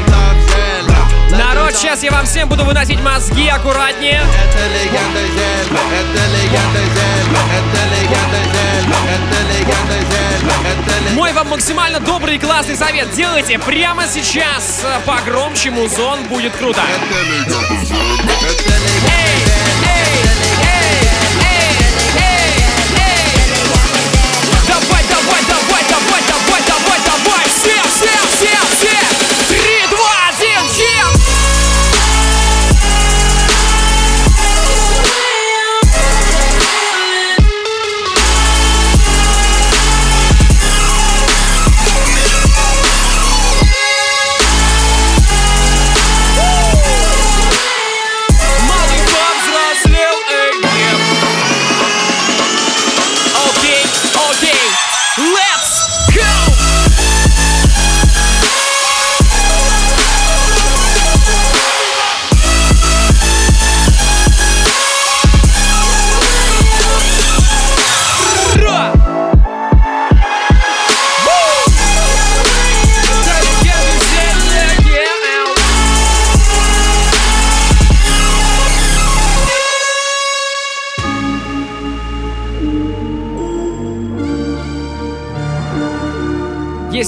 Народ, 1.31 1.75
сейчас 1.75 2.03
я 2.03 2.11
вам 2.11 2.25
всем 2.25 2.49
буду 2.49 2.65
выносить 2.65 2.99
мозги 3.01 3.47
аккуратнее. 3.47 4.21
Это 4.21 4.67
легенда 4.67 5.19
Зельда, 5.19 5.79
это 5.93 6.23
легенда 6.35 6.79
Зельда 6.95 7.39
Это 7.57 7.81
легенда 7.95 8.39
Зельда, 8.53 8.97
это 9.15 9.39
легенда 9.53 9.97
Зельда 10.09 10.53
Это 10.69 10.93
легенда 10.99 11.15
Мой 11.15 11.33
вам 11.33 11.49
максимально 11.49 11.99
добрый 11.99 12.35
и 12.35 12.39
классный 12.39 12.75
совет. 12.75 13.13
Делайте 13.13 13.59
прямо 13.59 14.07
сейчас 14.07 14.83
э, 14.83 14.99
погромче 15.05 15.69
музон, 15.71 16.23
будет 16.25 16.55
круто. 16.55 16.81
Давай, 17.11 17.29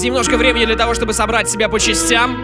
осталось 0.02 0.04
немножко 0.04 0.36
времени 0.36 0.64
для 0.64 0.76
того, 0.76 0.94
чтобы 0.94 1.12
собрать 1.12 1.48
себя 1.48 1.68
по 1.68 1.78
частям. 1.78 2.36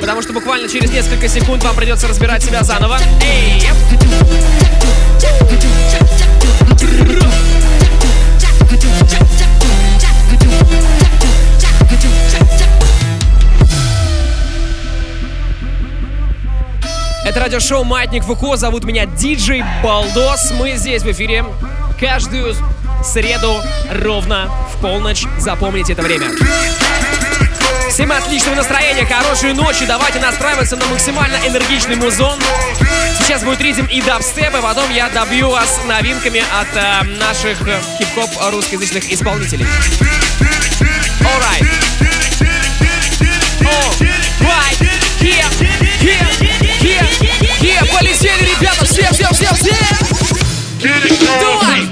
Потому 0.00 0.22
что 0.22 0.32
буквально 0.32 0.68
через 0.68 0.90
несколько 0.90 1.28
секунд 1.28 1.64
вам 1.64 1.74
придется 1.74 2.08
разбирать 2.08 2.42
себя 2.42 2.62
заново. 2.62 2.98
Эй, 3.22 3.62
Это 17.24 17.40
радиошоу 17.40 17.84
«Маятник 17.84 18.24
Вухо». 18.24 18.56
Зовут 18.56 18.84
меня 18.84 19.04
Диджей 19.04 19.62
Балдос. 19.82 20.52
Мы 20.58 20.76
здесь 20.76 21.02
в 21.02 21.10
эфире 21.10 21.44
каждую 22.00 22.54
среду 23.04 23.62
ровно 23.90 24.50
в 24.74 24.80
полночь. 24.80 25.24
Запомните 25.38 25.92
это 25.92 26.02
время. 26.02 26.30
Всем 27.90 28.12
отличного 28.12 28.54
настроения, 28.56 29.04
хорошей 29.06 29.54
ночи. 29.54 29.84
Давайте 29.86 30.20
настраиваться 30.20 30.76
на 30.76 30.86
максимально 30.86 31.36
энергичный 31.46 31.96
музон. 31.96 32.38
Сейчас 33.18 33.42
будет 33.42 33.60
ритм 33.60 33.86
и 33.86 34.00
дабстеп, 34.00 34.54
и 34.54 34.60
потом 34.60 34.90
я 34.92 35.08
добью 35.08 35.50
вас 35.50 35.80
новинками 35.86 36.40
от 36.40 36.68
э, 36.74 37.02
наших 37.18 37.66
э, 37.66 37.80
хип-хоп 37.98 38.30
русскоязычных 38.52 39.12
исполнителей. 39.12 39.66
Alright. 41.20 41.66
Alright. 43.60 44.80
Yeah, 45.20 45.50
yeah, 45.60 46.28
yeah, 46.80 47.06
yeah, 47.60 47.62
yeah. 47.62 47.84
Полетели, 47.92 48.54
ребята, 48.54 48.84
все, 48.84 49.08
все, 49.12 49.28
все, 49.32 49.52
все. 49.54 49.74
Давай. 51.40 51.87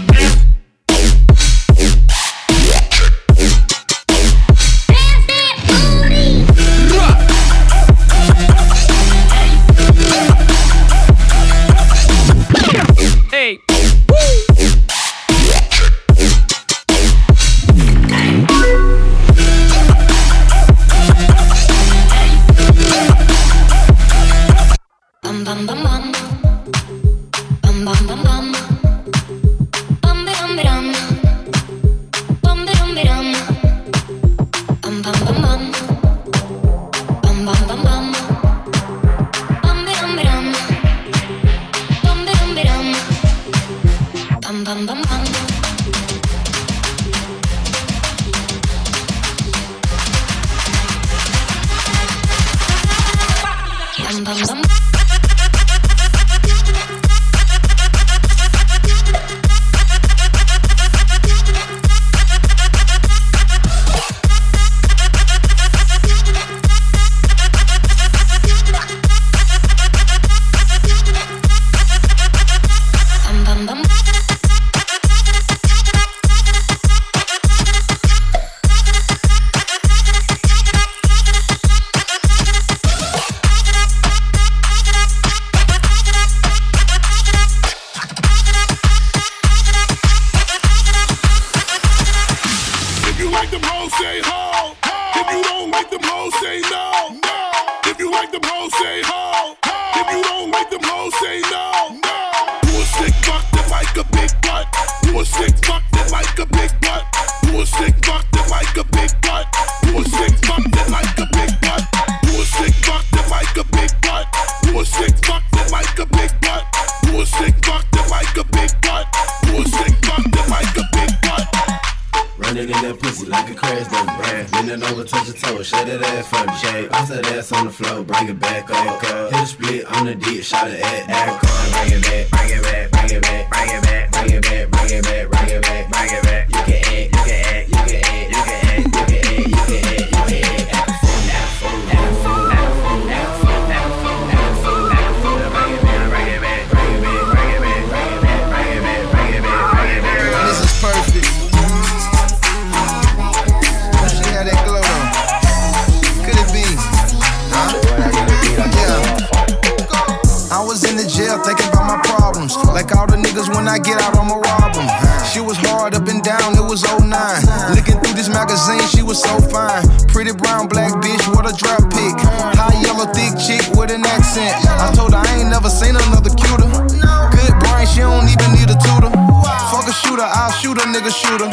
nigga 180.97 181.13
shooter. 181.13 181.51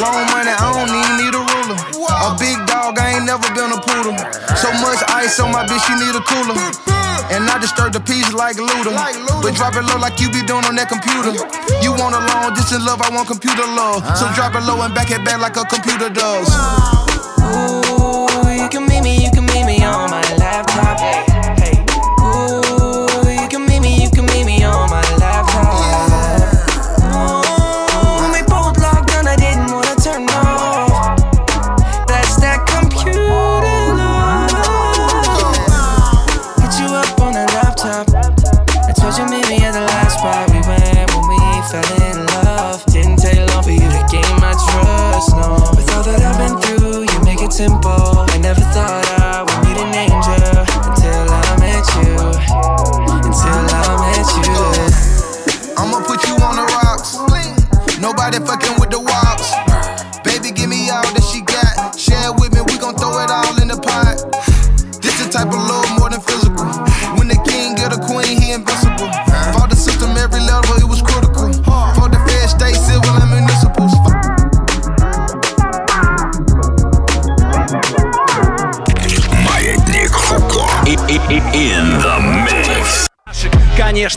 Long 0.00 0.24
money, 0.32 0.48
I 0.56 0.72
don't 0.72 0.88
even 0.88 1.14
need 1.20 1.34
a 1.36 1.42
ruler. 1.44 1.76
A 2.24 2.32
big 2.40 2.56
dog, 2.64 2.96
I 2.96 3.16
ain't 3.16 3.26
never 3.28 3.44
been 3.52 3.68
a 3.68 3.80
poodle. 3.80 4.16
So 4.56 4.72
much 4.80 5.00
ice 5.12 5.36
on 5.40 5.52
my 5.52 5.68
bitch, 5.68 5.84
she 5.84 5.94
need 6.00 6.16
a 6.16 6.22
cooler. 6.24 6.56
And 7.28 7.44
I 7.44 7.58
disturb 7.60 7.92
the 7.92 8.00
peace 8.00 8.32
like 8.32 8.56
Luda. 8.56 8.96
But 9.42 9.54
drop 9.54 9.76
it 9.76 9.84
low 9.84 10.00
like 10.00 10.18
you 10.20 10.32
be 10.32 10.40
doing 10.46 10.64
on 10.64 10.74
that 10.76 10.88
computer. 10.88 11.36
You 11.84 11.92
want 11.92 12.16
a 12.16 12.22
long 12.32 12.54
distance 12.54 12.84
love, 12.84 13.02
I 13.02 13.12
want 13.12 13.28
computer 13.28 13.66
love. 13.76 14.00
So 14.16 14.24
drop 14.32 14.54
it 14.56 14.64
low 14.64 14.80
and 14.80 14.94
back 14.94 15.10
it 15.10 15.24
back 15.24 15.40
like 15.40 15.56
a 15.56 15.64
computer 15.68 16.08
does. 16.08 16.48
Ooh. 17.44 17.99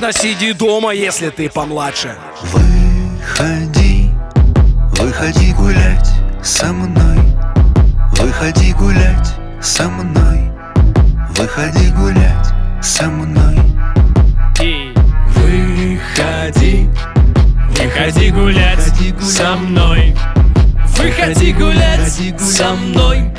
Конечно, 0.04 0.12
сиди 0.12 0.54
дома, 0.54 0.92
если 0.92 1.30
ты 1.30 1.50
помладше. 1.50 2.16
Выходи, 2.52 4.10
выходи 5.00 5.54
гулять 5.54 6.10
со 6.44 6.74
мной 6.74 7.20
Выходи 8.20 8.74
гулять 8.74 9.34
со 9.62 9.84
мной 9.90 10.52
Выходи 11.38 11.90
гулять 11.92 12.48
со 12.82 13.06
мной 13.06 13.58
Выходи, 15.36 16.90
выходи 17.70 18.30
гулять 18.32 19.22
со 19.22 19.56
мной. 19.56 20.16
Выходи 20.98 21.54
гулять 21.54 22.42
со 22.42 22.74
мной. 22.74 23.34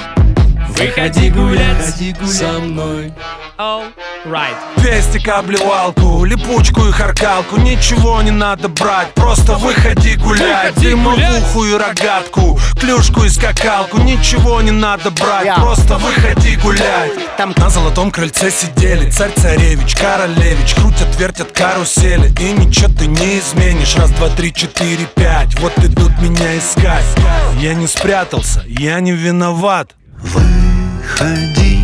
Выходи 0.76 1.30
гулять 1.30 1.94
со 2.26 2.58
мной. 2.60 3.12
Right. 4.25 4.57
Пестик, 4.83 5.29
обливалку, 5.29 6.25
липучку 6.25 6.87
и 6.87 6.93
харкалку. 6.93 7.59
Ничего 7.59 8.22
не 8.22 8.31
надо 8.31 8.68
брать, 8.70 9.12
просто 9.12 9.57
выходи 9.57 10.16
гулять. 10.16 10.75
Дымовуху 10.77 11.64
и 11.66 11.75
рогатку, 11.75 12.59
клюшку 12.81 13.25
и 13.25 13.29
скакалку. 13.29 13.99
Ничего 13.99 14.62
не 14.62 14.70
надо 14.70 15.11
брать, 15.11 15.55
просто 15.57 15.99
выходи 15.99 16.57
гулять. 16.57 17.12
Там 17.37 17.53
на 17.59 17.68
золотом 17.68 18.11
крыльце 18.11 18.51
сидели 18.51 19.11
царь 19.11 19.33
царевич, 19.37 19.95
королевич. 19.95 20.75
Крутят, 20.75 21.14
вертят 21.18 21.53
карусели 21.53 22.33
и 22.41 22.53
ничего 22.53 22.89
ты 22.95 23.07
не 23.07 23.41
изменишь. 23.41 23.95
Раз, 23.97 24.11
два, 24.12 24.31
три, 24.31 24.55
четыре, 24.55 25.07
пять, 25.14 25.55
вот 25.61 25.77
идут 25.85 26.18
меня 26.22 26.57
искать. 26.57 27.05
Я 27.59 27.75
не 27.75 27.87
спрятался, 27.87 28.64
я 28.66 29.01
не 29.01 29.12
виноват. 29.12 29.91
Выходи, 30.18 31.83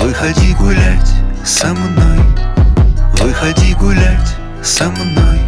выходи 0.00 0.54
гулять 0.54 1.23
со 1.44 1.68
мной 1.74 2.18
Выходи 3.20 3.74
гулять 3.74 4.34
со 4.62 4.88
мной 4.90 5.38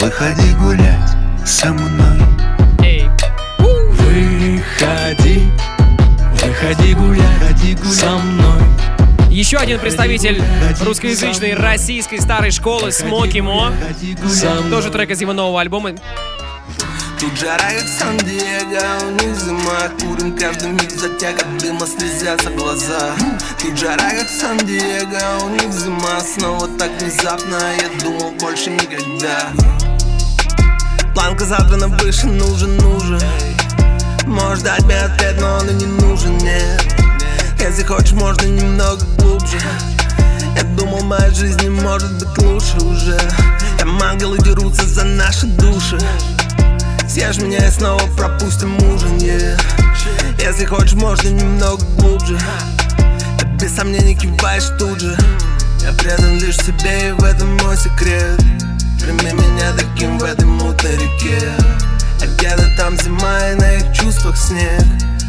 Выходи 0.00 0.52
гулять 0.54 1.10
со 1.44 1.72
мной 1.72 2.26
Выходи, 4.98 5.42
выходи 6.42 6.94
гулять 6.94 7.36
со 7.92 8.16
мной. 8.16 8.62
Еще 9.30 9.58
один 9.58 9.78
представитель 9.78 10.42
русскоязычной 10.80 11.54
российской 11.54 12.18
старой 12.18 12.50
школы 12.50 12.90
Смоки 12.92 13.40
Мо. 13.40 13.72
Тоже 14.70 14.90
трек 14.90 15.10
из 15.10 15.20
его 15.20 15.32
нового 15.32 15.60
альбома. 15.60 15.92
Тут 17.18 17.34
жара, 17.38 17.70
как 17.70 17.88
Сан-Диего, 17.98 19.06
у 19.06 19.10
них 19.12 19.34
зима 19.40 19.88
Курим 19.98 20.36
каждый 20.36 20.68
миг 20.68 20.90
затяга 20.90 21.44
дыма, 21.58 21.86
слезятся 21.86 22.50
глаза. 22.50 23.14
Тут 23.58 23.78
жара, 23.78 24.10
как 24.10 24.28
Сан-Диего, 24.28 25.44
у 25.44 25.48
них 25.48 25.72
зима 25.72 26.20
Снова 26.20 26.68
так 26.78 26.90
внезапно, 27.00 27.58
я 27.80 28.04
думал 28.04 28.32
больше 28.32 28.68
никогда. 28.68 29.50
Планка 31.14 31.46
задрана 31.46 31.88
выше, 31.88 32.26
нужен, 32.26 32.76
нужен. 32.76 33.20
Можешь 34.26 34.62
дать 34.62 34.84
мне 34.84 35.00
ответ, 35.00 35.40
но 35.40 35.56
он 35.56 35.70
и 35.70 35.72
не 35.72 35.86
нужен, 35.86 36.36
нет. 36.36 36.84
Если 37.58 37.82
хочешь, 37.82 38.12
можно 38.12 38.46
немного 38.46 39.02
глубже. 39.18 39.58
Я 40.54 40.62
думал, 40.76 41.02
моя 41.02 41.30
жизнь 41.30 41.62
не 41.62 41.70
может 41.70 42.12
быть 42.18 42.38
лучше 42.44 42.76
уже. 42.76 43.18
Там 43.78 44.02
ангелы 44.02 44.36
дерутся 44.38 44.86
за 44.86 45.04
наши 45.04 45.46
души 45.46 45.98
Съешь 47.16 47.38
меня 47.38 47.66
и 47.66 47.70
снова 47.70 48.02
пропустим 48.14 48.76
ужин, 48.92 49.16
yeah. 49.16 49.58
Если 50.38 50.66
хочешь, 50.66 50.92
можно 50.92 51.30
немного 51.30 51.82
глубже. 51.98 52.38
Ты 53.38 53.46
без 53.58 53.74
сомнений 53.74 54.14
киваешь 54.14 54.68
тут 54.78 55.00
же. 55.00 55.16
Я 55.80 55.94
предан 55.94 56.38
лишь 56.38 56.58
себе 56.58 57.08
и 57.08 57.12
в 57.12 57.24
этом 57.24 57.56
мой 57.56 57.74
секрет. 57.78 58.38
Прими 59.00 59.32
меня 59.32 59.72
таким 59.78 60.18
в 60.18 60.24
этой 60.24 60.44
мутной 60.44 60.92
реке. 60.92 61.40
А 62.20 62.26
где-то 62.26 62.76
там 62.76 62.98
зима 62.98 63.48
и 63.48 63.54
на 63.54 63.72
их 63.76 63.96
чувствах 63.96 64.36
снег. 64.36 64.82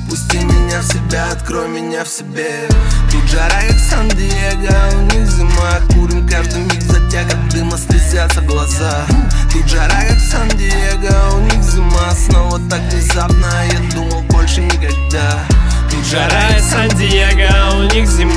Пусти 0.09 0.39
меня 0.39 0.81
в 0.81 0.91
себя, 0.91 1.31
открой 1.31 1.69
меня 1.69 2.03
в 2.03 2.09
себе. 2.09 2.67
Тут 3.09 3.23
жара, 3.29 3.61
как 3.65 3.79
Сан-Диего, 3.79 4.97
у 4.97 5.01
них 5.03 5.25
зима. 5.25 5.79
Курим 5.93 6.27
каждый 6.27 6.63
миг 6.63 6.83
затяга 7.07 7.35
дыма, 7.51 7.77
слезятся 7.77 8.41
глаза. 8.41 9.05
Тут 9.51 9.67
жара, 9.67 10.03
как 10.07 10.19
Сан-Диего, 10.19 11.35
у 11.35 11.39
них 11.41 11.63
зима. 11.63 12.11
Снова 12.11 12.59
так 12.69 12.81
внезапно, 12.91 13.47
я 13.71 13.79
думал 13.93 14.21
больше 14.23 14.61
никогда. 14.61 15.45
Тут 15.89 16.05
Жара 16.05 16.57
из 16.57 16.65
Сан-Диего, 16.65 17.79
у 17.79 17.93
них 17.93 18.07
зима. 18.07 18.36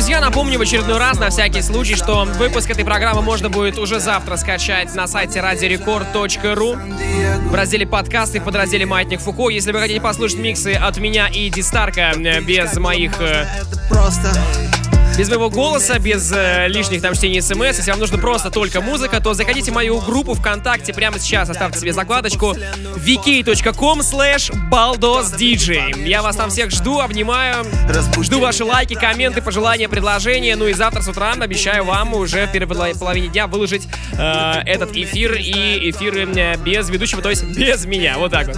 Друзья, 0.00 0.18
напомню 0.22 0.58
в 0.58 0.62
очередной 0.62 0.96
раз, 0.96 1.18
на 1.18 1.28
всякий 1.28 1.60
случай, 1.60 1.94
что 1.94 2.24
выпуск 2.24 2.70
этой 2.70 2.86
программы 2.86 3.20
можно 3.20 3.50
будет 3.50 3.78
уже 3.78 4.00
завтра 4.00 4.38
скачать 4.38 4.94
на 4.94 5.06
сайте 5.06 5.42
радиорекорд.ру 5.42 6.76
в 7.50 7.54
разделе 7.54 7.86
подкасты 7.86 8.40
в 8.40 8.44
подразделе 8.44 8.86
Маятник 8.86 9.20
Фуко. 9.20 9.50
Если 9.50 9.72
вы 9.72 9.78
хотите 9.78 10.00
послушать 10.00 10.38
миксы 10.38 10.72
от 10.72 10.96
меня 10.96 11.28
и 11.28 11.50
Дистарка 11.50 12.12
э, 12.16 12.40
без 12.40 12.74
моих... 12.78 13.12
без 15.20 15.28
моего 15.28 15.50
голоса, 15.50 15.98
без 15.98 16.32
э, 16.34 16.66
лишних 16.68 17.02
там 17.02 17.12
чтений 17.12 17.42
смс, 17.42 17.76
если 17.76 17.90
вам 17.90 18.00
нужна 18.00 18.16
просто 18.16 18.50
только 18.50 18.80
музыка, 18.80 19.20
то 19.20 19.34
заходите 19.34 19.70
в 19.70 19.74
мою 19.74 20.00
группу 20.00 20.32
ВКонтакте 20.32 20.94
прямо 20.94 21.18
сейчас, 21.18 21.50
оставьте 21.50 21.78
себе 21.78 21.92
закладочку 21.92 22.54
vk.com 22.54 24.00
slash 24.00 24.50
baldosdj. 24.70 26.08
Я 26.08 26.22
вас 26.22 26.36
там 26.36 26.48
всех 26.48 26.70
жду, 26.70 27.00
обнимаю, 27.00 27.66
жду 28.22 28.40
ваши 28.40 28.64
лайки, 28.64 28.94
комменты, 28.94 29.42
пожелания, 29.42 29.90
предложения. 29.90 30.56
Ну 30.56 30.68
и 30.68 30.72
завтра 30.72 31.02
с 31.02 31.08
утра 31.08 31.34
обещаю 31.38 31.84
вам 31.84 32.14
уже 32.14 32.46
в 32.46 32.52
первой 32.52 32.94
половине 32.94 33.28
дня 33.28 33.46
выложить 33.46 33.88
э, 34.12 34.62
этот 34.64 34.96
эфир 34.96 35.34
и 35.34 35.90
эфиры 35.90 36.26
э, 36.34 36.56
без 36.56 36.88
ведущего, 36.88 37.20
то 37.20 37.28
есть 37.28 37.44
без 37.44 37.84
меня. 37.84 38.16
Вот 38.16 38.30
так 38.30 38.46
вот. 38.46 38.56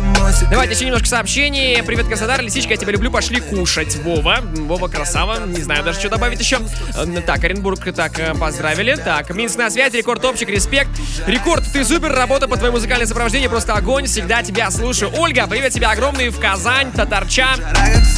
Давайте 0.49 0.77
еще 0.77 0.85
немножко 0.85 1.09
сообщений. 1.09 1.83
Привет, 1.83 2.07
Краснодар, 2.07 2.41
Лисичка, 2.41 2.75
я 2.75 2.77
тебя 2.77 2.93
люблю, 2.93 3.11
пошли 3.11 3.41
кушать. 3.41 3.97
Вова, 3.97 4.39
Вова 4.43 4.87
красава, 4.87 5.45
не 5.45 5.61
знаю 5.61 5.83
даже, 5.83 5.99
что 5.99 6.09
добавить 6.09 6.39
еще. 6.39 6.52
Э, 6.95 7.07
Так, 7.27 7.45
Оренбург, 7.45 7.81
так, 7.95 8.19
э, 8.19 8.35
поздравили. 8.35 8.95
Так, 8.97 9.31
Минск 9.31 9.57
на 9.57 9.71
связи, 9.71 9.97
рекорд 9.97 10.21
топчик, 10.21 10.49
респект. 10.49 10.91
Рекорд, 11.27 11.65
ты 11.73 11.85
супер, 11.85 12.13
работа 12.13 12.49
по 12.49 12.57
твоему 12.57 12.77
музыкальное 12.77 13.07
сопровождение, 13.07 13.49
просто 13.49 13.75
огонь, 13.75 14.07
всегда 14.07 14.43
тебя 14.43 14.71
слушаю. 14.71 15.13
Ольга, 15.17 15.47
привет 15.47 15.73
тебе 15.73 15.87
огромный 15.87 16.29
в 16.29 16.39
Казань, 16.41 16.93
Татарча. 16.93 17.49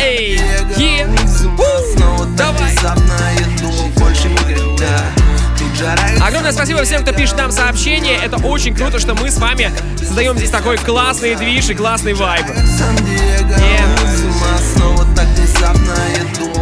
Эй, 0.01 0.41
е, 0.76 1.07
давай. 2.37 2.74
Огромное 6.20 6.53
спасибо 6.53 6.82
всем, 6.85 7.03
кто 7.03 7.12
пишет 7.12 7.37
нам 7.37 7.51
сообщения. 7.51 8.16
Это 8.16 8.37
очень 8.39 8.74
круто, 8.74 8.99
что 8.99 9.14
мы 9.14 9.30
с 9.30 9.39
вами 9.39 9.70
создаем 9.99 10.37
здесь 10.37 10.51
такой 10.51 10.78
классный 10.78 11.35
движ 11.35 11.68
и 11.68 11.74
классный 11.74 12.14
вайб. 12.14 12.47
Yeah. 16.07 16.54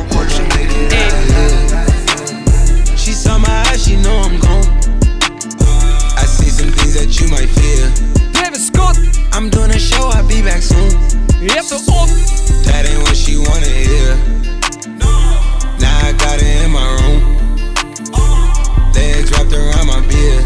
she 3.93 3.99
know 4.03 4.17
I'm 4.25 4.41
gone. 4.41 4.65
I 6.17 6.25
see 6.25 6.49
some 6.49 6.71
things 6.73 6.95
that 6.97 7.21
you 7.21 7.29
might 7.29 7.51
fear. 7.61 7.93
Travis 8.33 8.69
Scott. 8.69 8.97
I'm 9.33 9.51
doing 9.51 9.71
a 9.71 9.79
show, 9.79 10.09
I'll 10.09 10.27
be 10.27 10.41
back 10.41 10.63
soon. 10.63 10.93
Yep, 11.41 11.65
so 11.65 11.77
off. 11.93 12.09
That 12.65 12.89
ain't 12.89 13.03
what 13.03 13.17
she 13.17 13.37
wanna 13.37 13.69
hear. 13.69 14.17
No. 14.97 15.13
Now 15.83 16.09
I 16.09 16.13
got 16.17 16.41
it 16.41 16.65
in 16.65 16.71
my 16.73 16.87
room. 16.97 17.21
Legs 18.95 19.31
wrapped 19.33 19.53
around 19.53 19.87
my 19.87 20.01
beard. 20.09 20.45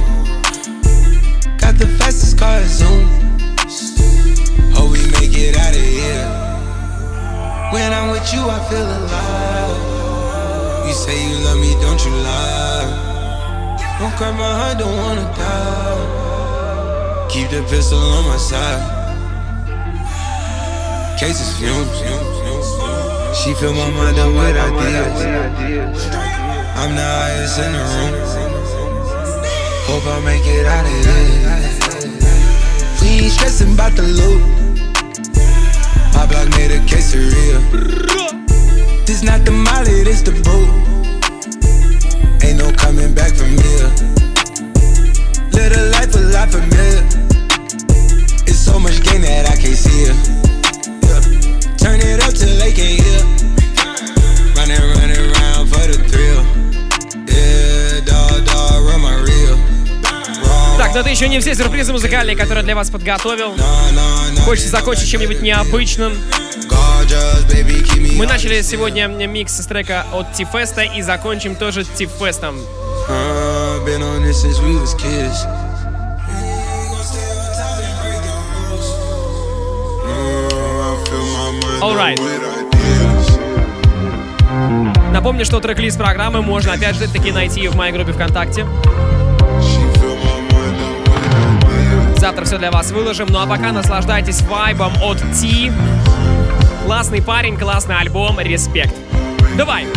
Got 1.62 1.78
the 1.78 1.86
fastest 1.98 2.38
car 2.38 2.62
Zoom. 2.64 3.06
Hope 4.74 4.90
we 4.90 5.02
make 5.18 5.34
it 5.38 5.56
out 5.56 5.74
of 5.74 5.86
here. 5.98 6.26
When 7.72 7.92
I'm 7.92 8.10
with 8.10 8.26
you, 8.32 8.42
I 8.42 8.58
feel 8.70 8.88
alive. 8.98 10.88
You 10.88 10.94
say 10.94 11.16
you 11.28 11.44
love 11.44 11.58
me, 11.58 11.74
don't 11.80 12.02
you 12.04 12.10
lie? 12.10 12.95
Don't 13.98 14.12
cry 14.14 14.30
my 14.30 14.44
heart, 14.44 14.78
don't 14.78 14.94
wanna 14.94 15.24
die. 15.40 17.26
Keep 17.30 17.48
the 17.48 17.62
pistol 17.62 17.98
on 17.98 18.24
my 18.28 18.36
side. 18.36 18.82
Cases 21.18 21.56
fumes. 21.56 21.88
She 23.38 23.54
fill 23.54 23.72
my 23.72 23.88
mind 23.90 24.18
up 24.18 24.34
with 24.34 24.56
ideas. 24.56 25.22
I'm 26.76 26.94
the 26.94 27.02
highest 27.02 27.58
in 27.58 27.72
the 27.72 27.78
room. 27.92 28.12
Hope 29.88 30.04
I 30.04 30.20
make 30.24 30.44
it 30.44 30.66
out 30.66 30.84
of 30.84 30.92
here. 31.04 31.56
We 33.00 33.08
ain't 33.24 33.32
stressing 33.32 33.72
about 33.72 33.92
the 33.96 34.02
loot. 34.02 34.42
My 36.12 36.26
block 36.26 36.48
made 36.50 36.70
a 36.70 36.80
quesadilla. 36.84 37.60
This 39.06 39.22
not 39.22 39.44
the 39.46 39.52
molly, 39.52 40.04
this 40.04 40.20
the 40.20 40.32
boot. 40.32 40.95
ain't 42.56 42.70
no 42.70 42.76
coming 42.76 43.12
back 43.14 43.34
from 43.34 43.50
here. 43.50 43.88
Live 45.52 45.72
the 45.72 45.90
life 45.92 46.14
a 46.14 46.20
lot 46.32 46.50
familiar. 46.50 47.02
It's 48.46 48.58
so 48.58 48.78
much 48.78 49.02
gain 49.02 49.22
that 49.22 49.48
I 49.48 49.56
can't 49.56 49.76
see 49.76 50.08
it. 50.08 50.16
Yeah. 51.06 51.20
Turn 51.76 52.00
it 52.00 52.22
up 52.22 52.32
till 52.34 52.56
they 52.58 52.72
can't 52.72 53.00
hear. 53.00 53.20
Running, 54.56 54.80
running 54.96 55.32
around 55.32 55.68
for 55.68 55.84
the 55.86 55.98
thrill. 56.08 56.42
Yeah, 57.28 58.00
dog, 58.04 58.44
dog, 58.46 58.84
run 58.86 59.00
my 59.00 59.16
reel. 59.24 59.58
Так, 60.78 60.94
но 60.94 61.00
это 61.00 61.10
еще 61.10 61.28
не 61.28 61.40
все 61.40 61.54
сюрпризы 61.54 61.92
музыкальные, 61.92 62.36
которые 62.36 62.64
для 62.64 62.74
вас 62.74 62.90
подготовил. 62.90 63.56
Хочется 64.44 64.70
закончить 64.70 65.08
чем-нибудь 65.08 65.42
необычным. 65.42 66.12
Мы 68.16 68.26
начали 68.26 68.62
сегодня 68.62 69.06
микс 69.06 69.56
с 69.56 69.66
трека 69.66 70.06
от 70.12 70.32
Тифеста 70.32 70.82
и 70.82 71.02
закончим 71.02 71.54
тоже 71.54 71.84
Тифестом. 71.84 72.56
Alright. 81.80 82.18
Напомню, 85.12 85.44
что 85.44 85.60
трек-лист 85.60 85.98
программы 85.98 86.42
можно 86.42 86.72
опять 86.72 86.96
же 86.96 87.06
таки 87.08 87.32
найти 87.32 87.68
в 87.68 87.76
моей 87.76 87.92
группе 87.92 88.12
ВКонтакте. 88.12 88.66
Завтра 92.16 92.44
все 92.44 92.58
для 92.58 92.70
вас 92.70 92.90
выложим. 92.90 93.28
Ну 93.30 93.38
а 93.40 93.46
пока 93.46 93.72
наслаждайтесь 93.72 94.40
вайбом 94.42 94.92
от 95.02 95.18
Ти. 95.38 95.70
Классный 96.86 97.20
парень, 97.20 97.56
классный 97.56 97.98
альбом, 97.98 98.38
респект. 98.38 98.94
Давай! 99.58 99.88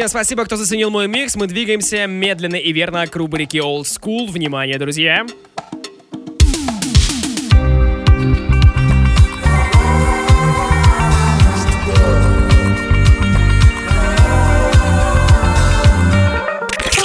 Всем 0.00 0.08
спасибо, 0.08 0.46
кто 0.46 0.56
заценил 0.56 0.88
мой 0.88 1.08
микс. 1.08 1.36
Мы 1.36 1.46
двигаемся 1.46 2.06
медленно 2.06 2.54
и 2.54 2.72
верно 2.72 3.06
к 3.06 3.14
рубрике 3.16 3.58
Old 3.58 3.82
School. 3.82 4.30
Внимание, 4.30 4.78
друзья! 4.78 5.26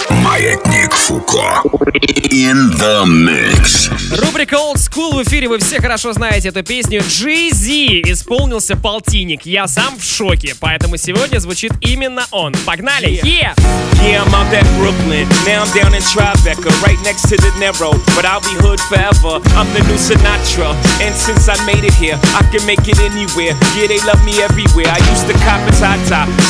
Маятник 0.09 0.93
Фуко. 0.93 1.63
In 2.31 2.71
the. 2.77 3.34
В 5.15 5.23
эфире, 5.23 5.47
вы 5.47 5.59
все 5.59 5.79
хорошо 5.79 6.11
знаете 6.11 6.49
эту 6.49 6.61
песню. 6.61 6.99
Jay-Z 6.99 8.01
исполнился 8.11 8.75
полтинник. 8.75 9.45
Я 9.45 9.65
сам 9.65 9.97
в 9.97 10.03
шоке, 10.03 10.53
поэтому 10.59 10.97
сегодня 10.97 11.39
звучит 11.39 11.71
именно 11.79 12.25
он. 12.31 12.51
Погнали! 12.65 13.21
Yeah! 13.23 13.55
Yeah, 14.03 14.21
I'm 14.21 14.35
out 14.35 14.51
at 14.53 14.67
Brooklyn. 14.77 15.25
Now 15.47 15.63
I'm 15.63 15.71
down 15.71 15.95
in 15.95 16.03
Tribeca, 16.03 16.69
right 16.83 16.99
next 17.07 17.29
to 17.29 17.37
the 17.37 17.49
Narrow. 17.57 17.95
But 18.13 18.25
I'll 18.27 18.43
be 18.43 18.53
hood 18.59 18.79
forever. 18.91 19.39
I'm 19.55 19.71
the 19.71 19.81
new 19.87 19.95
Sinatra. 19.95 20.75
And 20.99 21.15
since 21.15 21.47
I 21.47 21.55
made 21.65 21.87
it 21.87 21.95
here, 21.95 22.19
I 22.35 22.43
can 22.51 22.61
make 22.67 22.83
it 22.85 22.99
anywhere. 22.99 23.55
Yeah, 23.73 23.87
they 23.87 24.03
love 24.03 24.19
me 24.27 24.43
everywhere. 24.43 24.91
I 24.91 24.99
used 25.09 25.25
to 25.31 25.33
cop 25.47 25.63
a 25.63 25.71
tie 25.79 25.95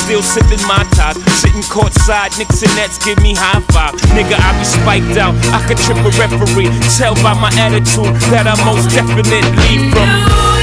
still 0.04 0.24
sipping 0.24 0.60
my 0.68 0.84
top. 0.98 1.16
Sitting 1.38 1.62
courtside, 1.70 2.36
Knicks 2.38 2.66
and 2.66 2.74
Nets 2.76 2.98
give 2.98 3.22
me 3.22 3.36
high 3.38 3.62
five. 3.72 3.94
Nigga, 4.18 4.36
I 4.36 4.52
be 4.58 4.66
spiked 4.66 5.18
out. 5.22 5.38
I 5.54 5.62
could 5.70 5.78
trip 5.78 6.02
a 6.02 6.12
referee. 6.18 6.74
Tell 6.98 7.14
by 7.22 7.38
my 7.38 7.54
attitude 7.62 8.10
that 8.34 8.48
I 8.50 8.55
most 8.64 8.90
definitely 8.92 9.92
from. 9.92 10.55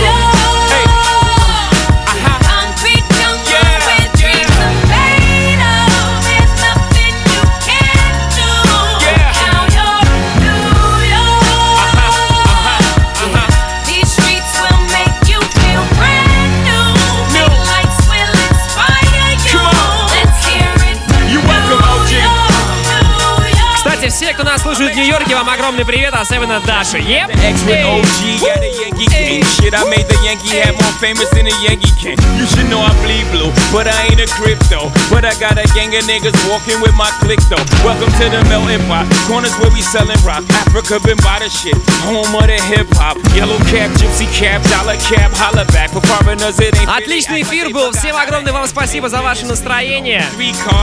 I 35.32 35.34
got 35.40 35.56
a 35.56 35.64
gang 35.72 35.88
of 35.96 36.04
niggas 36.04 36.36
walking 36.50 36.76
with 36.82 36.92
my 36.92 37.08
click 37.24 37.40
though. 37.48 37.64
Welcome 37.80 38.12
to 38.20 38.28
the 38.28 38.44
melting 38.52 38.84
pot. 38.84 39.08
Corners 39.24 39.56
where 39.56 39.72
we 39.72 39.80
selling 39.80 40.20
rock. 40.28 40.44
Africa 40.66 41.00
been 41.00 41.16
by 41.24 41.40
the 41.40 41.48
shit. 41.48 41.72
Home 42.04 42.28
of 42.36 42.46
the 42.46 42.60
hip 42.68 42.86
hop. 43.00 43.16
Yellow 43.32 43.56
cap, 43.72 43.88
gypsy 43.96 44.28
cap, 44.36 44.60
dollar 44.68 45.00
cap, 45.00 45.32
holla 45.32 45.64
back. 45.72 45.88
For 45.88 46.02
foreigners, 46.04 46.60
it 46.60 46.76
ain't. 46.76 46.90
Отличный 46.90 47.42
эфир 47.42 47.70
был. 47.70 47.92
Всем 47.92 48.14
огромное 48.14 48.52
вам 48.52 48.66
спасибо 48.66 49.08
за 49.08 49.22
ваше 49.22 49.46
настроение. 49.46 50.24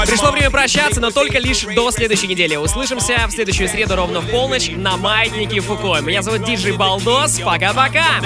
Пришло 0.07 0.31
время 0.31 0.49
прощаться, 0.49 0.99
но 0.99 1.11
только 1.11 1.37
лишь 1.37 1.61
до 1.61 1.91
следующей 1.91 2.27
недели. 2.27 2.55
Услышимся 2.55 3.27
в 3.27 3.31
следующую 3.39 3.69
среду 3.69 3.95
ровно 3.95 4.19
в 4.19 4.29
полночь 4.29 4.69
на 4.69 4.97
Маятнике 4.97 5.61
Фуко. 5.61 6.01
Меня 6.01 6.21
зовут 6.21 6.43
Диджей 6.43 6.73
Балдос. 6.73 7.39
Пока-пока. 7.39 8.19